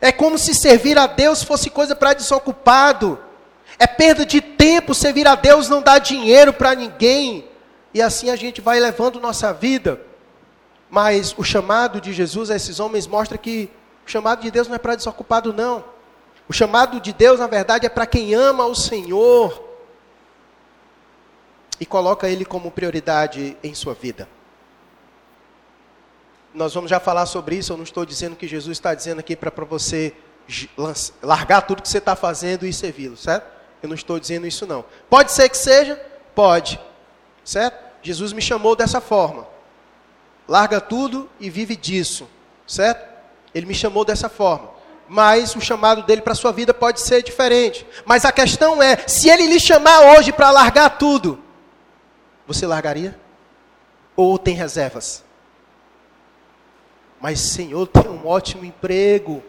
É 0.00 0.10
como 0.10 0.38
se 0.38 0.54
servir 0.54 0.96
a 0.98 1.06
Deus 1.06 1.42
fosse 1.42 1.68
coisa 1.68 1.94
para 1.94 2.14
desocupado. 2.14 3.18
É 3.78 3.86
perda 3.86 4.24
de 4.24 4.40
tempo 4.40 4.94
servir 4.94 5.26
a 5.26 5.34
Deus, 5.34 5.68
não 5.68 5.82
dá 5.82 5.98
dinheiro 5.98 6.52
para 6.52 6.74
ninguém. 6.74 7.46
E 7.92 8.00
assim 8.00 8.30
a 8.30 8.36
gente 8.36 8.60
vai 8.60 8.80
levando 8.80 9.20
nossa 9.20 9.52
vida. 9.52 10.00
Mas 10.88 11.34
o 11.36 11.44
chamado 11.44 12.00
de 12.00 12.12
Jesus 12.12 12.50
a 12.50 12.56
esses 12.56 12.80
homens 12.80 13.06
mostra 13.06 13.36
que 13.36 13.70
o 14.06 14.10
chamado 14.10 14.42
de 14.42 14.50
Deus 14.50 14.68
não 14.68 14.74
é 14.74 14.78
para 14.78 14.96
desocupado, 14.96 15.52
não. 15.52 15.84
O 16.48 16.52
chamado 16.52 16.98
de 16.98 17.12
Deus, 17.12 17.38
na 17.38 17.46
verdade, 17.46 17.86
é 17.86 17.88
para 17.88 18.06
quem 18.06 18.34
ama 18.34 18.66
o 18.66 18.74
Senhor 18.74 19.68
e 21.78 21.86
coloca 21.86 22.28
Ele 22.28 22.44
como 22.44 22.70
prioridade 22.70 23.56
em 23.62 23.72
sua 23.72 23.94
vida. 23.94 24.28
Nós 26.52 26.74
vamos 26.74 26.90
já 26.90 26.98
falar 26.98 27.26
sobre 27.26 27.56
isso. 27.56 27.72
Eu 27.72 27.76
não 27.76 27.84
estou 27.84 28.04
dizendo 28.04 28.36
que 28.36 28.48
Jesus 28.48 28.76
está 28.78 28.94
dizendo 28.94 29.20
aqui 29.20 29.36
para 29.36 29.52
você 29.64 30.14
largar 31.22 31.62
tudo 31.62 31.82
que 31.82 31.88
você 31.88 31.98
está 31.98 32.16
fazendo 32.16 32.66
e 32.66 32.72
servi-lo, 32.72 33.16
certo? 33.16 33.46
Eu 33.82 33.88
não 33.88 33.94
estou 33.94 34.18
dizendo 34.18 34.46
isso, 34.46 34.66
não. 34.66 34.84
Pode 35.08 35.32
ser 35.32 35.48
que 35.48 35.56
seja? 35.56 36.00
Pode, 36.34 36.80
certo? 37.44 37.78
Jesus 38.02 38.32
me 38.32 38.42
chamou 38.42 38.74
dessa 38.74 39.00
forma. 39.00 39.46
Larga 40.48 40.80
tudo 40.80 41.30
e 41.38 41.48
vive 41.48 41.76
disso, 41.76 42.28
certo? 42.66 43.08
Ele 43.54 43.66
me 43.66 43.74
chamou 43.74 44.04
dessa 44.04 44.28
forma. 44.28 44.70
Mas 45.08 45.56
o 45.56 45.60
chamado 45.60 46.02
dele 46.02 46.22
para 46.22 46.32
a 46.32 46.36
sua 46.36 46.52
vida 46.52 46.72
pode 46.72 47.00
ser 47.00 47.22
diferente. 47.22 47.86
Mas 48.04 48.24
a 48.24 48.32
questão 48.32 48.82
é: 48.82 48.96
se 49.06 49.28
ele 49.28 49.46
lhe 49.46 49.58
chamar 49.58 50.16
hoje 50.16 50.32
para 50.32 50.50
largar 50.50 50.98
tudo, 50.98 51.38
você 52.46 52.66
largaria? 52.66 53.18
Ou 54.14 54.38
tem 54.38 54.54
reservas? 54.54 55.24
Mas, 57.20 57.38
Senhor, 57.38 57.86
tem 57.86 58.10
um 58.10 58.26
ótimo 58.26 58.64
emprego. 58.64 59.42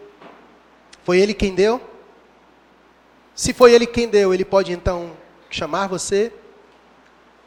Foi 1.04 1.18
Ele 1.18 1.32
quem 1.32 1.54
deu? 1.54 1.80
Se 3.34 3.52
foi 3.52 3.72
Ele 3.72 3.86
quem 3.86 4.08
deu, 4.08 4.34
Ele 4.34 4.44
pode 4.44 4.72
então 4.72 5.12
chamar 5.48 5.86
você? 5.86 6.32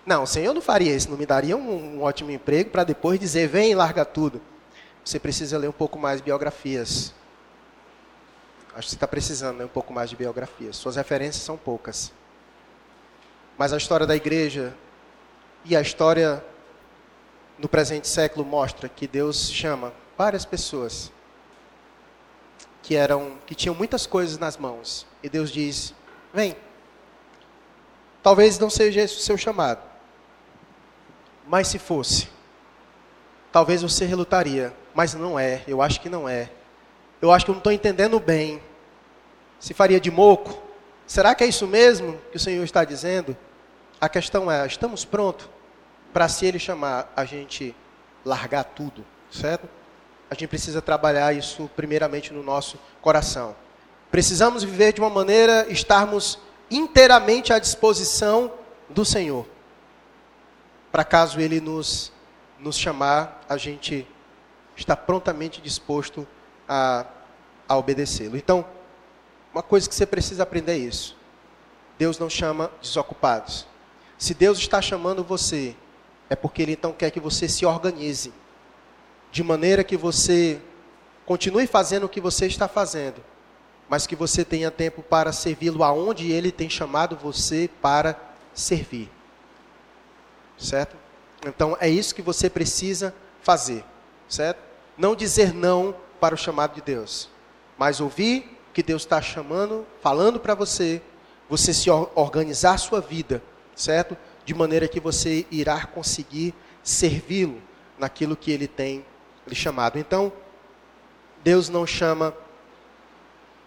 Não, 0.05 0.23
o 0.23 0.27
Senhor 0.27 0.53
não 0.53 0.61
faria 0.61 0.95
isso, 0.95 1.09
não 1.09 1.17
me 1.17 1.25
daria 1.25 1.55
um, 1.55 1.97
um 1.97 2.03
ótimo 2.03 2.31
emprego 2.31 2.69
para 2.69 2.83
depois 2.83 3.19
dizer, 3.19 3.47
vem 3.47 3.71
e 3.71 3.75
larga 3.75 4.05
tudo. 4.05 4.41
Você 5.03 5.19
precisa 5.19 5.57
ler 5.57 5.67
um 5.67 5.73
pouco 5.73 5.97
mais 5.97 6.21
biografias. 6.21 7.13
Acho 8.75 8.87
que 8.87 8.89
você 8.89 8.95
está 8.95 9.07
precisando 9.07 9.57
ler 9.57 9.65
um 9.65 9.69
pouco 9.69 9.93
mais 9.93 10.09
de 10.09 10.15
biografias. 10.15 10.75
Suas 10.75 10.95
referências 10.95 11.43
são 11.43 11.55
poucas. 11.55 12.11
Mas 13.57 13.71
a 13.71 13.77
história 13.77 14.05
da 14.05 14.15
igreja 14.15 14.75
e 15.63 15.75
a 15.75 15.81
história 15.81 16.43
no 17.57 17.69
presente 17.69 18.07
século 18.07 18.45
mostra 18.45 18.89
que 18.89 19.07
Deus 19.07 19.49
chama 19.49 19.93
várias 20.17 20.45
pessoas 20.45 21.11
que 22.81 22.95
eram 22.95 23.37
que 23.45 23.55
tinham 23.55 23.75
muitas 23.75 24.05
coisas 24.05 24.37
nas 24.37 24.57
mãos 24.57 25.05
e 25.21 25.29
Deus 25.29 25.51
diz: 25.51 25.93
"Vem". 26.33 26.55
Talvez 28.21 28.57
não 28.57 28.69
seja 28.69 29.01
esse 29.01 29.17
o 29.17 29.19
seu 29.19 29.37
chamado. 29.37 29.81
Mas 31.47 31.67
se 31.67 31.77
fosse, 31.77 32.27
talvez 33.51 33.83
você 33.83 34.03
relutaria 34.05 34.73
mas 34.95 35.13
não 35.13 35.37
é, 35.37 35.61
eu 35.67 35.81
acho 35.81 35.99
que 35.99 36.07
não 36.07 36.27
é. 36.27 36.49
Eu 37.21 37.29
acho 37.29 37.43
que 37.43 37.51
eu 37.51 37.53
não 37.53 37.59
estou 37.59 37.73
entendendo 37.73 38.17
bem. 38.17 38.63
Se 39.59 39.73
faria 39.73 39.99
de 39.99 40.09
moco? 40.09 40.63
Será 41.05 41.35
que 41.35 41.43
é 41.43 41.47
isso 41.47 41.67
mesmo 41.67 42.17
que 42.31 42.37
o 42.37 42.39
Senhor 42.39 42.63
está 42.63 42.85
dizendo? 42.85 43.35
A 43.99 44.07
questão 44.07 44.49
é, 44.49 44.65
estamos 44.65 45.03
prontos 45.03 45.49
para 46.13 46.29
se 46.29 46.45
Ele 46.45 46.57
chamar 46.57 47.11
a 47.13 47.25
gente 47.25 47.75
largar 48.23 48.63
tudo, 48.63 49.05
certo? 49.29 49.67
A 50.29 50.33
gente 50.33 50.47
precisa 50.47 50.81
trabalhar 50.81 51.33
isso 51.33 51.69
primeiramente 51.75 52.33
no 52.33 52.43
nosso 52.43 52.79
coração. 53.01 53.55
Precisamos 54.11 54.63
viver 54.63 54.93
de 54.93 55.01
uma 55.01 55.09
maneira, 55.09 55.67
estarmos 55.69 56.39
inteiramente 56.69 57.53
à 57.53 57.59
disposição 57.59 58.51
do 58.89 59.05
Senhor. 59.05 59.45
Para 60.91 61.03
caso 61.03 61.39
Ele 61.39 61.59
nos, 61.59 62.11
nos 62.59 62.77
chamar, 62.77 63.41
a 63.47 63.57
gente 63.57 64.07
está 64.75 64.95
prontamente 64.95 65.61
disposto 65.61 66.27
a, 66.67 67.05
a 67.67 67.77
obedecê-lo. 67.77 68.37
Então, 68.37 68.65
uma 69.53 69.63
coisa 69.63 69.87
que 69.87 69.95
você 69.95 70.05
precisa 70.05 70.43
aprender 70.43 70.73
é 70.73 70.77
isso. 70.77 71.17
Deus 71.97 72.19
não 72.19 72.29
chama 72.29 72.71
desocupados. 72.81 73.67
Se 74.17 74.33
Deus 74.33 74.57
está 74.57 74.81
chamando 74.81 75.23
você, 75.23 75.75
é 76.29 76.35
porque 76.35 76.61
Ele 76.61 76.73
então 76.73 76.91
quer 76.91 77.11
que 77.11 77.19
você 77.19 77.47
se 77.47 77.65
organize, 77.65 78.33
de 79.35 79.43
maneira 79.43 79.83
que 79.83 79.97
você 79.97 80.61
continue 81.25 81.67
fazendo 81.67 82.05
o 82.05 82.09
que 82.09 82.21
você 82.21 82.45
está 82.45 82.69
fazendo, 82.69 83.21
mas 83.89 84.07
que 84.07 84.15
você 84.15 84.45
tenha 84.45 84.71
tempo 84.71 85.03
para 85.03 85.33
servi-lo 85.33 85.83
aonde 85.83 86.31
Ele 86.31 86.53
tem 86.53 86.69
chamado 86.69 87.17
você 87.17 87.69
para 87.81 88.17
servir. 88.53 89.11
Certo? 90.57 90.95
Então 91.45 91.75
é 91.81 91.89
isso 91.89 92.15
que 92.15 92.21
você 92.21 92.49
precisa 92.49 93.13
fazer 93.41 93.83
certo? 94.29 94.59
Não 94.97 95.13
dizer 95.13 95.53
não 95.53 95.93
para 96.17 96.33
o 96.33 96.37
chamado 96.37 96.75
de 96.75 96.81
Deus, 96.81 97.29
mas 97.77 97.99
ouvir 97.99 98.57
que 98.73 98.81
Deus 98.81 99.01
está 99.01 99.21
chamando, 99.21 99.85
falando 100.01 100.39
para 100.39 100.55
você, 100.55 101.01
você 101.49 101.73
se 101.73 101.89
organizar 101.89 102.77
sua 102.77 103.01
vida, 103.01 103.43
certo? 103.75 104.15
De 104.45 104.53
maneira 104.53 104.87
que 104.87 105.01
você 105.01 105.45
irá 105.51 105.85
conseguir 105.85 106.53
servi-lo 106.81 107.61
naquilo 107.99 108.37
que 108.37 108.49
ele 108.49 108.65
tem 108.65 109.05
lhe 109.47 109.55
chamado. 109.55 109.97
Então, 109.97 110.31
Deus 111.43 111.69
não 111.69 111.85
chama 111.85 112.33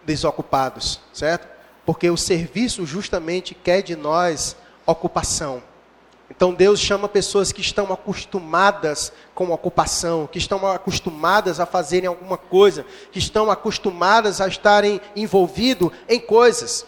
desocupados, 0.05 0.99
certo? 1.13 1.47
Porque 1.85 2.09
o 2.09 2.17
serviço 2.17 2.85
justamente 2.85 3.53
quer 3.53 3.81
de 3.81 3.95
nós 3.95 4.55
ocupação. 4.85 5.63
Então 6.29 6.53
Deus 6.53 6.79
chama 6.79 7.09
pessoas 7.09 7.51
que 7.51 7.61
estão 7.61 7.91
acostumadas 7.91 9.11
com 9.33 9.49
ocupação, 9.51 10.27
que 10.27 10.37
estão 10.37 10.65
acostumadas 10.67 11.59
a 11.59 11.65
fazerem 11.65 12.07
alguma 12.07 12.37
coisa, 12.37 12.85
que 13.11 13.17
estão 13.17 13.49
acostumadas 13.49 14.39
a 14.39 14.47
estarem 14.47 15.01
envolvidos 15.15 15.91
em 16.07 16.19
coisas. 16.19 16.85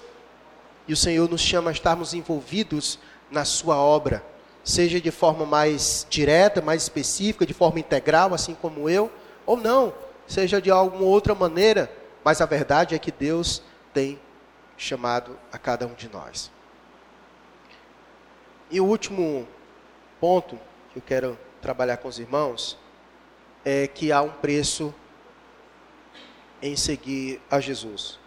E 0.87 0.93
o 0.93 0.97
Senhor 0.97 1.27
nos 1.27 1.41
chama 1.41 1.71
a 1.71 1.73
estarmos 1.73 2.13
envolvidos 2.13 2.99
na 3.31 3.43
sua 3.43 3.77
obra, 3.77 4.23
seja 4.63 5.01
de 5.01 5.11
forma 5.11 5.45
mais 5.45 6.05
direta, 6.09 6.61
mais 6.61 6.83
específica, 6.83 7.45
de 7.45 7.53
forma 7.53 7.79
integral, 7.79 8.33
assim 8.33 8.53
como 8.53 8.89
eu, 8.89 9.11
ou 9.45 9.57
não, 9.57 9.93
seja 10.27 10.61
de 10.61 10.69
alguma 10.69 11.03
outra 11.03 11.33
maneira, 11.33 11.91
mas 12.23 12.41
a 12.41 12.45
verdade 12.45 12.95
é 12.95 12.99
que 12.99 13.11
Deus 13.11 13.61
tem 13.93 14.19
chamado 14.77 15.37
a 15.51 15.57
cada 15.57 15.85
um 15.85 15.93
de 15.93 16.09
nós. 16.09 16.51
E 18.69 18.79
o 18.79 18.85
último 18.85 19.47
ponto 20.19 20.57
que 20.91 20.99
eu 20.99 21.03
quero 21.05 21.37
trabalhar 21.61 21.97
com 21.97 22.07
os 22.07 22.19
irmãos 22.19 22.77
é 23.65 23.87
que 23.87 24.11
há 24.11 24.21
um 24.21 24.29
preço 24.29 24.93
em 26.61 26.75
seguir 26.75 27.41
a 27.49 27.59
Jesus. 27.59 28.20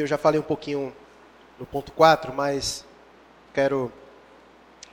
Eu 0.00 0.06
já 0.06 0.18
falei 0.18 0.40
um 0.40 0.44
pouquinho 0.44 0.94
no 1.58 1.66
ponto 1.66 1.92
4, 1.92 2.32
mas 2.32 2.84
quero 3.52 3.92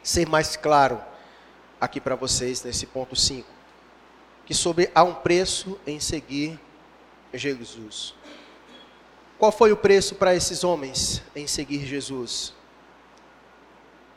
ser 0.02 0.28
mais 0.28 0.56
claro 0.56 1.02
aqui 1.80 2.00
para 2.00 2.16
vocês 2.16 2.64
nesse 2.64 2.86
ponto 2.86 3.16
5. 3.16 3.48
Que 4.46 4.54
sobre 4.54 4.92
há 4.94 5.04
um 5.04 5.14
preço 5.14 5.80
em 5.86 6.00
seguir 6.00 6.60
Jesus. 7.34 8.14
Qual 9.38 9.52
foi 9.52 9.72
o 9.72 9.78
preço 9.78 10.16
para 10.16 10.34
esses 10.34 10.64
homens 10.64 11.22
em 11.36 11.46
seguir 11.46 11.86
Jesus? 11.86 12.54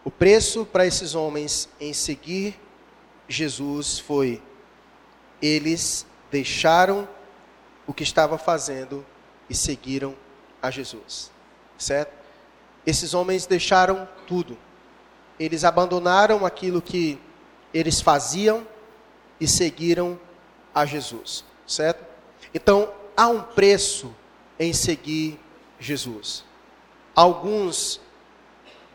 O 0.05 0.11
preço 0.11 0.64
para 0.64 0.86
esses 0.86 1.14
homens 1.14 1.68
em 1.80 1.93
seguir 1.93 2.59
Jesus 3.28 3.99
foi: 3.99 4.41
eles 5.43 6.07
deixaram 6.30 7.09
o 7.86 7.93
que 7.93 8.03
estava 8.03 8.39
fazendo 8.39 9.05
e 9.51 9.55
seguiram 9.55 10.14
a 10.62 10.70
Jesus. 10.70 11.30
Certo? 11.76 12.12
Esses 12.86 13.14
homens 13.14 13.46
deixaram 13.46 14.09
tudo. 14.26 14.56
Eles 15.38 15.64
abandonaram 15.64 16.44
aquilo 16.44 16.82
que 16.82 17.18
eles 17.72 18.00
faziam 18.00 18.66
e 19.40 19.46
seguiram 19.46 20.18
a 20.74 20.84
Jesus. 20.84 21.44
Certo? 21.66 22.04
Então, 22.52 22.90
há 23.16 23.28
um 23.28 23.42
preço 23.42 24.14
em 24.59 24.72
seguir 24.72 25.38
Jesus. 25.78 26.44
Alguns 27.14 28.00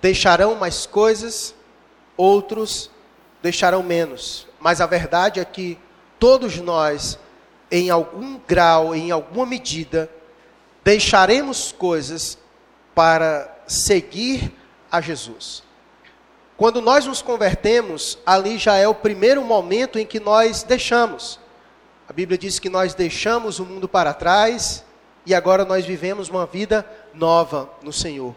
deixarão 0.02 0.56
mais 0.56 0.86
coisas, 0.86 1.56
outros 2.18 2.90
deixarão 3.42 3.84
menos. 3.84 4.48
Mas 4.60 4.82
a 4.82 4.86
verdade 4.86 5.40
é 5.40 5.46
que 5.46 5.78
todos 6.20 6.58
nós, 6.58 7.20
em 7.70 7.90
algum 7.90 8.40
grau, 8.40 8.96
em 8.96 9.12
alguma 9.12 9.46
medida, 9.46 10.10
deixaremos 10.84 11.72
coisas 11.72 12.38
para 12.94 13.64
seguir 13.68 14.52
a 14.92 15.02
Jesus. 15.02 15.64
Quando 16.56 16.82
nós 16.82 17.06
nos 17.06 17.22
convertemos, 17.22 18.18
ali 18.26 18.58
já 18.58 18.76
é 18.76 18.88
o 18.88 18.94
primeiro 18.94 19.44
momento 19.44 19.98
em 19.98 20.06
que 20.06 20.20
nós 20.20 20.64
deixamos. 20.64 21.40
A 22.08 22.14
Bíblia 22.14 22.38
diz 22.38 22.60
que 22.60 22.70
nós 22.70 22.94
deixamos 22.94 23.60
o 23.60 23.66
mundo 23.66 23.88
para 23.88 24.14
trás 24.14 24.84
e 25.26 25.34
agora 25.34 25.66
nós 25.66 25.86
vivemos 25.86 26.30
uma 26.30 26.46
vida 26.46 26.86
nova 27.14 27.70
no 27.82 27.92
Senhor. 27.92 28.36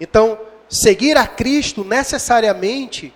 Então, 0.00 0.38
seguir 0.68 1.16
a 1.16 1.26
Cristo 1.26 1.84
necessariamente 1.84 3.12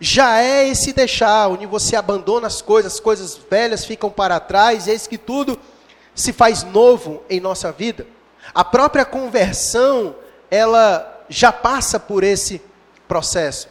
já 0.00 0.40
é 0.40 0.68
esse 0.68 0.92
deixar, 0.92 1.48
onde 1.48 1.66
você 1.66 1.96
abandona 1.96 2.46
as 2.46 2.62
coisas, 2.62 2.94
as 2.94 3.00
coisas 3.00 3.36
velhas 3.50 3.84
ficam 3.84 4.10
para 4.10 4.38
trás, 4.38 4.86
e 4.86 4.90
eis 4.90 5.08
que 5.08 5.18
tudo 5.18 5.58
se 6.14 6.32
faz 6.32 6.62
novo 6.62 7.22
em 7.28 7.40
nossa 7.40 7.72
vida. 7.72 8.06
A 8.54 8.64
própria 8.64 9.04
conversão, 9.04 10.16
ela 10.50 11.24
já 11.28 11.52
passa 11.52 12.00
por 12.00 12.24
esse 12.24 12.60
processo. 13.06 13.68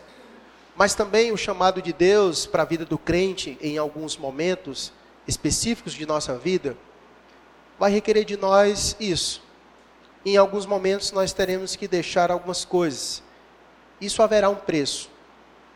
Mas 0.76 0.94
também 0.94 1.32
o 1.32 1.38
chamado 1.38 1.82
de 1.82 1.92
Deus 1.92 2.46
para 2.46 2.64
a 2.64 2.66
vida 2.66 2.86
do 2.86 2.98
crente, 2.98 3.58
em 3.62 3.78
alguns 3.78 4.16
momentos 4.16 4.94
específicos 5.28 5.94
de 5.94 6.06
nossa 6.06 6.38
vida, 6.38 6.78
vai 7.80 7.92
requerer 7.92 8.24
de 8.24 8.38
nós 8.38 8.96
isso. 9.00 9.42
Em 10.26 10.38
alguns 10.38 10.66
momentos 10.66 11.12
nós 11.12 11.34
teremos 11.34 11.76
que 11.76 11.88
deixar 11.88 12.32
algumas 12.32 12.64
coisas. 12.64 13.24
Isso 14.00 14.22
haverá 14.22 14.50
um 14.50 14.56
preço. 14.56 15.10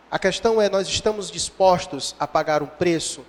A 0.10 0.20
questão 0.20 0.62
é: 0.62 0.70
nós 0.70 0.88
estamos 0.88 1.32
dispostos 1.32 2.16
a 2.20 2.28
pagar 2.28 2.62
um 2.62 2.68
preço, 2.68 3.26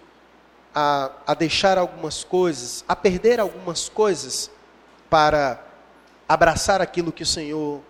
a, 0.74 1.10
a 1.26 1.32
deixar 1.32 1.78
algumas 1.78 2.24
coisas, 2.24 2.84
a 2.88 2.94
perder 2.94 3.40
algumas 3.40 3.88
coisas, 3.88 4.50
para 5.12 5.62
abraçar 6.26 6.80
aquilo 6.80 7.12
que 7.12 7.22
o 7.22 7.26
Senhor 7.26 7.82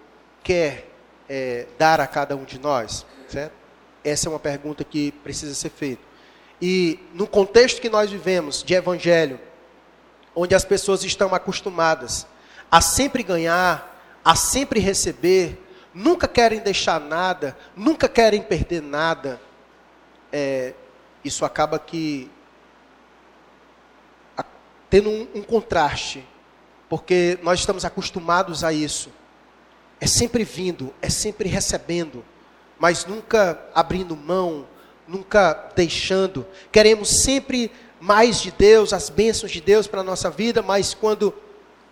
quer 0.42 0.90
é, 1.28 1.68
dar 1.78 2.00
a 2.00 2.06
cada 2.08 2.34
um 2.34 2.42
de 2.42 2.58
nós? 2.58 3.06
Certo? 3.28 3.52
Essa 4.02 4.26
é 4.26 4.30
uma 4.30 4.40
pergunta 4.40 4.82
que 4.82 5.12
precisa 5.12 5.54
ser 5.54 5.70
feita. 5.70 6.02
E 6.60 6.98
no 7.14 7.28
contexto 7.28 7.80
que 7.80 7.88
nós 7.88 8.10
vivemos 8.10 8.64
de 8.64 8.74
evangelho, 8.74 9.38
onde 10.34 10.52
as 10.52 10.64
pessoas 10.64 11.04
estão 11.04 11.32
acostumadas 11.32 12.26
a 12.68 12.80
sempre 12.80 13.22
ganhar, 13.22 14.20
a 14.24 14.34
sempre 14.34 14.80
receber, 14.80 15.64
nunca 15.94 16.26
querem 16.26 16.58
deixar 16.58 16.98
nada, 16.98 17.56
nunca 17.76 18.08
querem 18.08 18.42
perder 18.42 18.82
nada, 18.82 19.40
é, 20.32 20.74
isso 21.24 21.44
acaba 21.44 21.78
que 21.78 22.28
a, 24.36 24.44
tendo 24.90 25.08
um, 25.08 25.28
um 25.36 25.42
contraste, 25.42 26.31
porque 26.92 27.38
nós 27.42 27.60
estamos 27.60 27.86
acostumados 27.86 28.62
a 28.62 28.70
isso. 28.70 29.08
É 29.98 30.06
sempre 30.06 30.44
vindo, 30.44 30.92
é 31.00 31.08
sempre 31.08 31.48
recebendo, 31.48 32.22
mas 32.78 33.06
nunca 33.06 33.58
abrindo 33.74 34.14
mão, 34.14 34.66
nunca 35.08 35.70
deixando. 35.74 36.46
Queremos 36.70 37.08
sempre 37.08 37.72
mais 37.98 38.42
de 38.42 38.50
Deus, 38.50 38.92
as 38.92 39.08
bênçãos 39.08 39.50
de 39.50 39.62
Deus 39.62 39.86
para 39.86 40.02
a 40.02 40.04
nossa 40.04 40.28
vida, 40.28 40.60
mas 40.60 40.92
quando 40.92 41.32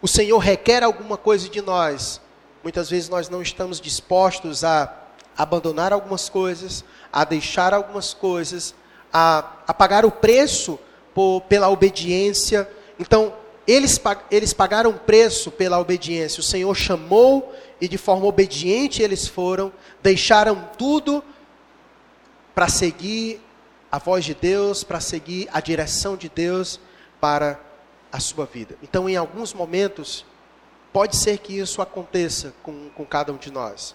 o 0.02 0.06
Senhor 0.06 0.36
requer 0.36 0.82
alguma 0.82 1.16
coisa 1.16 1.48
de 1.48 1.62
nós, 1.62 2.20
muitas 2.62 2.90
vezes 2.90 3.08
nós 3.08 3.30
não 3.30 3.40
estamos 3.40 3.80
dispostos 3.80 4.64
a 4.64 4.94
abandonar 5.34 5.94
algumas 5.94 6.28
coisas, 6.28 6.84
a 7.10 7.24
deixar 7.24 7.72
algumas 7.72 8.12
coisas, 8.12 8.74
a, 9.10 9.62
a 9.66 9.72
pagar 9.72 10.04
o 10.04 10.10
preço 10.10 10.78
por, 11.14 11.40
pela 11.48 11.70
obediência. 11.70 12.68
Então, 12.98 13.39
eles, 13.70 14.00
eles 14.32 14.52
pagaram 14.52 14.92
preço 14.92 15.48
pela 15.50 15.78
obediência. 15.78 16.40
O 16.40 16.42
Senhor 16.42 16.74
chamou 16.74 17.54
e 17.80 17.86
de 17.86 17.96
forma 17.96 18.26
obediente 18.26 19.00
eles 19.00 19.28
foram, 19.28 19.72
deixaram 20.02 20.68
tudo 20.76 21.22
para 22.52 22.68
seguir 22.68 23.40
a 23.90 23.96
voz 23.98 24.24
de 24.24 24.34
Deus, 24.34 24.82
para 24.82 24.98
seguir 24.98 25.48
a 25.52 25.60
direção 25.60 26.16
de 26.16 26.28
Deus 26.28 26.80
para 27.20 27.60
a 28.10 28.18
sua 28.18 28.44
vida. 28.44 28.76
Então, 28.82 29.08
em 29.08 29.16
alguns 29.16 29.54
momentos, 29.54 30.26
pode 30.92 31.14
ser 31.14 31.38
que 31.38 31.56
isso 31.56 31.80
aconteça 31.80 32.52
com, 32.64 32.90
com 32.90 33.04
cada 33.04 33.32
um 33.32 33.36
de 33.36 33.52
nós. 33.52 33.94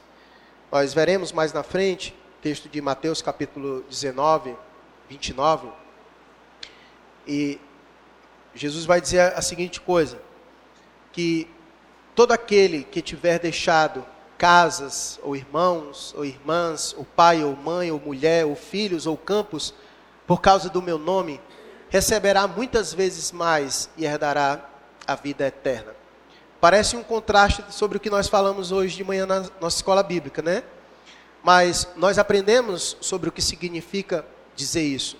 Nós 0.71 0.93
veremos 0.93 1.33
mais 1.33 1.51
na 1.51 1.63
frente, 1.63 2.15
texto 2.41 2.69
de 2.69 2.79
Mateus 2.79 3.21
capítulo 3.21 3.83
19, 3.89 4.55
29, 5.09 5.67
e 7.27 7.59
Jesus 8.55 8.85
vai 8.85 9.01
dizer 9.01 9.33
a 9.35 9.41
seguinte 9.41 9.81
coisa: 9.81 10.17
que 11.11 11.47
todo 12.15 12.31
aquele 12.31 12.83
que 12.83 13.01
tiver 13.01 13.37
deixado 13.37 14.05
casas, 14.37 15.19
ou 15.23 15.35
irmãos, 15.35 16.13
ou 16.17 16.25
irmãs, 16.25 16.95
ou 16.97 17.05
pai, 17.05 17.43
ou 17.43 17.55
mãe, 17.55 17.91
ou 17.91 17.99
mulher, 17.99 18.45
ou 18.45 18.55
filhos, 18.55 19.05
ou 19.05 19.17
campos, 19.17 19.73
por 20.25 20.41
causa 20.41 20.69
do 20.69 20.81
meu 20.81 20.97
nome, 20.97 21.39
receberá 21.89 22.47
muitas 22.47 22.93
vezes 22.93 23.31
mais 23.31 23.89
e 23.97 24.05
herdará 24.05 24.69
a 25.05 25.15
vida 25.15 25.45
eterna. 25.45 25.95
Parece 26.59 26.95
um 26.95 27.03
contraste 27.03 27.63
sobre 27.69 27.97
o 27.97 27.99
que 27.99 28.09
nós 28.09 28.27
falamos 28.27 28.71
hoje 28.71 28.95
de 28.95 29.03
manhã 29.03 29.25
na 29.25 29.45
nossa 29.61 29.77
escola 29.77 30.01
bíblica, 30.01 30.41
né? 30.41 30.63
Mas 31.43 31.87
nós 31.95 32.17
aprendemos 32.17 32.97
sobre 33.01 33.29
o 33.29 33.31
que 33.31 33.41
significa 33.41 34.25
dizer 34.55 34.81
isso. 34.81 35.17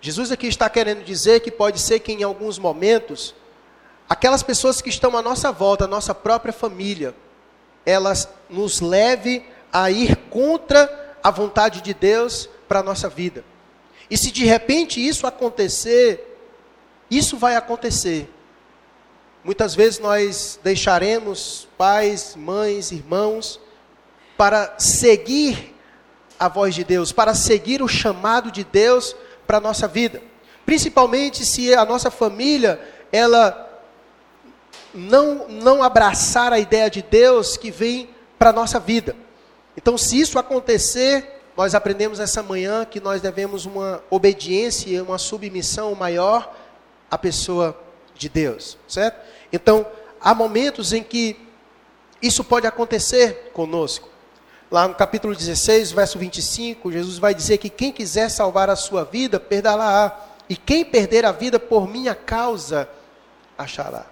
Jesus 0.00 0.32
aqui 0.32 0.46
está 0.46 0.68
querendo 0.70 1.04
dizer 1.04 1.40
que 1.40 1.50
pode 1.50 1.78
ser 1.78 2.00
que 2.00 2.12
em 2.12 2.22
alguns 2.22 2.58
momentos, 2.58 3.34
aquelas 4.08 4.42
pessoas 4.42 4.80
que 4.80 4.88
estão 4.88 5.16
à 5.16 5.22
nossa 5.22 5.52
volta, 5.52 5.84
a 5.84 5.88
nossa 5.88 6.14
própria 6.14 6.52
família, 6.52 7.14
elas 7.84 8.28
nos 8.48 8.80
leve 8.80 9.44
a 9.72 9.90
ir 9.90 10.16
contra 10.30 11.16
a 11.22 11.30
vontade 11.30 11.82
de 11.82 11.92
Deus 11.92 12.48
para 12.68 12.80
a 12.80 12.82
nossa 12.82 13.08
vida. 13.08 13.44
E 14.10 14.16
se 14.16 14.30
de 14.30 14.44
repente 14.44 15.06
isso 15.06 15.26
acontecer, 15.26 16.38
isso 17.10 17.36
vai 17.36 17.56
acontecer. 17.56 18.28
Muitas 19.44 19.74
vezes 19.74 19.98
nós 19.98 20.58
deixaremos 20.62 21.68
pais, 21.76 22.34
mães, 22.36 22.90
irmãos 22.90 23.60
para 24.36 24.74
seguir 24.78 25.74
a 26.38 26.48
voz 26.48 26.74
de 26.74 26.82
Deus, 26.82 27.12
para 27.12 27.34
seguir 27.34 27.82
o 27.82 27.88
chamado 27.88 28.50
de 28.50 28.64
Deus 28.64 29.14
para 29.50 29.58
a 29.58 29.60
nossa 29.60 29.88
vida. 29.88 30.22
Principalmente 30.64 31.44
se 31.44 31.74
a 31.74 31.84
nossa 31.84 32.08
família, 32.08 32.80
ela 33.10 33.68
não, 34.94 35.48
não 35.48 35.82
abraçar 35.82 36.52
a 36.52 36.60
ideia 36.60 36.88
de 36.88 37.02
Deus 37.02 37.56
que 37.56 37.68
vem 37.68 38.10
para 38.38 38.50
a 38.50 38.52
nossa 38.52 38.78
vida. 38.78 39.16
Então, 39.76 39.98
se 39.98 40.20
isso 40.20 40.38
acontecer, 40.38 41.42
nós 41.56 41.74
aprendemos 41.74 42.20
essa 42.20 42.44
manhã 42.44 42.84
que 42.84 43.00
nós 43.00 43.20
devemos 43.20 43.66
uma 43.66 44.00
obediência 44.08 45.02
uma 45.02 45.18
submissão 45.18 45.96
maior 45.96 46.54
à 47.10 47.18
pessoa 47.18 47.76
de 48.14 48.28
Deus, 48.28 48.78
certo? 48.86 49.20
Então, 49.52 49.84
há 50.20 50.32
momentos 50.32 50.92
em 50.92 51.02
que 51.02 51.36
isso 52.22 52.44
pode 52.44 52.68
acontecer 52.68 53.50
conosco. 53.52 54.08
Lá 54.70 54.86
no 54.86 54.94
capítulo 54.94 55.34
16, 55.34 55.92
verso 55.92 56.18
25, 56.18 56.92
Jesus 56.92 57.18
vai 57.18 57.34
dizer 57.34 57.58
que 57.58 57.68
quem 57.68 57.90
quiser 57.90 58.28
salvar 58.30 58.70
a 58.70 58.76
sua 58.76 59.04
vida, 59.04 59.40
perdê-la-á. 59.40 60.16
E 60.48 60.56
quem 60.56 60.84
perder 60.84 61.24
a 61.24 61.32
vida 61.32 61.60
por 61.60 61.88
minha 61.88 62.14
causa, 62.14 62.88
achará. 63.56 64.06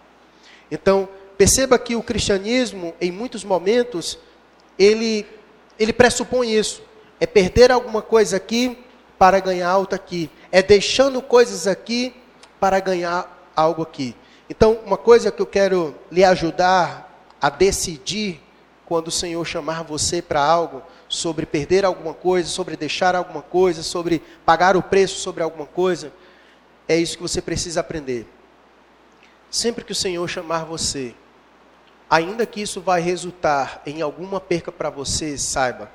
Então, 0.70 1.08
perceba 1.36 1.78
que 1.78 1.96
o 1.96 2.02
cristianismo, 2.02 2.94
em 3.00 3.10
muitos 3.10 3.42
momentos, 3.42 4.18
ele, 4.78 5.26
ele 5.78 5.92
pressupõe 5.92 6.54
isso 6.54 6.82
é 7.20 7.26
perder 7.26 7.70
alguma 7.70 8.00
coisa 8.00 8.36
aqui 8.36 8.78
para 9.18 9.40
ganhar 9.40 9.68
algo 9.68 9.94
aqui. 9.94 10.30
É 10.52 10.62
deixando 10.62 11.20
coisas 11.20 11.66
aqui 11.66 12.14
para 12.60 12.78
ganhar 12.80 13.50
algo 13.54 13.82
aqui. 13.82 14.14
Então, 14.48 14.78
uma 14.86 14.96
coisa 14.96 15.30
que 15.30 15.42
eu 15.42 15.46
quero 15.46 15.94
lhe 16.10 16.24
ajudar 16.24 17.26
a 17.40 17.50
decidir 17.50 18.40
quando 18.88 19.08
o 19.08 19.12
Senhor 19.12 19.44
chamar 19.44 19.84
você 19.84 20.22
para 20.22 20.42
algo, 20.42 20.82
sobre 21.10 21.44
perder 21.44 21.84
alguma 21.84 22.14
coisa, 22.14 22.48
sobre 22.48 22.74
deixar 22.74 23.14
alguma 23.14 23.42
coisa, 23.42 23.82
sobre 23.82 24.22
pagar 24.46 24.78
o 24.78 24.82
preço 24.82 25.20
sobre 25.20 25.42
alguma 25.42 25.66
coisa, 25.66 26.10
é 26.88 26.96
isso 26.96 27.18
que 27.18 27.22
você 27.22 27.42
precisa 27.42 27.80
aprender. 27.80 28.26
Sempre 29.50 29.84
que 29.84 29.92
o 29.92 29.94
Senhor 29.94 30.26
chamar 30.26 30.64
você, 30.64 31.14
ainda 32.08 32.46
que 32.46 32.62
isso 32.62 32.80
vai 32.80 33.02
resultar 33.02 33.82
em 33.84 34.00
alguma 34.00 34.40
perca 34.40 34.72
para 34.72 34.88
você, 34.88 35.36
saiba, 35.36 35.92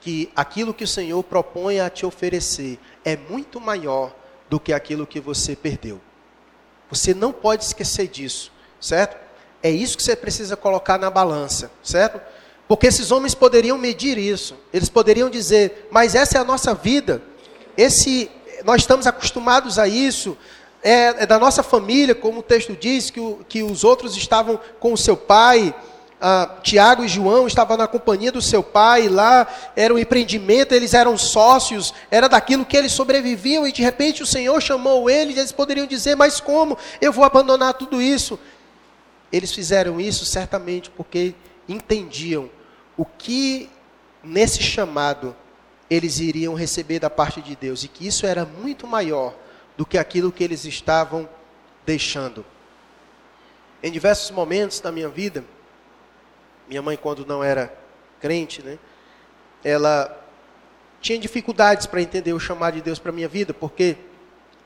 que 0.00 0.28
aquilo 0.34 0.74
que 0.74 0.82
o 0.82 0.88
Senhor 0.88 1.22
propõe 1.22 1.78
a 1.78 1.88
te 1.88 2.04
oferecer 2.04 2.80
é 3.04 3.16
muito 3.16 3.60
maior 3.60 4.12
do 4.50 4.58
que 4.58 4.72
aquilo 4.72 5.06
que 5.06 5.20
você 5.20 5.54
perdeu. 5.54 6.00
Você 6.90 7.14
não 7.14 7.32
pode 7.32 7.62
esquecer 7.62 8.08
disso, 8.08 8.50
certo? 8.80 9.27
É 9.62 9.70
isso 9.70 9.96
que 9.96 10.02
você 10.02 10.14
precisa 10.14 10.56
colocar 10.56 10.98
na 10.98 11.10
balança, 11.10 11.70
certo? 11.82 12.20
Porque 12.66 12.86
esses 12.86 13.10
homens 13.10 13.34
poderiam 13.34 13.78
medir 13.78 14.18
isso. 14.18 14.54
Eles 14.72 14.88
poderiam 14.88 15.28
dizer: 15.28 15.88
"Mas 15.90 16.14
essa 16.14 16.38
é 16.38 16.40
a 16.40 16.44
nossa 16.44 16.74
vida. 16.74 17.22
Esse 17.76 18.30
nós 18.64 18.82
estamos 18.82 19.06
acostumados 19.06 19.78
a 19.78 19.86
isso. 19.88 20.36
É, 20.82 21.22
é 21.22 21.26
da 21.26 21.38
nossa 21.38 21.62
família, 21.62 22.14
como 22.14 22.40
o 22.40 22.42
texto 22.42 22.76
diz 22.76 23.10
que, 23.10 23.18
o, 23.18 23.44
que 23.48 23.62
os 23.62 23.82
outros 23.82 24.16
estavam 24.16 24.60
com 24.78 24.92
o 24.92 24.96
seu 24.96 25.16
pai, 25.16 25.74
ah, 26.20 26.56
Tiago 26.62 27.04
e 27.04 27.08
João 27.08 27.46
estavam 27.46 27.76
na 27.76 27.86
companhia 27.86 28.32
do 28.32 28.42
seu 28.42 28.62
pai, 28.62 29.08
lá 29.08 29.46
era 29.76 29.92
um 29.92 29.98
empreendimento, 29.98 30.74
eles 30.74 30.94
eram 30.94 31.16
sócios, 31.16 31.94
era 32.10 32.28
daquilo 32.28 32.64
que 32.64 32.76
eles 32.76 32.92
sobreviviam, 32.92 33.66
e 33.66 33.72
de 33.72 33.82
repente 33.82 34.22
o 34.22 34.26
Senhor 34.26 34.60
chamou 34.60 35.08
eles, 35.08 35.36
eles 35.36 35.52
poderiam 35.52 35.86
dizer: 35.86 36.16
Mas 36.16 36.40
como 36.40 36.76
eu 37.00 37.12
vou 37.12 37.24
abandonar 37.24 37.74
tudo 37.74 38.00
isso? 38.02 38.38
Eles 39.32 39.52
fizeram 39.52 40.00
isso 40.00 40.24
certamente 40.24 40.90
porque 40.90 41.34
entendiam 41.68 42.50
o 42.96 43.04
que 43.04 43.70
nesse 44.22 44.62
chamado 44.62 45.36
eles 45.90 46.18
iriam 46.18 46.54
receber 46.54 46.98
da 46.98 47.08
parte 47.08 47.40
de 47.40 47.56
Deus, 47.56 47.82
e 47.82 47.88
que 47.88 48.06
isso 48.06 48.26
era 48.26 48.44
muito 48.44 48.86
maior 48.86 49.34
do 49.76 49.86
que 49.86 49.96
aquilo 49.96 50.30
que 50.30 50.44
eles 50.44 50.64
estavam 50.64 51.28
deixando. 51.86 52.44
Em 53.82 53.90
diversos 53.90 54.30
momentos 54.30 54.80
da 54.80 54.92
minha 54.92 55.08
vida, 55.08 55.44
minha 56.68 56.82
mãe, 56.82 56.96
quando 56.96 57.24
não 57.24 57.42
era 57.42 57.72
crente, 58.20 58.62
né, 58.62 58.78
ela 59.64 60.14
tinha 61.00 61.18
dificuldades 61.18 61.86
para 61.86 62.02
entender 62.02 62.32
o 62.32 62.40
chamado 62.40 62.74
de 62.74 62.82
Deus 62.82 62.98
para 62.98 63.12
minha 63.12 63.28
vida, 63.28 63.54
porque 63.54 63.96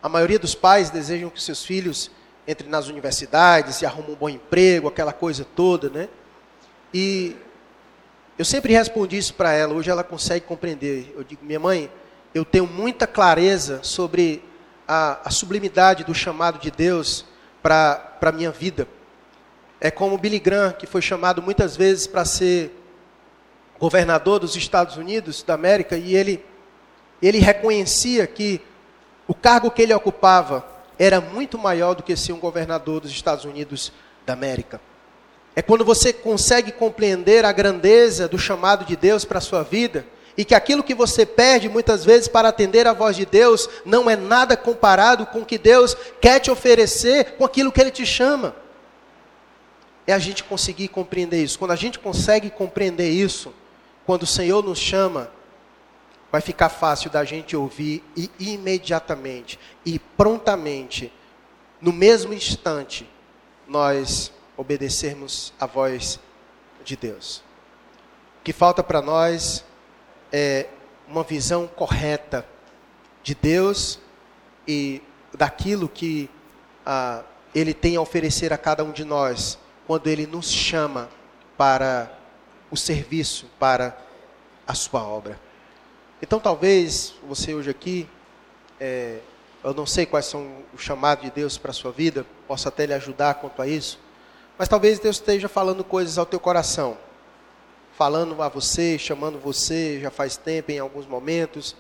a 0.03 0.09
maioria 0.09 0.39
dos 0.39 0.55
pais 0.55 0.91
desejam 0.91 1.31
que 1.31 1.41
seus 1.41 1.65
filhos 1.65 2.11
entrem 2.47 2.71
nas 2.71 2.89
universidades 2.89 3.81
e 3.81 3.87
arrumem 3.87 4.13
um 4.13 4.17
bom 4.17 4.29
emprego, 4.29 4.89
aquela 4.89 5.13
coisa 5.13 5.47
toda, 5.57 5.89
né? 5.89 6.09
E 6.93 7.37
eu 8.39 8.45
sempre 8.45 8.73
respondi 8.73 9.17
isso 9.17 9.35
para 9.35 9.53
ela, 9.53 9.75
hoje 9.75 9.91
ela 9.91 10.03
consegue 10.03 10.45
compreender. 10.45 11.13
Eu 11.17 11.23
digo, 11.23 11.45
minha 11.45 11.61
mãe, 11.61 11.91
eu 12.35 12.45
tenho 12.45 12.67
muita 12.67 13.07
clareza 13.07 13.81
sobre 13.83 14.43
a, 14.89 15.21
a 15.25 15.31
sublimidade 15.31 16.05
do 16.05 16.15
chamado 16.15 16.59
de 16.59 16.71
Deus 16.71 17.25
para 17.63 18.19
a 18.21 18.33
minha 18.33 18.51
vida. 18.51 18.89
É 19.81 19.91
como 19.91 20.19
Billy 20.19 20.39
Graham, 20.39 20.73
que 20.73 20.87
foi 20.87 21.03
chamado 21.03 21.43
muitas 21.43 21.77
vezes 21.77 22.07
para 22.07 22.25
ser 22.25 22.79
governador 23.79 24.39
dos 24.39 24.57
Estados 24.57 24.97
Unidos 24.97 25.43
da 25.43 25.55
América, 25.55 25.97
e 25.97 26.15
ele, 26.15 26.45
ele 27.21 27.39
reconhecia 27.39 28.27
que 28.27 28.61
o 29.27 29.35
cargo 29.35 29.71
que 29.71 29.83
ele 29.83 29.93
ocupava 29.93 30.65
era 31.05 31.21
muito 31.21 31.59
maior 31.59 31.95
do 31.95 32.03
que 32.03 32.15
ser 32.15 32.33
um 32.33 32.39
governador 32.39 33.01
dos 33.01 33.11
Estados 33.11 33.45
Unidos 33.45 33.93
da 34.25 34.35
América. 34.35 34.81
É 35.57 35.61
quando 35.61 35.85
você 35.85 36.13
consegue 36.13 36.71
compreender 36.71 37.45
a 37.45 37.51
grandeza 37.51 38.29
do 38.29 38.39
chamado 38.39 38.85
de 38.85 38.95
Deus 38.95 39.25
para 39.25 39.39
a 39.39 39.41
sua 39.41 39.65
vida, 39.65 40.07
e 40.37 40.45
que 40.45 40.55
aquilo 40.55 40.83
que 40.83 40.95
você 40.95 41.27
perde 41.27 41.69
muitas 41.69 42.05
vezes 42.05 42.29
para 42.29 42.49
atender 42.49 42.87
a 42.87 42.93
voz 42.93 43.17
de 43.17 43.27
Deus 43.27 43.69
não 43.85 44.09
é 44.09 44.15
nada 44.15 44.57
comparado 44.57 45.27
com 45.27 45.41
o 45.41 45.45
que 45.45 45.59
Deus 45.59 45.97
quer 46.21 46.39
te 46.39 46.53
oferecer 46.53 47.33
com 47.33 47.45
aquilo 47.45 47.73
que 47.73 47.81
Ele 47.81 47.91
te 47.91 48.07
chama 48.07 48.55
é 50.07 50.13
a 50.13 50.19
gente 50.21 50.45
conseguir 50.45 50.89
compreender 50.89 51.43
isso. 51.43 51.59
Quando 51.59 51.73
a 51.73 51.77
gente 51.77 51.99
consegue 51.99 52.49
compreender 52.49 53.11
isso, 53.11 53.53
quando 54.07 54.23
o 54.23 54.27
Senhor 54.27 54.63
nos 54.65 54.79
chama, 54.79 55.31
vai 56.33 56.41
ficar 56.41 56.71
fácil 56.71 57.11
da 57.11 57.25
gente 57.25 57.55
ouvir 57.55 58.03
e 58.17 58.31
imediatamente 58.39 59.61
e 59.85 59.99
prontamente, 59.99 61.13
no 61.79 61.93
mesmo 61.93 62.33
instante, 62.33 63.07
nós 63.69 64.33
obedecermos 64.57 65.53
a 65.61 65.67
voz 65.67 66.19
de 66.83 66.97
Deus. 66.97 67.45
O 68.41 68.45
que 68.45 68.53
falta 68.53 68.83
para 68.83 69.03
nós 69.03 69.63
é 70.33 70.69
uma 71.07 71.23
visão 71.23 71.67
correta 71.67 72.47
de 73.23 73.35
Deus 73.35 73.99
e 74.67 75.03
daquilo 75.35 75.87
que 75.87 76.31
ah, 76.87 77.23
Ele 77.55 77.75
tem 77.75 77.97
a 77.97 78.01
oferecer 78.01 78.55
a 78.55 78.59
cada 78.59 78.83
um 78.83 78.91
de 78.91 79.05
nós 79.05 79.59
quando 79.87 80.07
Ele 80.07 80.27
nos 80.27 80.51
chama 80.51 81.11
para 81.59 82.11
o 82.71 82.77
serviço, 82.77 83.47
para 83.59 83.99
a 84.67 84.75
sua 84.75 85.03
obra. 85.03 85.39
Então, 86.25 86.39
talvez 86.39 87.15
você 87.27 87.53
hoje 87.53 87.69
aqui, 87.69 88.09
é, 88.79 89.19
eu 89.65 89.75
não 89.75 89.85
sei 89.85 90.07
quais 90.07 90.25
são 90.25 90.53
os 90.73 90.81
chamados 90.81 91.25
de 91.25 91.33
Deus 91.33 91.59
para 91.59 91.73
a 91.73 91.75
sua 91.75 91.91
vida, 91.91 92.25
posso 92.47 92.69
até 92.69 92.87
lhe 92.87 92.95
ajudar 92.95 93.35
quanto 93.35 93.61
a 93.61 93.67
isso, 93.67 93.99
mas 94.57 94.69
talvez 94.69 95.01
Deus 95.01 95.17
esteja 95.17 95.49
falando 95.49 95.83
coisas 95.83 96.19
ao 96.19 96.25
teu 96.25 96.39
coração, 96.39 96.97
falando 97.99 98.41
a 98.41 98.49
você, 98.49 98.97
chamando 99.01 99.37
você 99.37 99.99
já 100.01 100.13
faz 100.13 100.37
tempo 100.37 100.71
em 100.71 100.79
alguns 100.79 101.09
momentos. 101.09 101.75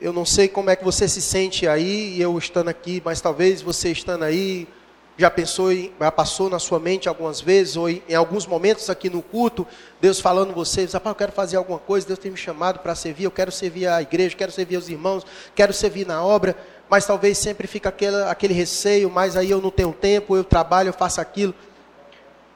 Eu 0.00 0.12
não 0.12 0.24
sei 0.24 0.46
como 0.46 0.70
é 0.70 0.76
que 0.76 0.84
você 0.84 1.08
se 1.08 1.20
sente 1.20 1.66
aí, 1.66 2.20
eu 2.20 2.38
estando 2.38 2.68
aqui, 2.68 3.02
mas 3.04 3.20
talvez 3.20 3.60
você 3.60 3.90
estando 3.90 4.22
aí, 4.22 4.68
já 5.16 5.30
pensou, 5.30 5.72
já 5.72 6.10
passou 6.10 6.50
na 6.50 6.58
sua 6.58 6.80
mente 6.80 7.08
algumas 7.08 7.40
vezes, 7.40 7.76
ou 7.76 7.88
em, 7.88 8.02
alguns 8.14 8.46
momentos 8.46 8.90
aqui 8.90 9.08
no 9.08 9.22
culto, 9.22 9.66
Deus 10.00 10.18
falando 10.18 10.52
você, 10.52 10.84
rapaz, 10.86 11.06
eu 11.06 11.14
quero 11.14 11.32
fazer 11.32 11.56
alguma 11.56 11.78
coisa, 11.78 12.06
Deus 12.06 12.18
tem 12.18 12.30
me 12.32 12.36
chamado 12.36 12.80
para 12.80 12.94
servir, 12.94 13.24
eu 13.24 13.30
quero 13.30 13.52
servir 13.52 13.86
a 13.86 14.02
igreja, 14.02 14.36
quero 14.36 14.50
servir 14.50 14.76
os 14.76 14.88
irmãos, 14.88 15.24
quero 15.54 15.72
servir 15.72 16.04
na 16.06 16.22
obra, 16.24 16.56
mas 16.90 17.06
talvez 17.06 17.38
sempre 17.38 17.68
fica 17.68 17.94
aquele 18.28 18.54
receio, 18.54 19.08
mas 19.08 19.36
aí 19.36 19.50
eu 19.50 19.60
não 19.60 19.70
tenho 19.70 19.92
tempo, 19.92 20.36
eu 20.36 20.42
trabalho, 20.42 20.88
eu 20.88 20.92
faço 20.92 21.20
aquilo. 21.20 21.54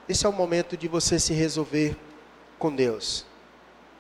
Esse 0.09 0.27
é 0.27 0.29
o 0.29 0.33
momento 0.33 0.77
de 0.77 0.89
você 0.89 1.19
se 1.19 1.33
resolver 1.33 1.97
com 2.59 2.75
Deus. 2.75 3.25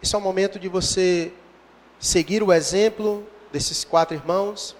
Esse 0.02 0.14
é 0.14 0.18
o 0.18 0.20
momento 0.20 0.59
de 0.59 0.68
você 0.68 1.32
seguir 1.98 2.42
o 2.42 2.52
exemplo 2.52 3.26
desses 3.52 3.84
quatro 3.84 4.16
irmãos 4.16 4.76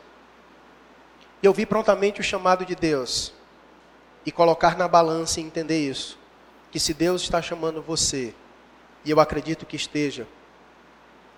e 1.43 1.49
ouvir 1.49 1.67
prontamente 1.67 2.21
o 2.21 2.25
chamado 2.25 2.65
de 2.65 2.75
Deus 2.75 3.38
e 4.25 4.33
colocar 4.33 4.77
na 4.77 4.89
balança 4.89 5.41
e 5.41 5.45
entender 5.45 5.79
isso. 5.79 6.19
Que 6.71 6.79
se 6.79 6.93
Deus 6.93 7.23
está 7.23 7.41
chamando 7.41 7.83
você, 7.83 8.35
e 9.05 9.11
eu 9.11 9.21
acredito 9.21 9.65
que 9.65 9.77
esteja, 9.77 10.27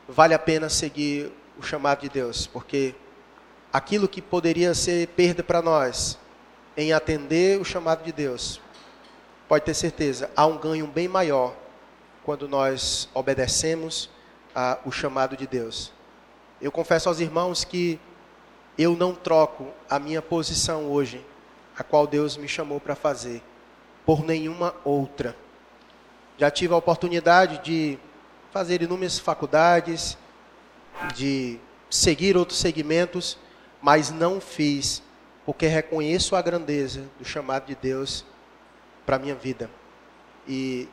vale 0.09 0.35
a 0.35 0.39
pena 0.39 0.69
seguir 0.69 1.33
o 1.59 1.63
chamado 1.63 2.01
de 2.01 2.09
Deus, 2.09 2.47
porque 2.47 2.95
aquilo 3.73 4.09
que 4.09 4.21
poderia 4.21 4.75
ser 4.75 5.07
perda 5.09 5.43
para 5.43 5.63
nós, 5.63 6.19
em 6.77 6.93
atender 6.93 7.61
o 7.61 7.65
chamado 7.65 8.03
de 8.03 8.11
Deus, 8.11 8.61
pode 9.49 9.65
ter 9.65 9.75
certeza, 9.75 10.31
há 10.35 10.47
um 10.47 10.59
ganho 10.59 10.87
bem 10.87 11.07
maior 11.07 11.55
quando 12.25 12.49
nós 12.49 13.09
obedecemos 13.15 14.11
o 14.85 14.91
chamado 14.91 15.37
de 15.37 15.47
Deus. 15.47 15.93
Eu 16.61 16.73
confesso 16.73 17.09
aos 17.09 17.21
irmãos 17.21 17.65
que 17.65 18.01
eu 18.77 18.97
não 18.97 19.15
troco 19.15 19.69
a 19.89 19.99
minha 19.99 20.21
posição 20.21 20.91
hoje 20.91 21.25
a 21.81 21.83
qual 21.83 22.07
Deus 22.07 22.37
me 22.37 22.47
chamou 22.47 22.79
para 22.79 22.95
fazer, 22.95 23.43
por 24.05 24.23
nenhuma 24.23 24.75
outra. 24.85 25.35
Já 26.37 26.51
tive 26.51 26.75
a 26.75 26.77
oportunidade 26.77 27.65
de 27.65 27.99
fazer 28.53 28.83
inúmeras 28.83 29.19
faculdades, 29.19 30.19
de 31.15 31.59
seguir 31.89 32.37
outros 32.37 32.59
segmentos, 32.59 33.39
mas 33.81 34.11
não 34.11 34.43
fiz, 34.43 35.03
porque 35.47 35.67
reconheço 35.67 36.37
a 36.37 36.43
grandeza 36.43 37.09
do 37.19 37.25
chamado 37.25 37.65
de 37.65 37.75
Deus 37.75 38.27
para 39.07 39.17
a 39.17 39.19
minha 39.19 39.35
vida. 39.35 39.71
E 40.47 40.87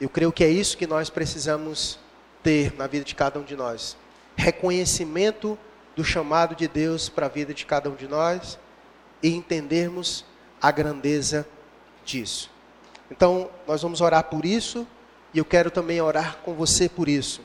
eu 0.00 0.08
creio 0.08 0.32
que 0.32 0.42
é 0.42 0.48
isso 0.48 0.78
que 0.78 0.86
nós 0.86 1.10
precisamos 1.10 1.98
ter 2.42 2.74
na 2.78 2.86
vida 2.86 3.04
de 3.04 3.14
cada 3.14 3.38
um 3.38 3.44
de 3.44 3.54
nós. 3.54 3.98
Reconhecimento 4.34 5.58
do 5.94 6.02
chamado 6.02 6.56
de 6.56 6.66
Deus 6.66 7.10
para 7.10 7.26
a 7.26 7.28
vida 7.28 7.52
de 7.52 7.66
cada 7.66 7.90
um 7.90 7.94
de 7.94 8.08
nós 8.08 8.58
e 9.22 9.34
entendermos 9.34 10.24
a 10.60 10.70
grandeza 10.70 11.46
disso. 12.04 12.50
Então, 13.10 13.50
nós 13.66 13.82
vamos 13.82 14.00
orar 14.00 14.24
por 14.24 14.44
isso 14.44 14.86
e 15.34 15.38
eu 15.38 15.44
quero 15.44 15.70
também 15.70 16.00
orar 16.00 16.38
com 16.38 16.54
você 16.54 16.88
por 16.88 17.08
isso. 17.08 17.40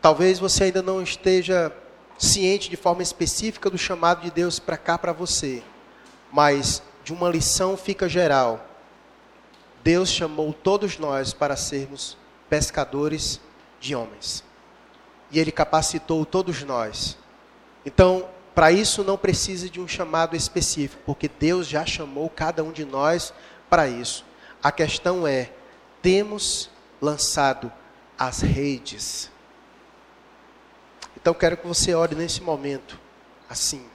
Talvez 0.00 0.38
você 0.38 0.64
ainda 0.64 0.82
não 0.82 1.02
esteja 1.02 1.72
ciente 2.18 2.70
de 2.70 2.76
forma 2.76 3.02
específica 3.02 3.70
do 3.70 3.78
chamado 3.78 4.22
de 4.22 4.30
Deus 4.30 4.58
para 4.58 4.76
cá 4.76 4.96
para 4.96 5.12
você, 5.12 5.62
mas 6.32 6.82
de 7.02 7.12
uma 7.12 7.28
lição 7.28 7.76
fica 7.76 8.08
geral. 8.08 8.64
Deus 9.82 10.08
chamou 10.08 10.52
todos 10.52 10.98
nós 10.98 11.32
para 11.32 11.56
sermos 11.56 12.16
pescadores 12.48 13.40
de 13.80 13.94
homens. 13.94 14.42
E 15.30 15.38
ele 15.38 15.52
capacitou 15.52 16.24
todos 16.24 16.62
nós. 16.62 17.18
Então, 17.84 18.28
para 18.54 18.70
isso 18.70 19.02
não 19.02 19.18
precisa 19.18 19.68
de 19.68 19.80
um 19.80 19.88
chamado 19.88 20.36
específico, 20.36 21.02
porque 21.04 21.28
Deus 21.28 21.66
já 21.66 21.84
chamou 21.84 22.30
cada 22.30 22.62
um 22.62 22.70
de 22.70 22.84
nós 22.84 23.34
para 23.68 23.88
isso. 23.88 24.24
A 24.62 24.70
questão 24.70 25.26
é: 25.26 25.50
temos 26.00 26.70
lançado 27.00 27.72
as 28.16 28.40
redes? 28.40 29.30
Então 31.16 31.34
quero 31.34 31.56
que 31.56 31.66
você 31.66 31.94
ore 31.94 32.14
nesse 32.14 32.42
momento 32.42 33.00
assim. 33.48 33.93